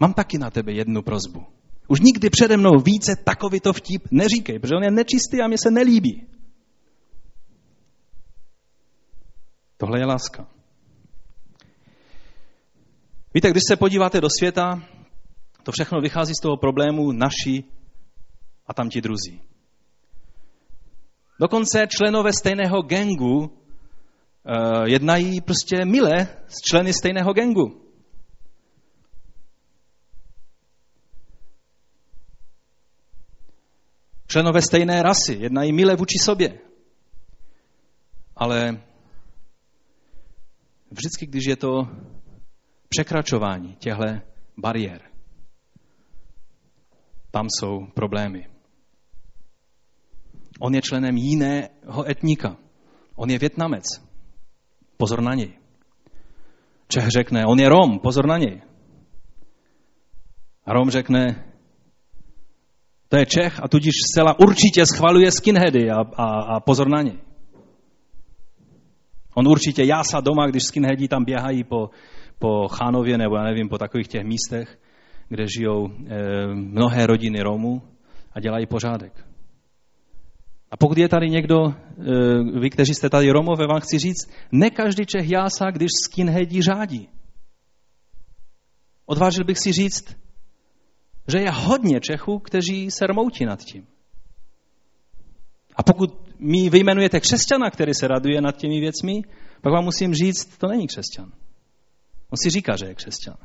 Mám 0.00 0.14
taky 0.14 0.38
na 0.38 0.50
tebe 0.50 0.72
jednu 0.72 1.02
prozbu. 1.02 1.46
Už 1.88 2.00
nikdy 2.00 2.30
přede 2.30 2.56
mnou 2.56 2.80
více 2.80 3.16
takovýto 3.16 3.72
vtip 3.72 4.02
neříkej, 4.10 4.58
protože 4.58 4.74
on 4.74 4.82
je 4.82 4.90
nečistý 4.90 5.40
a 5.42 5.48
mě 5.48 5.56
se 5.58 5.70
nelíbí. 5.70 6.26
Tohle 9.76 9.98
je 9.98 10.06
láska. 10.06 10.48
Víte, 13.34 13.50
když 13.50 13.62
se 13.68 13.76
podíváte 13.76 14.20
do 14.20 14.28
světa, 14.38 14.82
to 15.62 15.72
všechno 15.72 16.00
vychází 16.00 16.34
z 16.34 16.42
toho 16.42 16.56
problému 16.56 17.12
naši 17.12 17.64
a 18.66 18.74
tam 18.74 18.88
ti 18.88 19.00
druzí. 19.00 19.40
Dokonce 21.40 21.86
členové 21.86 22.32
stejného 22.32 22.82
gengu 22.82 23.38
uh, 23.38 23.50
jednají 24.84 25.40
prostě 25.40 25.84
mile 25.84 26.26
s 26.48 26.54
členy 26.70 26.92
stejného 26.92 27.32
gengu. 27.32 27.84
Členové 34.26 34.62
stejné 34.62 35.02
rasy 35.02 35.34
jednají 35.38 35.72
mile 35.72 35.96
vůči 35.96 36.18
sobě. 36.24 36.58
Ale 38.36 38.80
vždycky, 40.90 41.26
když 41.26 41.44
je 41.46 41.56
to 41.56 41.88
překračování 42.88 43.76
těchto 43.76 44.04
bariér, 44.56 45.02
tam 47.30 47.46
jsou 47.50 47.86
problémy. 47.94 48.57
On 50.58 50.74
je 50.74 50.82
členem 50.82 51.16
jiného 51.16 52.10
etnika. 52.10 52.56
On 53.16 53.30
je 53.30 53.38
Větnamec. 53.38 53.84
Pozor 54.96 55.20
na 55.20 55.34
něj. 55.34 55.52
Čech 56.88 57.08
řekne, 57.08 57.46
on 57.46 57.60
je 57.60 57.68
Rom, 57.68 57.98
pozor 57.98 58.26
na 58.26 58.38
něj. 58.38 58.62
A 60.64 60.72
Rom 60.72 60.90
řekne, 60.90 61.44
to 63.08 63.16
je 63.16 63.26
Čech 63.26 63.62
a 63.62 63.68
tudíž 63.68 63.92
zcela 64.10 64.38
určitě 64.38 64.86
schvaluje 64.86 65.30
skinheady 65.30 65.90
a, 65.90 66.00
a, 66.16 66.24
a 66.56 66.60
pozor 66.60 66.88
na 66.88 67.02
něj. 67.02 67.18
On 69.34 69.48
určitě 69.48 69.84
jásá 69.84 70.20
doma, 70.20 70.46
když 70.46 70.62
skinheadi 70.62 71.08
tam 71.08 71.24
běhají 71.24 71.64
po, 71.64 71.90
po 72.38 72.68
Chánově 72.68 73.18
nebo 73.18 73.36
já 73.36 73.42
nevím, 73.42 73.68
po 73.68 73.78
takových 73.78 74.08
těch 74.08 74.24
místech, 74.24 74.78
kde 75.28 75.44
žijou 75.58 75.88
e, 75.88 75.92
mnohé 76.54 77.06
rodiny 77.06 77.40
Romů 77.42 77.82
a 78.32 78.40
dělají 78.40 78.66
pořádek. 78.66 79.27
A 80.70 80.76
pokud 80.76 80.98
je 80.98 81.08
tady 81.08 81.30
někdo, 81.30 81.56
e, 81.66 81.74
vy, 82.60 82.70
kteří 82.70 82.94
jste 82.94 83.10
tady 83.10 83.30
Romové, 83.30 83.66
vám 83.66 83.80
chci 83.80 83.98
říct, 83.98 84.30
ne 84.52 84.70
každý 84.70 85.06
Čech 85.06 85.30
jásá, 85.30 85.70
když 85.70 85.88
skinheadi 86.04 86.62
řádí. 86.62 87.08
Odvážil 89.06 89.44
bych 89.44 89.58
si 89.58 89.72
říct, 89.72 90.16
že 91.28 91.38
je 91.38 91.50
hodně 91.50 92.00
Čechů, 92.00 92.38
kteří 92.38 92.90
se 92.90 93.06
rmoutí 93.06 93.44
nad 93.44 93.58
tím. 93.58 93.86
A 95.76 95.82
pokud 95.82 96.38
mi 96.38 96.70
vyjmenujete 96.70 97.20
křesťana, 97.20 97.70
který 97.70 97.94
se 97.94 98.08
raduje 98.08 98.40
nad 98.40 98.56
těmi 98.56 98.80
věcmi, 98.80 99.22
pak 99.60 99.72
vám 99.72 99.84
musím 99.84 100.14
říct, 100.14 100.58
to 100.58 100.66
není 100.66 100.86
křesťan. 100.86 101.32
On 102.30 102.36
si 102.42 102.50
říká, 102.50 102.76
že 102.76 102.86
je 102.86 102.94
křesťan. 102.94 103.36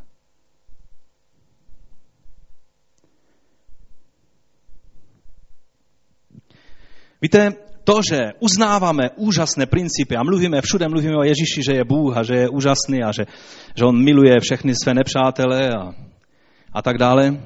Víte, 7.24 7.51
to, 7.84 8.01
že 8.11 8.32
uznáváme 8.39 9.09
úžasné 9.15 9.65
principy 9.65 10.15
a 10.15 10.24
mluvíme, 10.24 10.61
všude 10.61 10.88
mluvíme 10.88 11.17
o 11.17 11.24
Ježíši, 11.24 11.63
že 11.63 11.74
je 11.74 11.84
Bůh 11.84 12.17
a 12.17 12.24
že 12.24 12.36
je 12.36 12.49
úžasný 12.49 13.03
a 13.03 13.11
že, 13.11 13.24
že 13.78 13.86
on 13.86 14.03
miluje 14.03 14.39
všechny 14.39 14.74
své 14.84 14.93
nepřátele 14.93 15.69
a, 15.69 15.95
a 16.74 16.82
tak 16.82 16.97
dále, 16.97 17.43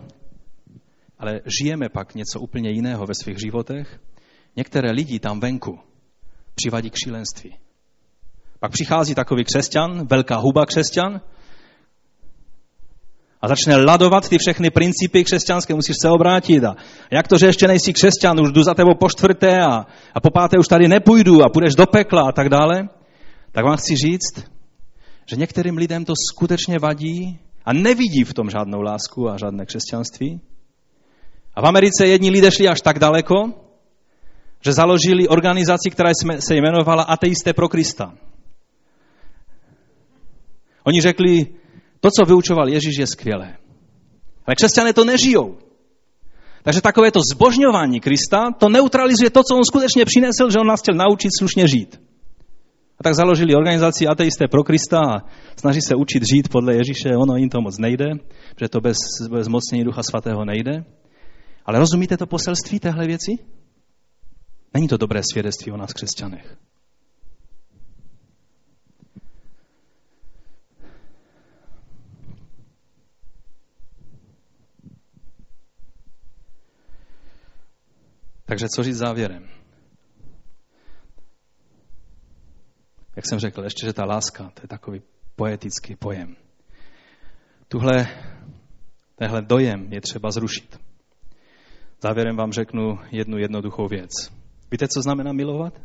ale 1.20 1.42
žijeme 1.46 1.90
pak 1.90 2.16
něco 2.16 2.40
úplně 2.40 2.70
jiného 2.72 3.06
ve 3.06 3.14
svých 3.24 3.38
životech, 3.46 4.00
některé 4.56 4.92
lidi 4.92 5.20
tam 5.20 5.40
venku 5.40 5.80
přivadí 6.56 6.90
k 6.90 6.98
šílenství. 7.04 7.56
Pak 8.60 8.72
přichází 8.72 9.16
takový 9.16 9.44
křesťan, 9.44 10.08
velká 10.08 10.38
huba 10.38 10.66
křesťan, 10.66 11.22
a 13.42 13.48
začne 13.48 13.78
ladovat 13.78 14.30
ty 14.30 14.38
všechny 14.38 14.70
principy 14.70 15.24
křesťanské, 15.24 15.74
musíš 15.74 15.96
se 16.02 16.10
obrátit. 16.10 16.64
A 16.64 16.76
jak 17.12 17.28
to, 17.28 17.38
že 17.38 17.46
ještě 17.46 17.68
nejsi 17.68 17.94
křesťan, 17.94 18.42
už 18.42 18.52
jdu 18.52 18.64
za 18.64 18.74
tebou 18.74 18.96
po 19.00 19.10
čtvrté 19.10 19.62
a, 19.62 19.86
a 20.14 20.20
po 20.20 20.30
páté 20.30 20.58
už 20.60 20.68
tady 20.68 20.88
nepůjdu 20.88 21.44
a 21.44 21.50
půjdeš 21.50 21.76
do 21.76 21.86
pekla 21.86 22.22
a 22.30 22.32
tak 22.32 22.50
dále, 22.50 22.90
tak 23.52 23.66
vám 23.66 23.78
chci 23.78 23.96
říct, 23.96 24.50
že 25.30 25.36
některým 25.36 25.78
lidem 25.78 26.06
to 26.06 26.14
skutečně 26.32 26.80
vadí 26.80 27.40
a 27.66 27.74
nevidí 27.74 28.24
v 28.24 28.34
tom 28.34 28.50
žádnou 28.50 28.82
lásku 28.82 29.30
a 29.30 29.38
žádné 29.38 29.66
křesťanství. 29.66 30.42
A 31.56 31.62
v 31.62 31.66
Americe 31.66 32.08
jedni 32.08 32.30
lidé 32.30 32.52
šli 32.52 32.68
až 32.68 32.82
tak 32.82 33.00
daleko, 33.00 33.54
že 34.66 34.74
založili 34.74 35.28
organizaci, 35.28 35.90
která 35.90 36.10
se 36.40 36.56
jmenovala 36.56 37.04
Ateisté 37.04 37.54
pro 37.54 37.70
Krista. 37.70 38.14
Oni 40.84 41.02
řekli, 41.02 41.48
to, 42.00 42.10
co 42.12 42.26
vyučoval 42.26 42.70
Ježíš, 42.70 42.98
je 43.00 43.08
skvělé. 43.08 43.58
Ale 44.46 44.56
křesťané 44.56 44.94
to 44.94 45.06
nežijou. 45.06 45.58
Takže 46.64 46.82
takové 46.82 47.12
to 47.12 47.20
zbožňování 47.34 48.00
Krista, 48.00 48.52
to 48.52 48.70
neutralizuje 48.70 49.30
to, 49.30 49.44
co 49.44 49.56
on 49.56 49.66
skutečně 49.66 50.06
přinesl, 50.06 50.50
že 50.50 50.60
on 50.60 50.68
nás 50.68 50.82
chtěl 50.82 50.96
naučit 50.96 51.30
slušně 51.40 51.68
žít. 51.68 52.02
A 53.00 53.04
tak 53.04 53.16
založili 53.16 53.56
organizaci 53.56 54.08
Ateisté 54.08 54.48
pro 54.48 54.64
Krista 54.64 55.00
a 55.00 55.26
snaží 55.56 55.82
se 55.82 55.96
učit 55.96 56.24
žít 56.34 56.50
podle 56.50 56.76
Ježíše. 56.76 57.10
Ono 57.18 57.36
jim 57.36 57.50
to 57.50 57.62
moc 57.62 57.78
nejde, 57.78 58.06
protože 58.56 58.70
to 58.70 58.82
bez, 58.82 58.98
bez 59.32 59.48
mocnění 59.48 59.84
Ducha 59.84 60.04
Svatého 60.04 60.46
nejde. 60.46 60.84
Ale 61.66 61.80
rozumíte 61.80 62.18
to 62.18 62.28
poselství 62.28 62.80
téhle 62.80 63.08
věci? 63.08 63.32
Není 64.74 64.88
to 64.88 64.98
dobré 64.98 65.22
svědectví 65.32 65.72
o 65.72 65.78
nás 65.78 65.94
křesťanech. 65.94 66.58
Takže 78.48 78.68
co 78.76 78.84
říct 78.84 78.98
závěrem? 78.98 79.50
Jak 83.16 83.26
jsem 83.30 83.40
řekl, 83.40 83.64
ještě, 83.64 83.86
že 83.86 83.94
ta 83.94 84.06
láska, 84.06 84.44
to 84.44 84.62
je 84.64 84.68
takový 84.68 85.02
poetický 85.36 85.96
pojem. 85.96 86.36
Tuhle, 87.68 88.08
tehle 89.16 89.42
dojem 89.42 89.94
je 89.94 90.02
třeba 90.02 90.32
zrušit. 90.32 90.80
Závěrem 92.02 92.36
vám 92.36 92.52
řeknu 92.52 93.00
jednu 93.12 93.38
jednoduchou 93.38 93.88
věc. 93.88 94.12
Víte, 94.72 94.88
co 94.88 95.02
znamená 95.02 95.34
milovat? 95.34 95.82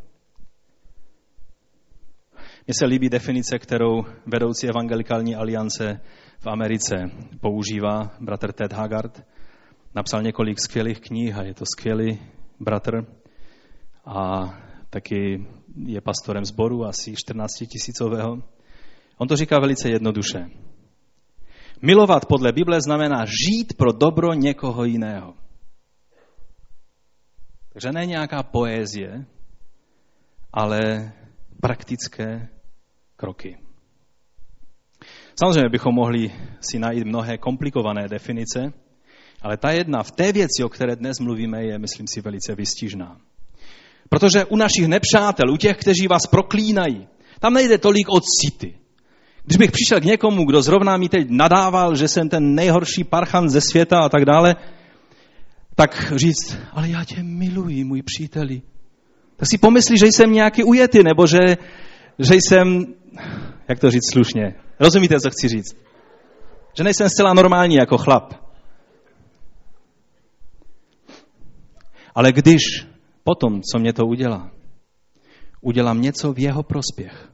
Mně 2.67 2.75
se 2.79 2.87
líbí 2.87 3.09
definice, 3.09 3.59
kterou 3.59 4.05
vedoucí 4.27 4.69
evangelikální 4.69 5.37
aliance 5.37 6.01
v 6.39 6.47
Americe 6.47 6.95
používá, 7.41 8.11
bratr 8.21 8.53
Ted 8.53 8.73
Haggard. 8.73 9.23
Napsal 9.95 10.23
několik 10.23 10.61
skvělých 10.61 11.01
knih 11.01 11.37
a 11.37 11.43
je 11.43 11.55
to 11.55 11.65
skvělý 11.67 12.21
bratr 12.65 13.07
a 14.05 14.45
taky 14.91 15.47
je 15.87 16.01
pastorem 16.01 16.45
sboru 16.45 16.85
asi 16.85 17.15
14 17.17 17.53
tisícového. 17.73 18.43
On 19.19 19.29
to 19.29 19.37
říká 19.37 19.61
velice 19.61 19.91
jednoduše. 19.91 20.51
Milovat 21.83 22.27
podle 22.27 22.53
Bible 22.53 22.81
znamená 22.81 23.25
žít 23.25 23.77
pro 23.77 23.93
dobro 23.93 24.35
někoho 24.35 24.85
jiného. 24.85 25.35
Takže 27.73 27.93
ne 27.93 28.07
nějaká 28.07 28.43
poézie, 28.43 29.27
ale 30.53 31.13
praktické 31.61 32.49
kroky. 33.17 33.59
Samozřejmě 35.35 35.69
bychom 35.69 35.95
mohli 35.95 36.33
si 36.61 36.79
najít 36.79 37.05
mnohé 37.05 37.39
komplikované 37.39 38.09
definice, 38.09 38.73
ale 39.43 39.57
ta 39.57 39.71
jedna 39.71 40.03
v 40.03 40.11
té 40.11 40.33
věci, 40.33 40.65
o 40.65 40.69
které 40.69 40.97
dnes 40.97 41.19
mluvíme, 41.19 41.65
je, 41.65 41.79
myslím 41.79 42.07
si, 42.07 42.21
velice 42.21 42.55
vystižná. 42.55 43.17
Protože 44.09 44.45
u 44.45 44.57
našich 44.57 44.89
nepřátel, 44.89 45.51
u 45.51 45.57
těch, 45.57 45.77
kteří 45.77 46.09
vás 46.09 46.27
proklínají, 46.27 47.07
tam 47.41 47.55
nejde 47.55 47.79
tolik 47.79 48.09
o 48.09 48.21
city. 48.21 48.75
Když 49.45 49.57
bych 49.57 49.71
přišel 49.71 50.01
k 50.01 50.05
někomu, 50.05 50.45
kdo 50.45 50.63
zrovna 50.63 50.97
mi 50.97 51.09
teď 51.09 51.27
nadával, 51.31 51.97
že 51.97 52.09
jsem 52.09 52.29
ten 52.29 52.55
nejhorší 52.55 53.05
parchan 53.05 53.49
ze 53.49 53.61
světa 53.61 53.99
a 53.99 54.09
tak 54.09 54.25
dále, 54.25 54.57
tak 55.75 56.13
říct, 56.17 56.59
ale 56.73 56.89
já 56.89 57.05
tě 57.05 57.23
miluji, 57.23 57.85
můj 57.85 58.03
příteli. 58.03 58.63
Tak 59.37 59.49
si 59.51 59.59
pomyslí, 59.59 59.99
že 59.99 60.07
jsem 60.07 60.33
nějaký 60.33 60.65
ujety, 60.65 61.03
nebo 61.03 61.27
že, 61.27 61.57
že 62.19 62.35
jsem, 62.35 62.87
jak 63.69 63.79
to 63.79 63.91
říct 63.91 64.13
slušně, 64.13 64.55
rozumíte, 64.81 65.21
co 65.21 65.31
chci 65.31 65.49
říct? 65.49 65.77
Že 66.77 66.85
nejsem 66.85 67.09
zcela 67.09 67.35
normální 67.35 67.75
jako 67.75 67.99
chlap. 67.99 68.42
Ale 72.15 72.33
když 72.33 72.87
potom, 73.25 73.61
co 73.63 73.79
mě 73.79 73.93
to 73.93 74.07
udělá, 74.07 74.51
udělám 75.61 76.01
něco 76.01 76.33
v 76.33 76.39
jeho 76.39 76.63
prospěch, 76.63 77.33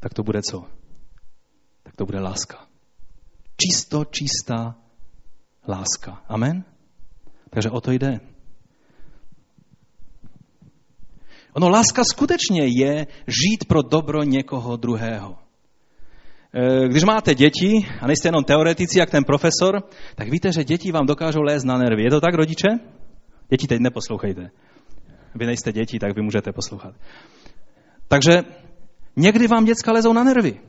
tak 0.00 0.14
to 0.14 0.22
bude 0.22 0.42
co? 0.42 0.64
Tak 1.82 1.96
to 1.96 2.06
bude 2.06 2.20
láska. 2.20 2.66
Čisto 3.56 4.04
čistá 4.04 4.74
láska. 5.68 6.22
Amen? 6.28 6.64
Takže 7.50 7.70
o 7.70 7.80
to 7.80 7.92
jde. 7.92 8.20
Ono, 11.52 11.68
láska 11.68 12.02
skutečně 12.04 12.66
je 12.66 13.06
žít 13.26 13.64
pro 13.68 13.82
dobro 13.82 14.22
někoho 14.22 14.76
druhého. 14.76 15.38
E, 16.54 16.88
když 16.88 17.04
máte 17.04 17.34
děti 17.34 17.86
a 18.00 18.06
nejste 18.06 18.28
jenom 18.28 18.44
teoretici, 18.44 18.98
jak 18.98 19.10
ten 19.10 19.24
profesor, 19.24 19.82
tak 20.14 20.28
víte, 20.28 20.52
že 20.52 20.64
děti 20.64 20.92
vám 20.92 21.06
dokážou 21.06 21.42
lézt 21.42 21.66
na 21.66 21.78
nervy. 21.78 22.02
Je 22.02 22.10
to 22.10 22.20
tak, 22.20 22.34
rodiče? 22.34 22.68
Děti 23.50 23.66
teď 23.66 23.80
neposlouchejte. 23.80 24.50
Vy 25.34 25.46
nejste 25.46 25.72
děti, 25.72 25.98
tak 25.98 26.16
vy 26.16 26.22
můžete 26.22 26.52
poslouchat. 26.52 26.94
Takže 28.08 28.42
někdy 29.16 29.46
vám 29.46 29.64
děcka 29.64 29.92
lezou 29.92 30.12
na 30.12 30.24
nervy. 30.24 30.60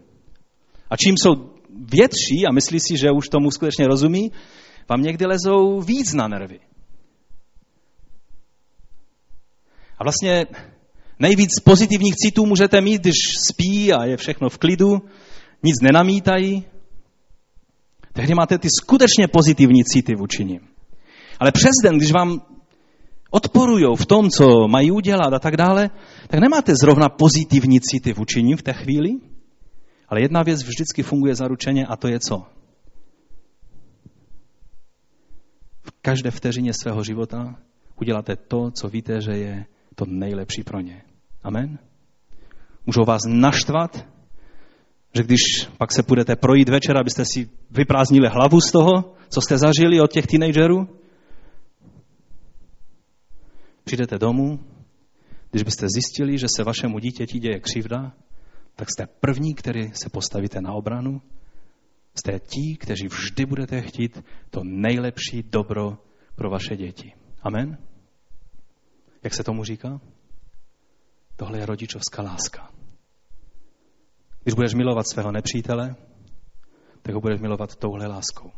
A 0.90 0.98
čím 0.98 1.16
jsou 1.18 1.54
větší 1.92 2.48
a 2.50 2.52
myslí 2.52 2.80
si, 2.80 2.98
že 2.98 3.12
už 3.12 3.30
tomu 3.30 3.52
skutečně 3.52 3.88
rozumí, 3.88 4.32
vám 4.90 5.02
někdy 5.02 5.26
lezou 5.26 5.82
víc 5.82 6.14
na 6.14 6.28
nervy. 6.28 6.60
A 9.98 10.04
vlastně 10.04 10.46
nejvíc 11.20 11.60
pozitivních 11.60 12.16
citů 12.16 12.46
můžete 12.46 12.82
mít, 12.82 13.02
když 13.02 13.16
spí 13.50 13.94
a 13.94 14.06
je 14.06 14.18
všechno 14.18 14.50
v 14.50 14.58
klidu, 14.58 15.02
nic 15.64 15.76
nenamítají. 15.82 16.66
Tehdy 18.14 18.34
máte 18.36 18.58
ty 18.58 18.68
skutečně 18.82 19.28
pozitivní 19.28 19.84
city 19.84 20.16
vůči 20.16 20.46
nim. 20.46 20.68
Ale 21.40 21.52
přes 21.52 21.72
den, 21.84 21.98
když 21.98 22.12
vám 22.12 22.42
odporují 23.32 23.86
v 23.98 24.06
tom, 24.06 24.30
co 24.30 24.68
mají 24.68 24.92
udělat 24.92 25.34
a 25.34 25.40
tak 25.40 25.58
dále, 25.58 25.90
tak 26.28 26.40
nemáte 26.40 26.74
zrovna 26.76 27.10
pozitivní 27.10 27.80
city 27.82 28.14
vůči 28.14 28.44
nim 28.44 28.58
v 28.58 28.64
té 28.64 28.74
chvíli. 28.74 29.10
Ale 30.08 30.22
jedna 30.22 30.44
věc 30.44 30.64
vždycky 30.64 31.04
funguje 31.04 31.36
zaručeně 31.36 31.86
a 31.86 31.96
to 31.96 32.08
je 32.08 32.20
co? 32.20 32.44
V 35.84 35.92
každé 36.02 36.32
vteřině 36.32 36.74
svého 36.74 37.04
života 37.04 37.56
uděláte 38.02 38.36
to, 38.36 38.72
co 38.72 38.90
víte, 38.90 39.22
že 39.22 39.32
je 39.32 39.66
to 39.96 40.06
nejlepší 40.08 40.64
pro 40.64 40.80
ně. 40.80 41.02
Amen? 41.44 41.80
Můžou 42.86 43.04
vás 43.06 43.22
naštvat, 43.28 44.06
že 45.16 45.24
když 45.24 45.42
pak 45.78 45.92
se 45.92 46.04
budete 46.04 46.36
projít 46.36 46.70
večer, 46.70 46.98
abyste 46.98 47.26
si 47.26 47.50
vyprázdnili 47.72 48.28
hlavu 48.28 48.62
z 48.62 48.72
toho, 48.72 49.16
co 49.30 49.42
jste 49.42 49.58
zažili 49.58 50.02
od 50.02 50.12
těch 50.12 50.28
teenagerů, 50.28 51.01
přijdete 53.92 54.18
domů, 54.18 54.60
když 55.52 55.64
byste 55.64 55.88
zjistili, 55.96 56.38
že 56.38 56.46
se 56.56 56.64
vašemu 56.64 57.00
dítěti 57.00 57.40
děje 57.40 57.60
křivda, 57.60 58.14
tak 58.76 58.88
jste 58.92 59.08
první, 59.08 59.56
který 59.56 59.94
se 59.94 60.10
postavíte 60.10 60.62
na 60.62 60.74
obranu. 60.74 61.22
Jste 62.16 62.40
ti, 62.40 62.78
kteří 62.80 63.08
vždy 63.08 63.46
budete 63.46 63.82
chtít 63.82 64.24
to 64.50 64.64
nejlepší 64.64 65.44
dobro 65.44 65.98
pro 66.36 66.50
vaše 66.50 66.76
děti. 66.78 67.14
Amen? 67.42 67.78
Jak 69.24 69.34
se 69.34 69.44
tomu 69.44 69.64
říká? 69.64 70.02
Tohle 71.36 71.60
je 71.60 71.66
rodičovská 71.66 72.22
láska. 72.22 72.72
Když 74.44 74.54
budeš 74.54 74.74
milovat 74.74 75.08
svého 75.08 75.32
nepřítele, 75.32 75.96
tak 77.02 77.16
ho 77.16 77.22
budeš 77.22 77.42
milovat 77.42 77.76
touhle 77.76 78.08
láskou. 78.08 78.52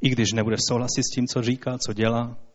I 0.00 0.10
když 0.10 0.32
nebudeš 0.32 0.60
souhlasit 0.68 1.02
s 1.02 1.14
tím, 1.14 1.26
co 1.26 1.42
říká, 1.42 1.78
co 1.78 1.92
dělá, 1.92 2.51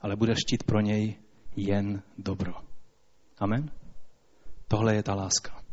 ale 0.00 0.16
budeš 0.16 0.38
chtít 0.46 0.62
pro 0.62 0.80
něj 0.80 1.18
jen 1.56 2.02
dobro. 2.18 2.54
Amen? 3.38 3.70
Tohle 4.68 4.94
je 4.94 5.02
ta 5.02 5.14
láska. 5.14 5.66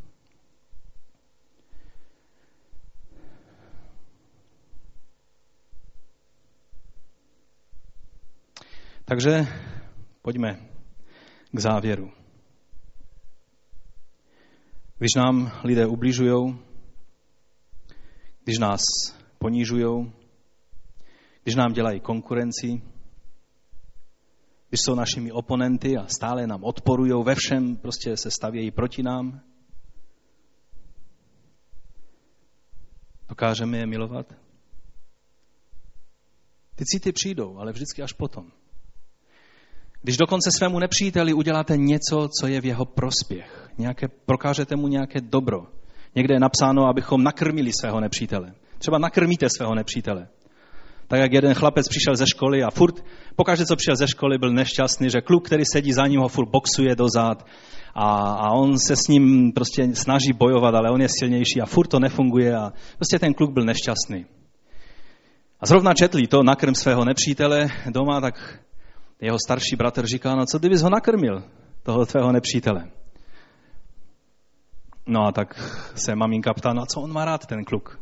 Takže 9.06 9.48
pojďme 10.22 10.70
k 11.52 11.60
závěru. 11.60 12.12
Když 14.98 15.10
nám 15.18 15.52
lidé 15.64 15.88
ubližují, 15.88 16.60
když 18.44 18.58
nás 18.60 18.82
ponížují, 19.38 20.14
když 21.44 21.56
nám 21.56 21.74
dělají 21.74 22.00
konkurenci, 22.00 22.82
když 24.74 24.82
jsou 24.86 24.96
našimi 24.96 25.32
oponenty 25.32 25.98
a 25.98 26.08
stále 26.08 26.48
nám 26.48 26.64
odporují 26.64 27.24
ve 27.24 27.36
všem, 27.36 27.78
prostě 27.78 28.18
se 28.18 28.32
stavějí 28.32 28.72
proti 28.72 29.04
nám, 29.04 29.42
dokážeme 33.30 33.78
je 33.78 33.86
milovat? 33.86 34.34
Ty 36.76 36.86
city 36.86 37.12
přijdou, 37.12 37.58
ale 37.58 37.72
vždycky 37.72 38.02
až 38.02 38.14
potom. 38.14 38.52
Když 40.02 40.18
dokonce 40.18 40.50
svému 40.58 40.80
nepříteli 40.80 41.34
uděláte 41.34 41.78
něco, 41.78 42.28
co 42.40 42.48
je 42.48 42.62
v 42.62 42.66
jeho 42.66 42.86
prospěch, 42.86 43.70
nějaké, 43.78 44.08
prokážete 44.08 44.76
mu 44.76 44.88
nějaké 44.88 45.22
dobro. 45.22 45.68
Někde 46.16 46.36
je 46.36 46.40
napsáno, 46.40 46.86
abychom 46.86 47.24
nakrmili 47.24 47.72
svého 47.82 48.00
nepřítele. 48.00 48.56
Třeba 48.78 48.98
nakrmíte 48.98 49.48
svého 49.50 49.76
nepřítele. 49.76 50.28
Tak 51.14 51.22
jak 51.22 51.34
jeden 51.34 51.54
chlapec 51.54 51.88
přišel 51.88 52.16
ze 52.16 52.28
školy 52.28 52.64
a 52.64 52.70
furt, 52.72 53.06
pokaždé, 53.36 53.66
co 53.66 53.76
přišel 53.76 53.96
ze 53.96 54.08
školy, 54.08 54.38
byl 54.38 54.54
nešťastný, 54.54 55.10
že 55.10 55.22
kluk, 55.22 55.46
který 55.46 55.64
sedí 55.66 55.94
za 55.94 56.08
ním, 56.08 56.20
ho 56.20 56.28
furt 56.28 56.50
boxuje 56.50 56.96
dozad 56.96 57.46
a, 57.96 58.10
a 58.18 58.52
on 58.52 58.80
se 58.80 58.96
s 58.96 59.08
ním 59.10 59.52
prostě 59.52 59.96
snaží 59.96 60.34
bojovat, 60.34 60.76
ale 60.76 60.92
on 60.92 61.02
je 61.02 61.08
silnější 61.20 61.62
a 61.62 61.66
furt 61.66 61.88
to 61.88 62.00
nefunguje 62.00 62.56
a 62.56 62.74
prostě 62.98 63.20
ten 63.20 63.34
kluk 63.34 63.52
byl 63.52 63.64
nešťastný. 63.66 64.26
A 65.60 65.66
zrovna 65.66 65.94
četli 65.94 66.28
to, 66.28 66.44
nakrm 66.44 66.76
svého 66.76 67.06
nepřítele 67.06 67.68
doma, 67.90 68.22
tak 68.22 68.60
jeho 69.22 69.38
starší 69.46 69.76
bratr 69.76 70.06
říká, 70.06 70.36
no 70.36 70.46
co 70.46 70.60
kdybys 70.60 70.82
ho 70.82 70.90
nakrmil, 70.90 71.44
toho 71.84 72.06
tvého 72.06 72.32
nepřítele. 72.32 72.90
No 75.08 75.26
a 75.26 75.32
tak 75.32 75.56
se 75.96 76.16
maminka 76.16 76.54
ptá, 76.54 76.74
no 76.74 76.82
a 76.82 76.86
co 76.86 77.02
on 77.02 77.14
má 77.14 77.26
rád, 77.26 77.46
ten 77.46 77.64
kluk? 77.64 78.00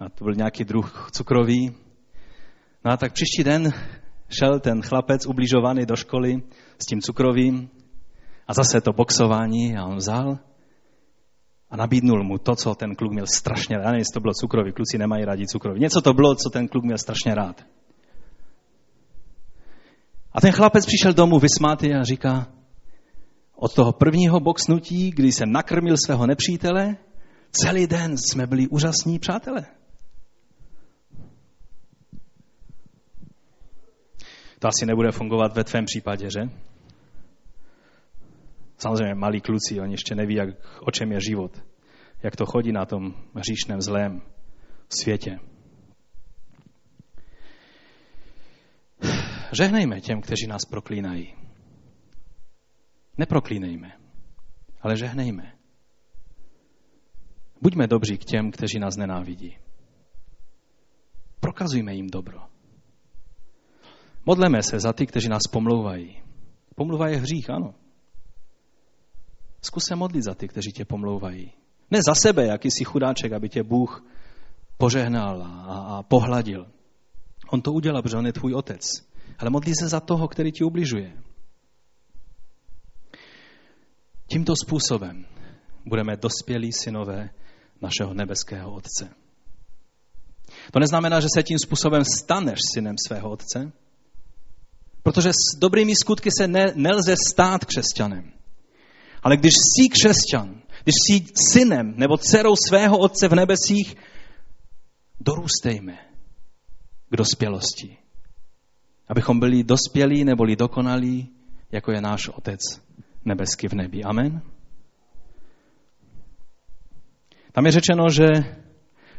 A 0.00 0.08
to 0.08 0.24
byl 0.24 0.34
nějaký 0.34 0.64
druh 0.64 1.08
cukrový. 1.12 1.83
No 2.84 2.92
a 2.92 2.96
tak 2.96 3.12
příští 3.12 3.44
den 3.44 3.72
šel 4.28 4.60
ten 4.60 4.82
chlapec 4.82 5.26
ubližovaný 5.26 5.86
do 5.86 5.96
školy 5.96 6.42
s 6.78 6.86
tím 6.86 7.00
cukrovým 7.00 7.68
a 8.48 8.54
zase 8.54 8.80
to 8.80 8.92
boxování 8.92 9.76
a 9.76 9.84
on 9.84 9.96
vzal 9.96 10.38
a 11.70 11.76
nabídnul 11.76 12.24
mu 12.24 12.38
to, 12.38 12.54
co 12.54 12.74
ten 12.74 12.94
kluk 12.94 13.12
měl 13.12 13.26
strašně 13.26 13.76
rád. 13.76 13.90
Nevím, 13.90 14.04
to 14.14 14.20
bylo 14.20 14.34
cukrový, 14.34 14.72
kluci 14.72 14.98
nemají 14.98 15.24
rádi 15.24 15.46
cukrový. 15.46 15.80
Něco 15.80 16.00
to 16.00 16.12
bylo, 16.12 16.34
co 16.34 16.50
ten 16.50 16.68
kluk 16.68 16.84
měl 16.84 16.98
strašně 16.98 17.34
rád. 17.34 17.66
A 20.32 20.40
ten 20.40 20.52
chlapec 20.52 20.86
přišel 20.86 21.12
domů 21.12 21.38
vysmátý 21.38 21.94
a 21.94 22.04
říká, 22.04 22.46
od 23.56 23.74
toho 23.74 23.92
prvního 23.92 24.40
boxnutí, 24.40 25.10
kdy 25.10 25.32
jsem 25.32 25.52
nakrmil 25.52 25.96
svého 26.06 26.26
nepřítele, 26.26 26.96
celý 27.50 27.86
den 27.86 28.16
jsme 28.18 28.46
byli 28.46 28.68
úžasní 28.68 29.18
přátelé. 29.18 29.66
To 34.64 34.68
asi 34.68 34.86
nebude 34.86 35.12
fungovat 35.12 35.56
ve 35.56 35.64
tvém 35.64 35.84
případě, 35.84 36.30
že? 36.30 36.40
Samozřejmě 38.78 39.14
malí 39.14 39.40
kluci, 39.40 39.80
oni 39.80 39.92
ještě 39.92 40.14
neví, 40.14 40.34
jak, 40.34 40.48
o 40.80 40.90
čem 40.90 41.12
je 41.12 41.20
život. 41.20 41.64
Jak 42.22 42.36
to 42.36 42.46
chodí 42.46 42.72
na 42.72 42.86
tom 42.86 43.14
hříšném 43.34 43.80
zlém 43.80 44.22
světě. 44.88 45.38
Žehnejme 49.52 50.00
těm, 50.00 50.20
kteří 50.20 50.46
nás 50.46 50.64
proklínají. 50.64 51.34
Neproklínejme, 53.18 53.92
ale 54.80 54.96
žehnejme. 54.96 55.52
Buďme 57.62 57.86
dobří 57.86 58.18
k 58.18 58.24
těm, 58.24 58.50
kteří 58.50 58.78
nás 58.78 58.96
nenávidí. 58.96 59.56
Prokazujme 61.40 61.94
jim 61.94 62.06
dobro. 62.06 62.53
Modleme 64.26 64.62
se 64.62 64.80
za 64.80 64.92
ty, 64.92 65.06
kteří 65.06 65.28
nás 65.28 65.42
pomlouvají. 65.50 66.22
Pomluva 66.74 67.08
je 67.08 67.16
hřích, 67.16 67.50
ano. 67.50 67.74
Zkus 69.62 69.84
se 69.88 69.96
modlit 69.96 70.24
za 70.24 70.34
ty, 70.34 70.48
kteří 70.48 70.72
tě 70.72 70.84
pomlouvají. 70.84 71.52
Ne 71.90 71.98
za 72.08 72.14
sebe, 72.14 72.46
jakýsi 72.46 72.84
chudáček, 72.84 73.32
aby 73.32 73.48
tě 73.48 73.62
Bůh 73.62 74.04
požehnal 74.78 75.42
a, 75.42 75.76
a 75.76 76.02
pohladil. 76.02 76.66
On 77.50 77.62
to 77.62 77.72
udělal, 77.72 78.02
protože 78.02 78.16
on 78.16 78.26
je 78.26 78.32
tvůj 78.32 78.54
otec. 78.54 78.82
Ale 79.38 79.50
modlí 79.50 79.72
se 79.80 79.88
za 79.88 80.00
toho, 80.00 80.28
který 80.28 80.52
ti 80.52 80.64
ubližuje. 80.64 81.12
Tímto 84.26 84.54
způsobem 84.64 85.26
budeme 85.86 86.16
dospělí 86.16 86.72
synové 86.72 87.30
našeho 87.80 88.14
nebeského 88.14 88.72
Otce. 88.72 89.10
To 90.72 90.78
neznamená, 90.78 91.20
že 91.20 91.28
se 91.34 91.42
tím 91.42 91.58
způsobem 91.58 92.02
staneš 92.04 92.58
synem 92.74 92.94
svého 93.06 93.30
Otce, 93.30 93.72
protože 95.04 95.30
s 95.30 95.58
dobrými 95.58 95.96
skutky 95.96 96.30
se 96.38 96.48
ne, 96.48 96.72
nelze 96.74 97.14
stát 97.30 97.64
křesťanem. 97.64 98.32
Ale 99.22 99.36
když 99.36 99.52
jsi 99.52 99.88
křesťan, 99.88 100.60
když 100.84 100.94
jsi 100.94 101.24
synem 101.52 101.94
nebo 101.96 102.16
dcerou 102.16 102.54
svého 102.68 102.98
Otce 102.98 103.28
v 103.28 103.34
nebesích, 103.34 103.94
dorůstejme 105.20 105.98
k 107.10 107.16
dospělosti. 107.16 107.96
Abychom 109.08 109.40
byli 109.40 109.64
dospělí 109.64 110.24
neboli 110.24 110.56
dokonalí, 110.56 111.28
jako 111.72 111.92
je 111.92 112.00
náš 112.00 112.28
Otec 112.28 112.60
nebeský 113.24 113.68
v 113.68 113.72
nebi. 113.72 114.02
Amen. 114.02 114.42
Tam 117.52 117.66
je 117.66 117.72
řečeno, 117.72 118.04
že 118.10 118.26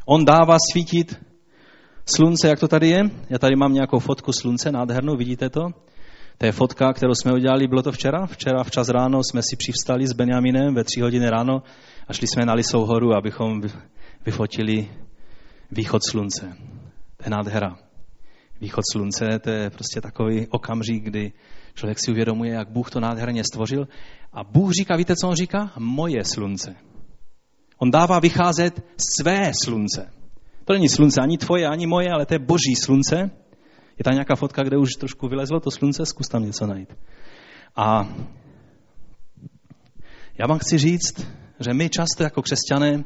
on 0.06 0.24
dává 0.24 0.56
svítit 0.72 1.25
slunce, 2.14 2.48
jak 2.48 2.60
to 2.60 2.68
tady 2.68 2.88
je. 2.88 3.10
Já 3.30 3.38
tady 3.38 3.56
mám 3.56 3.72
nějakou 3.72 3.98
fotku 3.98 4.32
slunce, 4.32 4.72
nádhernou, 4.72 5.16
vidíte 5.16 5.50
to? 5.50 5.60
To 6.38 6.46
je 6.46 6.52
fotka, 6.52 6.92
kterou 6.92 7.14
jsme 7.14 7.32
udělali, 7.32 7.66
bylo 7.66 7.82
to 7.82 7.92
včera. 7.92 8.26
Včera 8.26 8.64
včas 8.64 8.88
ráno 8.88 9.20
jsme 9.24 9.40
si 9.42 9.56
přivstali 9.56 10.06
s 10.06 10.12
Benjaminem 10.12 10.74
ve 10.74 10.84
tři 10.84 11.00
hodiny 11.00 11.30
ráno 11.30 11.62
a 12.08 12.12
šli 12.12 12.26
jsme 12.26 12.46
na 12.46 12.54
Lisou 12.54 12.84
horu, 12.84 13.14
abychom 13.14 13.62
vyfotili 14.26 14.88
východ 15.70 16.02
slunce. 16.10 16.56
To 17.16 17.24
je 17.24 17.30
nádhera. 17.30 17.76
Východ 18.60 18.84
slunce, 18.92 19.38
to 19.38 19.50
je 19.50 19.70
prostě 19.70 20.00
takový 20.00 20.46
okamžik, 20.50 21.04
kdy 21.04 21.32
člověk 21.74 21.98
si 21.98 22.10
uvědomuje, 22.10 22.52
jak 22.52 22.70
Bůh 22.70 22.90
to 22.90 23.00
nádherně 23.00 23.44
stvořil. 23.44 23.88
A 24.32 24.44
Bůh 24.44 24.72
říká, 24.72 24.96
víte, 24.96 25.14
co 25.16 25.28
on 25.28 25.34
říká? 25.34 25.72
Moje 25.78 26.24
slunce. 26.24 26.74
On 27.78 27.90
dává 27.90 28.18
vycházet 28.18 28.84
své 28.96 29.52
slunce. 29.64 30.10
To 30.66 30.72
není 30.72 30.88
slunce 30.88 31.20
ani 31.20 31.38
tvoje, 31.38 31.66
ani 31.66 31.86
moje, 31.86 32.10
ale 32.10 32.26
to 32.26 32.34
je 32.34 32.38
boží 32.38 32.74
slunce. 32.84 33.30
Je 33.98 34.04
tam 34.04 34.14
nějaká 34.14 34.36
fotka, 34.36 34.62
kde 34.62 34.76
už 34.76 34.90
trošku 34.90 35.28
vylezlo 35.28 35.60
to 35.60 35.70
slunce, 35.70 36.06
zkus 36.06 36.28
tam 36.28 36.44
něco 36.44 36.66
najít. 36.66 36.96
A 37.76 38.08
já 40.38 40.46
vám 40.46 40.58
chci 40.58 40.78
říct, 40.78 41.26
že 41.60 41.74
my 41.74 41.88
často 41.88 42.22
jako 42.22 42.42
křesťané 42.42 43.04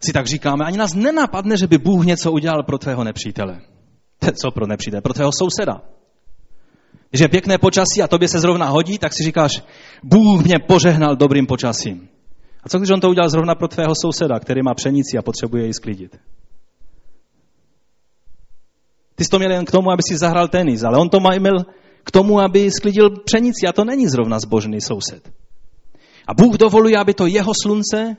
si 0.00 0.12
tak 0.12 0.26
říkáme, 0.26 0.64
ani 0.64 0.78
nás 0.78 0.94
nenapadne, 0.94 1.56
že 1.56 1.66
by 1.66 1.78
Bůh 1.78 2.06
něco 2.06 2.32
udělal 2.32 2.62
pro 2.62 2.78
tvého 2.78 3.04
nepřítele. 3.04 3.60
Co 4.42 4.50
pro 4.50 4.66
nepřítele? 4.66 5.02
Pro 5.02 5.14
tvého 5.14 5.30
souseda. 5.38 5.82
Když 7.10 7.20
je 7.20 7.28
pěkné 7.28 7.58
počasí 7.58 8.02
a 8.02 8.08
tobě 8.08 8.28
se 8.28 8.40
zrovna 8.40 8.68
hodí, 8.68 8.98
tak 8.98 9.12
si 9.12 9.24
říkáš, 9.24 9.62
Bůh 10.02 10.44
mě 10.44 10.58
požehnal 10.58 11.16
dobrým 11.16 11.46
počasím. 11.46 12.08
A 12.66 12.68
co 12.68 12.78
když 12.78 12.90
on 12.90 13.00
to 13.00 13.08
udělal 13.08 13.30
zrovna 13.30 13.54
pro 13.54 13.68
tvého 13.68 13.94
souseda, 13.94 14.40
který 14.40 14.62
má 14.62 14.74
pšenici 14.74 15.18
a 15.18 15.22
potřebuje 15.22 15.66
ji 15.66 15.74
sklidit? 15.74 16.20
Ty 19.14 19.24
jsi 19.24 19.30
to 19.30 19.38
měl 19.38 19.50
jen 19.50 19.64
k 19.64 19.70
tomu, 19.70 19.90
aby 19.90 20.02
si 20.08 20.18
zahrál 20.18 20.48
tenis, 20.48 20.82
ale 20.82 20.98
on 20.98 21.08
to 21.08 21.20
měl 21.20 21.64
k 22.04 22.10
tomu, 22.10 22.40
aby 22.40 22.70
sklidil 22.70 23.10
pšenici 23.10 23.66
a 23.68 23.72
to 23.72 23.84
není 23.84 24.08
zrovna 24.08 24.38
zbožný 24.38 24.80
soused. 24.80 25.32
A 26.26 26.34
Bůh 26.34 26.56
dovoluje, 26.56 26.98
aby 26.98 27.14
to 27.14 27.26
jeho 27.26 27.52
slunce 27.62 28.16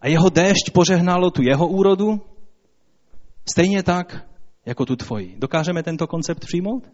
a 0.00 0.08
jeho 0.08 0.28
déšť 0.28 0.72
požehnalo 0.72 1.30
tu 1.30 1.42
jeho 1.42 1.68
úrodu, 1.68 2.20
stejně 3.50 3.82
tak, 3.82 4.28
jako 4.66 4.86
tu 4.86 4.96
tvoji. 4.96 5.36
Dokážeme 5.38 5.82
tento 5.82 6.06
koncept 6.06 6.40
přijmout? 6.40 6.88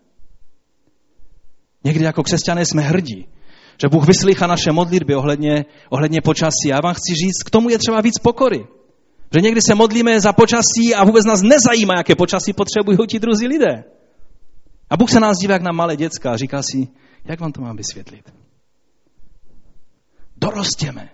Někdy 1.85 2.05
jako 2.05 2.23
křesťané 2.23 2.67
jsme 2.67 2.83
hrdí, 2.83 3.29
že 3.83 3.89
Bůh 3.89 4.07
vyslýchá 4.07 4.47
naše 4.47 4.73
modlitby 4.73 5.15
ohledně, 5.15 5.65
ohledně 5.91 6.21
počasí. 6.21 6.69
Já 6.69 6.81
vám 6.81 6.95
chci 6.95 7.15
říct, 7.15 7.43
k 7.47 7.51
tomu 7.51 7.69
je 7.69 7.79
třeba 7.79 8.01
víc 8.01 8.19
pokory. 8.19 8.67
Že 9.35 9.41
někdy 9.41 9.61
se 9.63 9.75
modlíme 9.75 10.21
za 10.21 10.33
počasí 10.33 10.95
a 10.97 11.05
vůbec 11.05 11.25
nás 11.25 11.43
nezajímá, 11.43 11.95
jaké 11.97 12.15
počasí 12.15 12.53
potřebují 12.53 12.99
ti 13.09 13.19
druzí 13.19 13.47
lidé. 13.47 13.85
A 14.91 14.97
Bůh 14.97 15.11
se 15.11 15.21
nás 15.21 15.39
dívá 15.39 15.53
jak 15.53 15.63
na 15.63 15.73
malé 15.73 15.97
děcka 15.97 16.31
a 16.31 16.37
říká 16.37 16.63
si, 16.63 16.89
jak 17.25 17.41
vám 17.41 17.53
to 17.53 17.61
mám 17.61 17.77
vysvětlit? 17.77 18.33
Dorostěme. 20.37 21.09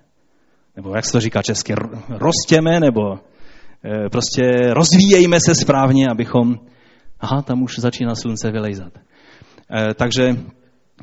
Nebo 0.77 0.95
jak 0.97 1.05
se 1.05 1.13
to 1.13 1.21
říká 1.21 1.43
česky, 1.43 1.75
rostěme, 2.09 2.81
nebo 2.81 3.01
e, 3.15 4.11
prostě 4.11 4.43
rozvíjejme 4.71 5.39
se 5.41 5.55
správně, 5.55 6.09
abychom, 6.09 6.55
aha, 7.21 7.43
tam 7.43 7.63
už 7.63 7.79
začíná 7.79 8.15
slunce 8.15 8.51
vylejzat. 8.51 8.93
E, 8.99 9.95
takže 9.95 10.37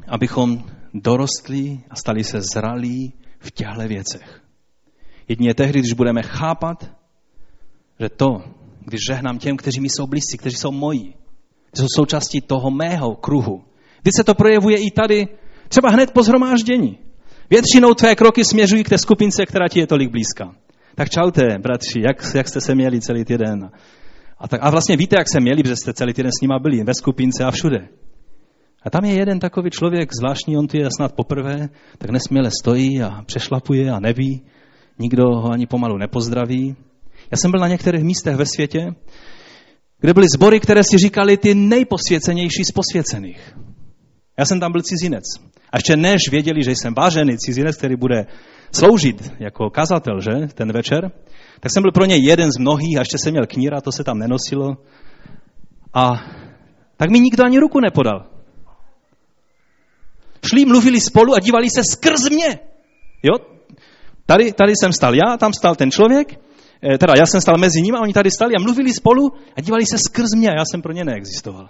abychom 0.07 0.63
dorostli 0.93 1.79
a 1.89 1.95
stali 1.95 2.23
se 2.23 2.41
zralí 2.53 3.13
v 3.39 3.51
těchto 3.51 3.87
věcech. 3.87 4.41
Jedině 5.27 5.53
tehdy, 5.53 5.79
když 5.79 5.93
budeme 5.93 6.21
chápat, 6.23 6.91
že 7.99 8.09
to, 8.09 8.27
když 8.85 8.99
žehnám 9.09 9.39
těm, 9.39 9.57
kteří 9.57 9.81
mi 9.81 9.89
jsou 9.89 10.07
blízcí, 10.07 10.37
kteří 10.37 10.55
jsou 10.55 10.71
moji, 10.71 11.13
jsou 11.75 11.85
součástí 11.95 12.41
toho 12.41 12.71
mého 12.71 13.15
kruhu. 13.15 13.63
Když 14.01 14.11
se 14.15 14.23
to 14.23 14.35
projevuje 14.35 14.77
i 14.77 14.91
tady, 14.91 15.27
třeba 15.67 15.89
hned 15.89 16.11
po 16.11 16.23
zhromáždění. 16.23 16.97
Většinou 17.49 17.93
tvé 17.93 18.15
kroky 18.15 18.45
směřují 18.45 18.83
k 18.83 18.89
té 18.89 18.97
skupince, 18.97 19.45
která 19.45 19.67
ti 19.67 19.79
je 19.79 19.87
tolik 19.87 20.11
blízká. 20.11 20.55
Tak 20.95 21.09
čaute, 21.09 21.59
bratři, 21.59 22.01
jak, 22.01 22.35
jak 22.35 22.47
jste 22.47 22.61
se 22.61 22.75
měli 22.75 23.01
celý 23.01 23.25
týden? 23.25 23.71
A, 24.37 24.47
tak, 24.47 24.61
a 24.63 24.69
vlastně 24.69 24.97
víte, 24.97 25.15
jak 25.19 25.27
se 25.29 25.39
měli, 25.39 25.63
protože 25.63 25.75
jste 25.75 25.93
celý 25.93 26.13
týden 26.13 26.31
s 26.31 26.41
nima 26.41 26.59
byli, 26.59 26.83
ve 26.83 26.93
skupince 26.93 27.43
a 27.43 27.51
všude. 27.51 27.87
A 28.83 28.89
tam 28.89 29.05
je 29.05 29.13
jeden 29.13 29.39
takový 29.39 29.69
člověk, 29.69 30.09
zvláštní, 30.19 30.57
on 30.57 30.67
tu 30.67 30.77
je 30.77 30.89
snad 30.97 31.13
poprvé, 31.13 31.69
tak 31.97 32.09
nesměle 32.09 32.49
stojí 32.61 33.01
a 33.01 33.23
přešlapuje 33.25 33.91
a 33.91 33.99
neví, 33.99 34.41
nikdo 34.99 35.23
ho 35.23 35.51
ani 35.51 35.67
pomalu 35.67 35.97
nepozdraví. 35.97 36.75
Já 37.31 37.37
jsem 37.37 37.51
byl 37.51 37.59
na 37.59 37.67
některých 37.67 38.03
místech 38.03 38.35
ve 38.35 38.45
světě, 38.45 38.93
kde 39.99 40.13
byly 40.13 40.27
sbory, 40.35 40.59
které 40.59 40.83
si 40.83 40.97
říkali 40.97 41.37
ty 41.37 41.55
nejposvěcenější 41.55 42.63
z 42.63 42.71
posvěcených. 42.71 43.57
Já 44.37 44.45
jsem 44.45 44.59
tam 44.59 44.71
byl 44.71 44.81
cizinec. 44.81 45.23
A 45.71 45.77
ještě 45.77 45.95
než 45.95 46.21
věděli, 46.31 46.63
že 46.63 46.71
jsem 46.71 46.93
vážený 46.93 47.37
cizinec, 47.37 47.77
který 47.77 47.95
bude 47.95 48.25
sloužit 48.71 49.33
jako 49.39 49.69
kazatel, 49.69 50.21
že, 50.21 50.47
ten 50.53 50.71
večer, 50.71 51.11
tak 51.59 51.71
jsem 51.71 51.83
byl 51.83 51.91
pro 51.91 52.05
ně 52.05 52.15
jeden 52.15 52.51
z 52.51 52.57
mnohých, 52.57 52.97
a 52.97 53.01
ještě 53.01 53.17
jsem 53.17 53.31
měl 53.31 53.45
kníra, 53.47 53.81
to 53.81 53.91
se 53.91 54.03
tam 54.03 54.17
nenosilo. 54.17 54.77
A 55.93 56.11
tak 56.97 57.09
mi 57.09 57.19
nikdo 57.19 57.45
ani 57.45 57.59
ruku 57.59 57.79
nepodal. 57.79 58.30
Šli, 60.45 60.65
mluvili 60.65 61.01
spolu 61.01 61.33
a 61.33 61.39
dívali 61.39 61.67
se 61.69 61.83
skrz 61.91 62.29
mě. 62.29 62.59
Jo? 63.23 63.33
Tady, 64.25 64.53
tady 64.53 64.73
jsem 64.75 64.93
stal 64.93 65.15
já, 65.15 65.37
tam 65.37 65.53
stal 65.53 65.75
ten 65.75 65.91
člověk, 65.91 66.39
eh, 66.93 66.97
teda 66.97 67.13
já 67.17 67.25
jsem 67.25 67.41
stal 67.41 67.57
mezi 67.57 67.81
nimi 67.81 67.97
a 67.97 68.01
oni 68.01 68.13
tady 68.13 68.31
stali 68.31 68.55
a 68.55 68.61
mluvili 68.61 68.93
spolu 68.93 69.33
a 69.55 69.61
dívali 69.61 69.85
se 69.85 69.97
skrz 69.97 70.29
mě 70.35 70.49
a 70.49 70.53
já 70.57 70.65
jsem 70.65 70.81
pro 70.81 70.93
ně 70.93 71.03
neexistoval. 71.03 71.69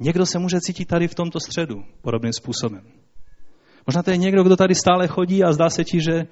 Někdo 0.00 0.26
se 0.26 0.38
může 0.38 0.60
cítit 0.60 0.84
tady 0.84 1.08
v 1.08 1.14
tomto 1.14 1.40
středu 1.40 1.84
podobným 2.02 2.32
způsobem. 2.32 2.82
Možná 3.86 4.02
to 4.02 4.10
je 4.10 4.16
někdo, 4.16 4.42
kdo 4.42 4.56
tady 4.56 4.74
stále 4.74 5.08
chodí 5.08 5.44
a 5.44 5.52
zdá 5.52 5.70
se 5.70 5.84
ti, 5.84 6.00
že 6.00 6.26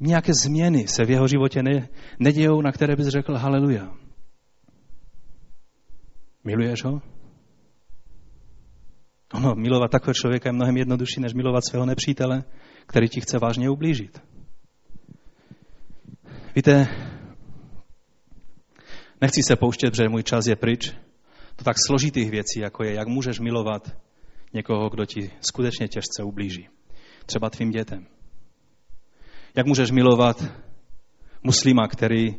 nějaké 0.00 0.32
změny 0.44 0.88
se 0.88 1.04
v 1.04 1.10
jeho 1.10 1.28
životě 1.28 1.62
ne, 1.62 1.88
nedějou, 2.18 2.62
na 2.62 2.72
které 2.72 2.96
bys 2.96 3.06
řekl 3.06 3.34
haleluja. 3.34 3.92
Miluješ 6.44 6.84
ho? 6.84 7.02
Ono, 9.34 9.54
milovat 9.54 9.90
takového 9.90 10.14
člověka 10.14 10.48
je 10.48 10.52
mnohem 10.52 10.76
jednodušší, 10.76 11.20
než 11.20 11.34
milovat 11.34 11.64
svého 11.70 11.86
nepřítele, 11.86 12.44
který 12.86 13.08
ti 13.08 13.20
chce 13.20 13.38
vážně 13.38 13.70
ublížit. 13.70 14.22
Víte, 16.56 16.86
nechci 19.20 19.42
se 19.42 19.56
pouštět, 19.56 19.90
protože 19.90 20.08
můj 20.08 20.22
čas 20.22 20.46
je 20.46 20.56
pryč, 20.56 20.92
do 21.58 21.64
tak 21.64 21.76
složitých 21.86 22.30
věcí, 22.30 22.60
jako 22.60 22.84
je, 22.84 22.94
jak 22.94 23.08
můžeš 23.08 23.40
milovat 23.40 23.96
někoho, 24.54 24.88
kdo 24.88 25.04
ti 25.04 25.30
skutečně 25.40 25.88
těžce 25.88 26.22
ublíží. 26.22 26.68
Třeba 27.26 27.50
tvým 27.50 27.70
dětem. 27.70 28.06
Jak 29.54 29.66
můžeš 29.66 29.90
milovat 29.90 30.44
muslima, 31.42 31.88
který 31.88 32.36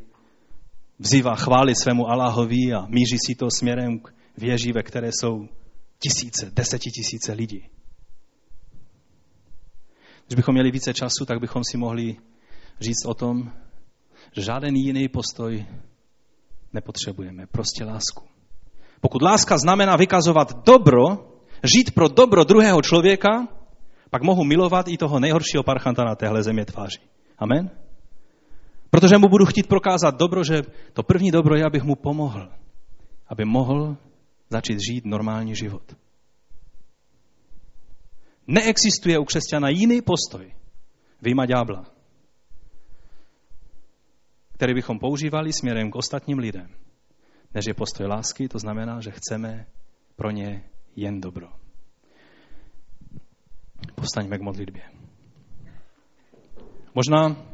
vzývá 1.00 1.36
chvály 1.36 1.74
svému 1.76 2.10
Allahovi 2.10 2.74
a 2.74 2.86
míří 2.88 3.18
si 3.28 3.36
to 3.36 3.48
směrem 3.58 4.00
k 4.00 4.14
věži, 4.38 4.72
ve 4.72 4.84
které 4.84 5.10
jsou 5.12 5.48
tisíce, 6.00 6.52
desetitisíce 6.52 7.34
lidí. 7.34 7.70
Když 10.28 10.36
bychom 10.36 10.54
měli 10.54 10.72
více 10.72 10.94
času, 10.94 11.26
tak 11.26 11.40
bychom 11.40 11.64
si 11.64 11.78
mohli 11.78 12.18
říct 12.80 13.06
o 13.06 13.14
tom, 13.14 13.52
že 14.32 14.42
žádný 14.42 14.86
jiný 14.86 15.08
postoj 15.08 15.66
nepotřebujeme, 16.74 17.48
prostě 17.48 17.84
lásku. 17.84 18.26
Pokud 19.02 19.22
láska 19.22 19.58
znamená 19.58 19.96
vykazovat 19.96 20.66
dobro, 20.66 21.06
žít 21.76 21.92
pro 21.92 22.08
dobro 22.08 22.44
druhého 22.44 22.82
člověka, 22.82 23.48
pak 24.10 24.24
mohu 24.24 24.44
milovat 24.44 24.88
i 24.88 24.98
toho 24.98 25.20
nejhoršího 25.20 25.64
parchanta 25.64 26.04
na 26.04 26.16
téhle 26.16 26.44
země 26.44 26.66
tváří. 26.66 27.00
Amen? 27.38 27.70
Protože 28.90 29.18
mu 29.18 29.28
budu 29.28 29.46
chtít 29.46 29.68
prokázat 29.68 30.16
dobro, 30.16 30.44
že 30.44 30.62
to 30.94 31.04
první 31.04 31.32
dobro 31.32 31.56
je, 31.56 31.66
abych 31.66 31.84
mu 31.84 31.96
pomohl. 31.96 32.50
Aby 33.28 33.46
mohl 33.46 33.98
začít 34.50 34.78
žít 34.90 35.06
normální 35.06 35.56
život. 35.56 35.96
Neexistuje 38.48 39.20
u 39.20 39.26
křesťana 39.26 39.70
jiný 39.70 40.02
postoj, 40.02 40.54
vyjma 41.22 41.46
ďábla, 41.46 41.86
který 44.54 44.74
bychom 44.74 45.00
používali 45.00 45.54
směrem 45.54 45.92
k 45.92 45.96
ostatním 45.96 46.38
lidem 46.38 46.80
než 47.54 47.66
je 47.66 47.74
postoj 47.74 48.08
lásky, 48.08 48.50
to 48.50 48.60
znamená, 48.60 49.02
že 49.02 49.12
chceme 49.12 49.66
pro 50.16 50.32
ně 50.32 50.64
jen 50.96 51.22
dobro. 51.22 51.48
Postaňme 53.96 54.38
k 54.38 54.42
modlitbě. 54.42 54.84
Možná 56.96 57.46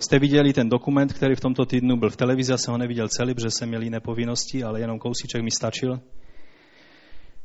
jste 0.00 0.18
viděli 0.18 0.52
ten 0.52 0.68
dokument, 0.68 1.12
který 1.12 1.34
v 1.34 1.40
tomto 1.40 1.66
týdnu 1.66 1.96
byl 1.96 2.10
v 2.10 2.16
televizi, 2.16 2.52
já 2.52 2.58
jsem 2.58 2.72
ho 2.72 2.78
neviděl 2.78 3.08
celý, 3.08 3.34
protože 3.34 3.50
jsem 3.50 3.68
měl 3.68 3.82
jiné 3.82 4.00
povinnosti, 4.00 4.64
ale 4.64 4.80
jenom 4.80 4.98
kousíček 4.98 5.42
mi 5.42 5.50
stačil. 5.50 6.00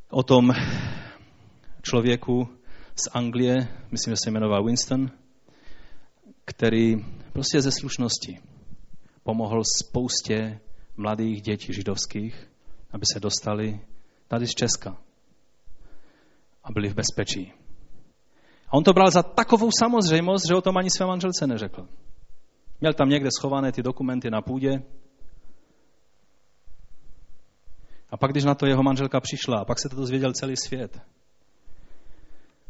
O 0.10 0.24
tom 0.24 0.54
člověku 1.82 2.50
z 2.96 3.10
Anglie, 3.14 3.68
myslím, 3.92 4.12
že 4.12 4.18
se 4.24 4.32
jmenoval 4.32 4.64
Winston, 4.64 5.12
který 6.46 6.96
prostě 7.34 7.62
ze 7.62 7.72
slušnosti 7.72 8.40
pomohl 9.24 9.62
spoustě 9.82 10.60
mladých 10.98 11.42
dětí 11.42 11.74
židovských, 11.74 12.52
aby 12.92 13.04
se 13.14 13.20
dostali 13.20 13.80
tady 14.28 14.48
z 14.48 14.52
Česka 14.52 14.98
a 16.64 16.72
byli 16.72 16.90
v 16.90 16.96
bezpečí. 16.96 17.54
A 18.68 18.74
on 18.74 18.84
to 18.84 18.94
bral 18.94 19.12
za 19.12 19.24
takovou 19.24 19.70
samozřejmost, 19.80 20.48
že 20.48 20.56
o 20.56 20.62
tom 20.62 20.78
ani 20.78 20.90
své 20.90 21.06
manželce 21.06 21.48
neřekl. 21.48 21.88
Měl 22.86 22.94
tam 22.94 23.10
někde 23.10 23.30
schované 23.40 23.72
ty 23.72 23.84
dokumenty 23.84 24.30
na 24.30 24.42
půdě. 24.42 24.84
A 28.10 28.18
pak, 28.18 28.32
když 28.32 28.44
na 28.44 28.56
to 28.56 28.66
jeho 28.66 28.84
manželka 28.84 29.20
přišla, 29.20 29.60
a 29.60 29.66
pak 29.66 29.80
se 29.80 29.90
to 29.90 29.96
dozvěděl 29.96 30.34
celý 30.34 30.58
svět. 30.58 31.02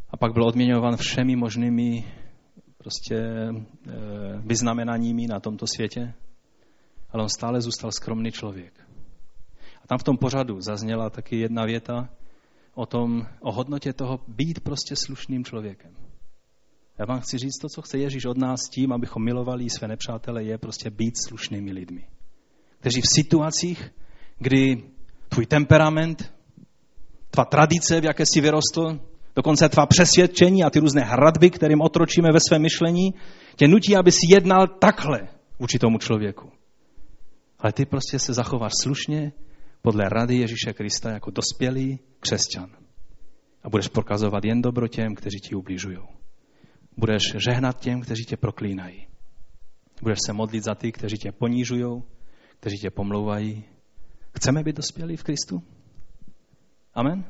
A 0.10 0.18
pak 0.18 0.34
byl 0.34 0.48
odměňován 0.48 0.98
všemi 0.98 1.36
možnými 1.36 2.14
prostě 2.78 3.16
eh, 3.16 3.50
e, 3.50 4.38
vyznamenaními 4.40 5.28
na 5.28 5.40
tomto 5.40 5.66
světě. 5.76 6.14
Ale 7.10 7.24
on 7.24 7.30
stále 7.30 7.62
zůstal 7.62 7.92
skromný 7.92 8.32
člověk. 8.32 8.74
A 9.84 9.88
tam 9.88 9.98
v 9.98 10.04
tom 10.04 10.18
pořadu 10.18 10.62
zazněla 10.62 11.10
taky 11.10 11.40
jedna 11.40 11.66
věta 11.66 12.10
o 12.74 12.86
tom, 12.86 13.28
o 13.40 13.52
hodnotě 13.52 13.94
toho 13.94 14.20
být 14.28 14.60
prostě 14.60 14.96
slušným 14.96 15.46
člověkem. 15.46 16.05
Já 17.00 17.06
vám 17.06 17.20
chci 17.20 17.38
říct 17.38 17.58
to, 17.62 17.68
co 17.70 17.82
chce 17.82 17.98
Ježíš 17.98 18.26
od 18.26 18.38
nás 18.38 18.60
tím, 18.74 18.94
abychom 18.94 19.24
milovali 19.24 19.70
své 19.70 19.88
nepřátele, 19.88 20.44
je 20.44 20.58
prostě 20.58 20.90
být 20.90 21.14
slušnými 21.28 21.72
lidmi. 21.72 22.08
Kteří 22.80 23.02
v 23.02 23.16
situacích, 23.16 23.92
kdy 24.40 24.84
tvůj 25.30 25.46
temperament, 25.46 26.34
tvá 27.30 27.46
tradice, 27.46 28.02
v 28.02 28.04
jaké 28.04 28.24
jsi 28.26 28.42
vyrostl, 28.42 29.00
dokonce 29.36 29.70
tvá 29.70 29.86
přesvědčení 29.86 30.64
a 30.64 30.70
ty 30.70 30.80
různé 30.80 31.02
hradby, 31.02 31.50
kterým 31.50 31.82
otročíme 31.82 32.32
ve 32.32 32.40
své 32.50 32.60
myšlení, 32.60 33.14
tě 33.56 33.68
nutí, 33.68 33.96
aby 33.96 34.12
si 34.12 34.26
jednal 34.30 34.68
takhle 34.68 35.28
vůči 35.60 35.80
tomu 35.80 35.98
člověku. 35.98 36.52
Ale 37.60 37.74
ty 37.74 37.86
prostě 37.86 38.20
se 38.20 38.34
zachováš 38.34 38.72
slušně 38.82 39.32
podle 39.82 40.10
rady 40.10 40.38
Ježíše 40.38 40.74
Krista 40.74 41.12
jako 41.12 41.32
dospělý 41.32 42.00
křesťan. 42.20 42.70
A 43.64 43.70
budeš 43.70 43.88
prokazovat 43.88 44.46
jen 44.46 44.62
dobro 44.62 44.88
těm, 44.88 45.16
kteří 45.16 45.40
ti 45.40 45.56
ubližují. 45.56 46.15
Budeš 46.98 47.22
žehnat 47.38 47.80
těm, 47.80 48.02
kteří 48.02 48.26
tě 48.26 48.38
proklínají. 48.38 49.08
Budeš 50.02 50.20
se 50.26 50.34
modlit 50.34 50.64
za 50.64 50.76
ty, 50.76 50.92
kteří 50.92 51.18
tě 51.18 51.32
ponížují, 51.32 52.04
kteří 52.60 52.78
tě 52.78 52.90
pomlouvají. 52.90 53.64
Chceme 54.36 54.64
být 54.64 54.76
dospělí 54.76 55.18
v 55.18 55.24
Kristu? 55.24 55.64
Amen? 56.94 57.26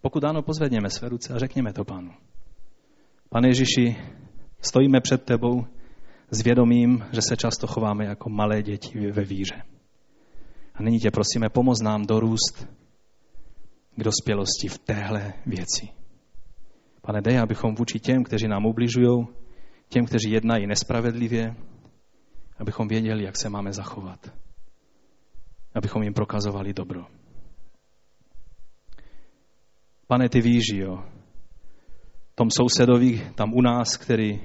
Pokud 0.00 0.24
ano, 0.24 0.42
pozvedněme 0.42 0.90
své 0.90 1.08
ruce 1.08 1.34
a 1.34 1.38
řekněme 1.38 1.72
to 1.72 1.84
pánu. 1.84 2.12
Pane 3.28 3.48
Ježíši, 3.48 3.96
stojíme 4.60 5.00
před 5.00 5.24
tebou 5.24 5.66
s 6.30 6.42
vědomím, 6.42 7.04
že 7.12 7.22
se 7.22 7.36
často 7.36 7.66
chováme 7.66 8.04
jako 8.04 8.30
malé 8.30 8.62
děti 8.62 9.10
ve 9.10 9.24
víře. 9.24 9.62
A 10.74 10.82
nyní 10.82 10.98
tě 10.98 11.10
prosíme, 11.10 11.48
pomoz 11.48 11.80
nám 11.80 12.06
dorůst 12.06 12.68
k 13.96 14.04
dospělosti 14.04 14.68
v 14.68 14.78
téhle 14.78 15.32
věci. 15.46 16.01
Pane, 17.02 17.20
dej, 17.20 17.38
abychom 17.38 17.74
vůči 17.74 18.00
těm, 18.00 18.24
kteří 18.24 18.48
nám 18.48 18.66
ubližují, 18.66 19.26
těm, 19.88 20.06
kteří 20.06 20.30
jednají 20.30 20.66
nespravedlivě, 20.66 21.56
abychom 22.58 22.88
věděli, 22.88 23.24
jak 23.24 23.36
se 23.36 23.48
máme 23.48 23.72
zachovat. 23.72 24.32
Abychom 25.74 26.02
jim 26.02 26.14
prokazovali 26.14 26.74
dobro. 26.74 27.06
Pane, 30.06 30.28
ty 30.28 30.40
víš, 30.40 30.64
jo, 30.74 31.04
tom 32.34 32.48
sousedovi 32.50 33.30
tam 33.34 33.54
u 33.54 33.62
nás, 33.62 33.96
který, 33.96 34.40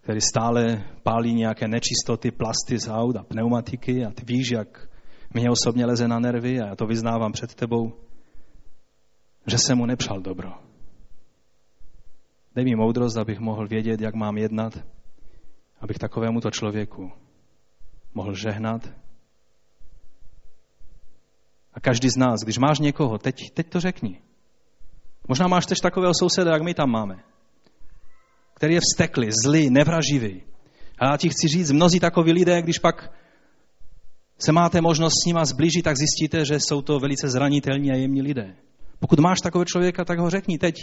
který 0.00 0.20
stále 0.20 0.84
pálí 1.02 1.34
nějaké 1.34 1.68
nečistoty, 1.68 2.30
plasty 2.30 2.78
z 2.78 2.88
aut 2.88 3.16
a 3.16 3.22
pneumatiky 3.22 4.04
a 4.04 4.10
ty 4.10 4.22
víš, 4.24 4.50
jak 4.50 4.88
mě 5.34 5.50
osobně 5.50 5.86
leze 5.86 6.08
na 6.08 6.18
nervy 6.18 6.60
a 6.60 6.66
já 6.66 6.76
to 6.76 6.86
vyznávám 6.86 7.32
před 7.32 7.54
tebou, 7.54 7.92
že 9.46 9.58
jsem 9.58 9.78
mu 9.78 9.86
nepřál 9.86 10.20
dobro. 10.20 10.67
Dej 12.58 12.64
mi 12.64 12.76
moudrost, 12.76 13.16
abych 13.16 13.38
mohl 13.38 13.68
vědět, 13.68 14.00
jak 14.00 14.14
mám 14.14 14.38
jednat, 14.38 14.78
abych 15.80 15.98
takovému 15.98 16.40
to 16.40 16.50
člověku 16.50 17.12
mohl 18.14 18.34
žehnat. 18.34 18.90
A 21.74 21.80
každý 21.80 22.10
z 22.10 22.16
nás, 22.16 22.40
když 22.40 22.58
máš 22.58 22.78
někoho, 22.78 23.18
teď, 23.18 23.50
teď 23.54 23.68
to 23.68 23.80
řekni. 23.80 24.20
Možná 25.28 25.48
máš 25.48 25.66
tež 25.66 25.78
takového 25.78 26.14
souseda, 26.14 26.52
jak 26.52 26.62
my 26.62 26.74
tam 26.74 26.90
máme, 26.90 27.22
který 28.54 28.74
je 28.74 28.80
vsteklý, 28.80 29.28
zlý, 29.44 29.70
nevraživý. 29.70 30.42
A 30.98 31.10
já 31.10 31.16
ti 31.16 31.28
chci 31.28 31.48
říct, 31.48 31.70
mnozí 31.70 32.00
takoví 32.00 32.32
lidé, 32.32 32.62
když 32.62 32.78
pak 32.78 33.12
se 34.38 34.52
máte 34.52 34.80
možnost 34.80 35.14
s 35.22 35.26
nima 35.26 35.44
zblížit, 35.44 35.84
tak 35.84 35.96
zjistíte, 35.96 36.44
že 36.44 36.60
jsou 36.60 36.82
to 36.82 36.98
velice 36.98 37.28
zranitelní 37.28 37.90
a 37.90 37.94
jemní 37.94 38.22
lidé. 38.22 38.56
Pokud 38.98 39.18
máš 39.18 39.40
takového 39.40 39.64
člověka, 39.64 40.04
tak 40.04 40.18
ho 40.18 40.30
řekni 40.30 40.58
teď. 40.58 40.74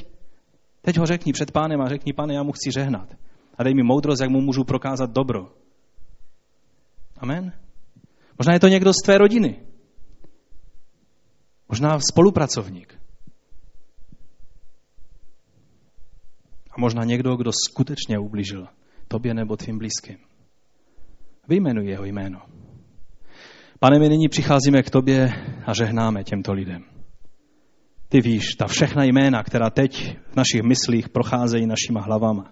Teď 0.86 0.98
ho 0.98 1.06
řekni 1.06 1.34
před 1.34 1.52
pánem 1.52 1.82
a 1.82 1.90
řekni, 1.90 2.14
pane, 2.14 2.34
já 2.34 2.44
mu 2.44 2.52
chci 2.52 2.72
žehnat. 2.72 3.18
A 3.58 3.64
dej 3.64 3.74
mi 3.74 3.84
moudrost, 3.84 4.22
jak 4.22 4.30
mu 4.30 4.42
můžu 4.42 4.64
prokázat 4.64 5.12
dobro. 5.12 5.54
Amen. 7.18 7.54
Možná 8.40 8.54
je 8.54 8.60
to 8.60 8.68
někdo 8.68 8.94
z 8.94 9.04
tvé 9.06 9.18
rodiny. 9.18 9.60
Možná 11.70 12.00
spolupracovník. 12.00 13.00
A 16.72 16.76
možná 16.78 17.04
někdo, 17.04 17.36
kdo 17.36 17.52
skutečně 17.70 18.20
ublížil 18.20 18.68
tobě 19.08 19.34
nebo 19.34 19.58
tvým 19.58 19.78
blízkým. 19.78 20.18
Vyjmenuj 21.48 21.86
jeho 21.86 22.06
jméno. 22.06 22.42
Pane, 23.80 24.00
my 24.00 24.10
nyní 24.10 24.30
přicházíme 24.30 24.84
k 24.84 24.90
tobě 24.90 25.34
a 25.66 25.74
žehnáme 25.74 26.24
těmto 26.24 26.54
lidem. 26.54 26.95
Ty 28.10 28.22
víš, 28.22 28.56
ta 28.58 28.68
všechna 28.68 29.04
jména, 29.04 29.44
která 29.44 29.70
teď 29.70 30.18
v 30.32 30.36
našich 30.36 30.64
myslích 30.64 31.10
procházejí 31.10 31.66
našima 31.66 32.02
hlavama. 32.02 32.52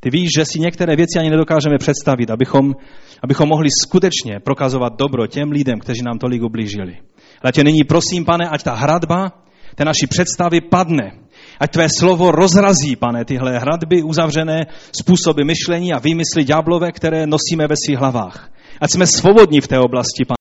Ty 0.00 0.10
víš, 0.10 0.28
že 0.38 0.44
si 0.44 0.60
některé 0.60 0.96
věci 0.96 1.18
ani 1.18 1.30
nedokážeme 1.30 1.78
představit, 1.78 2.30
abychom, 2.30 2.74
abychom 3.22 3.48
mohli 3.48 3.68
skutečně 3.82 4.40
prokazovat 4.40 4.92
dobro 4.98 5.26
těm 5.26 5.50
lidem, 5.50 5.78
kteří 5.78 6.02
nám 6.02 6.18
tolik 6.18 6.42
ublížili. 6.42 6.98
Ale 7.42 7.52
tě 7.52 7.64
nyní 7.64 7.84
prosím, 7.84 8.24
pane, 8.24 8.48
ať 8.48 8.62
ta 8.62 8.74
hradba, 8.74 9.32
té 9.74 9.84
naší 9.84 10.06
představy 10.06 10.60
padne. 10.60 11.12
Ať 11.60 11.70
tvé 11.70 11.86
slovo 11.98 12.30
rozrazí, 12.30 12.96
pane, 12.96 13.24
tyhle 13.24 13.58
hradby 13.58 14.02
uzavřené 14.02 14.66
způsoby 15.00 15.42
myšlení 15.42 15.92
a 15.92 15.98
výmysly 15.98 16.44
ďáblové, 16.44 16.92
které 16.92 17.26
nosíme 17.26 17.66
ve 17.68 17.74
svých 17.86 17.98
hlavách. 17.98 18.50
Ať 18.80 18.90
jsme 18.90 19.06
svobodní 19.06 19.60
v 19.60 19.68
té 19.68 19.78
oblasti, 19.78 20.24
pane. 20.24 20.34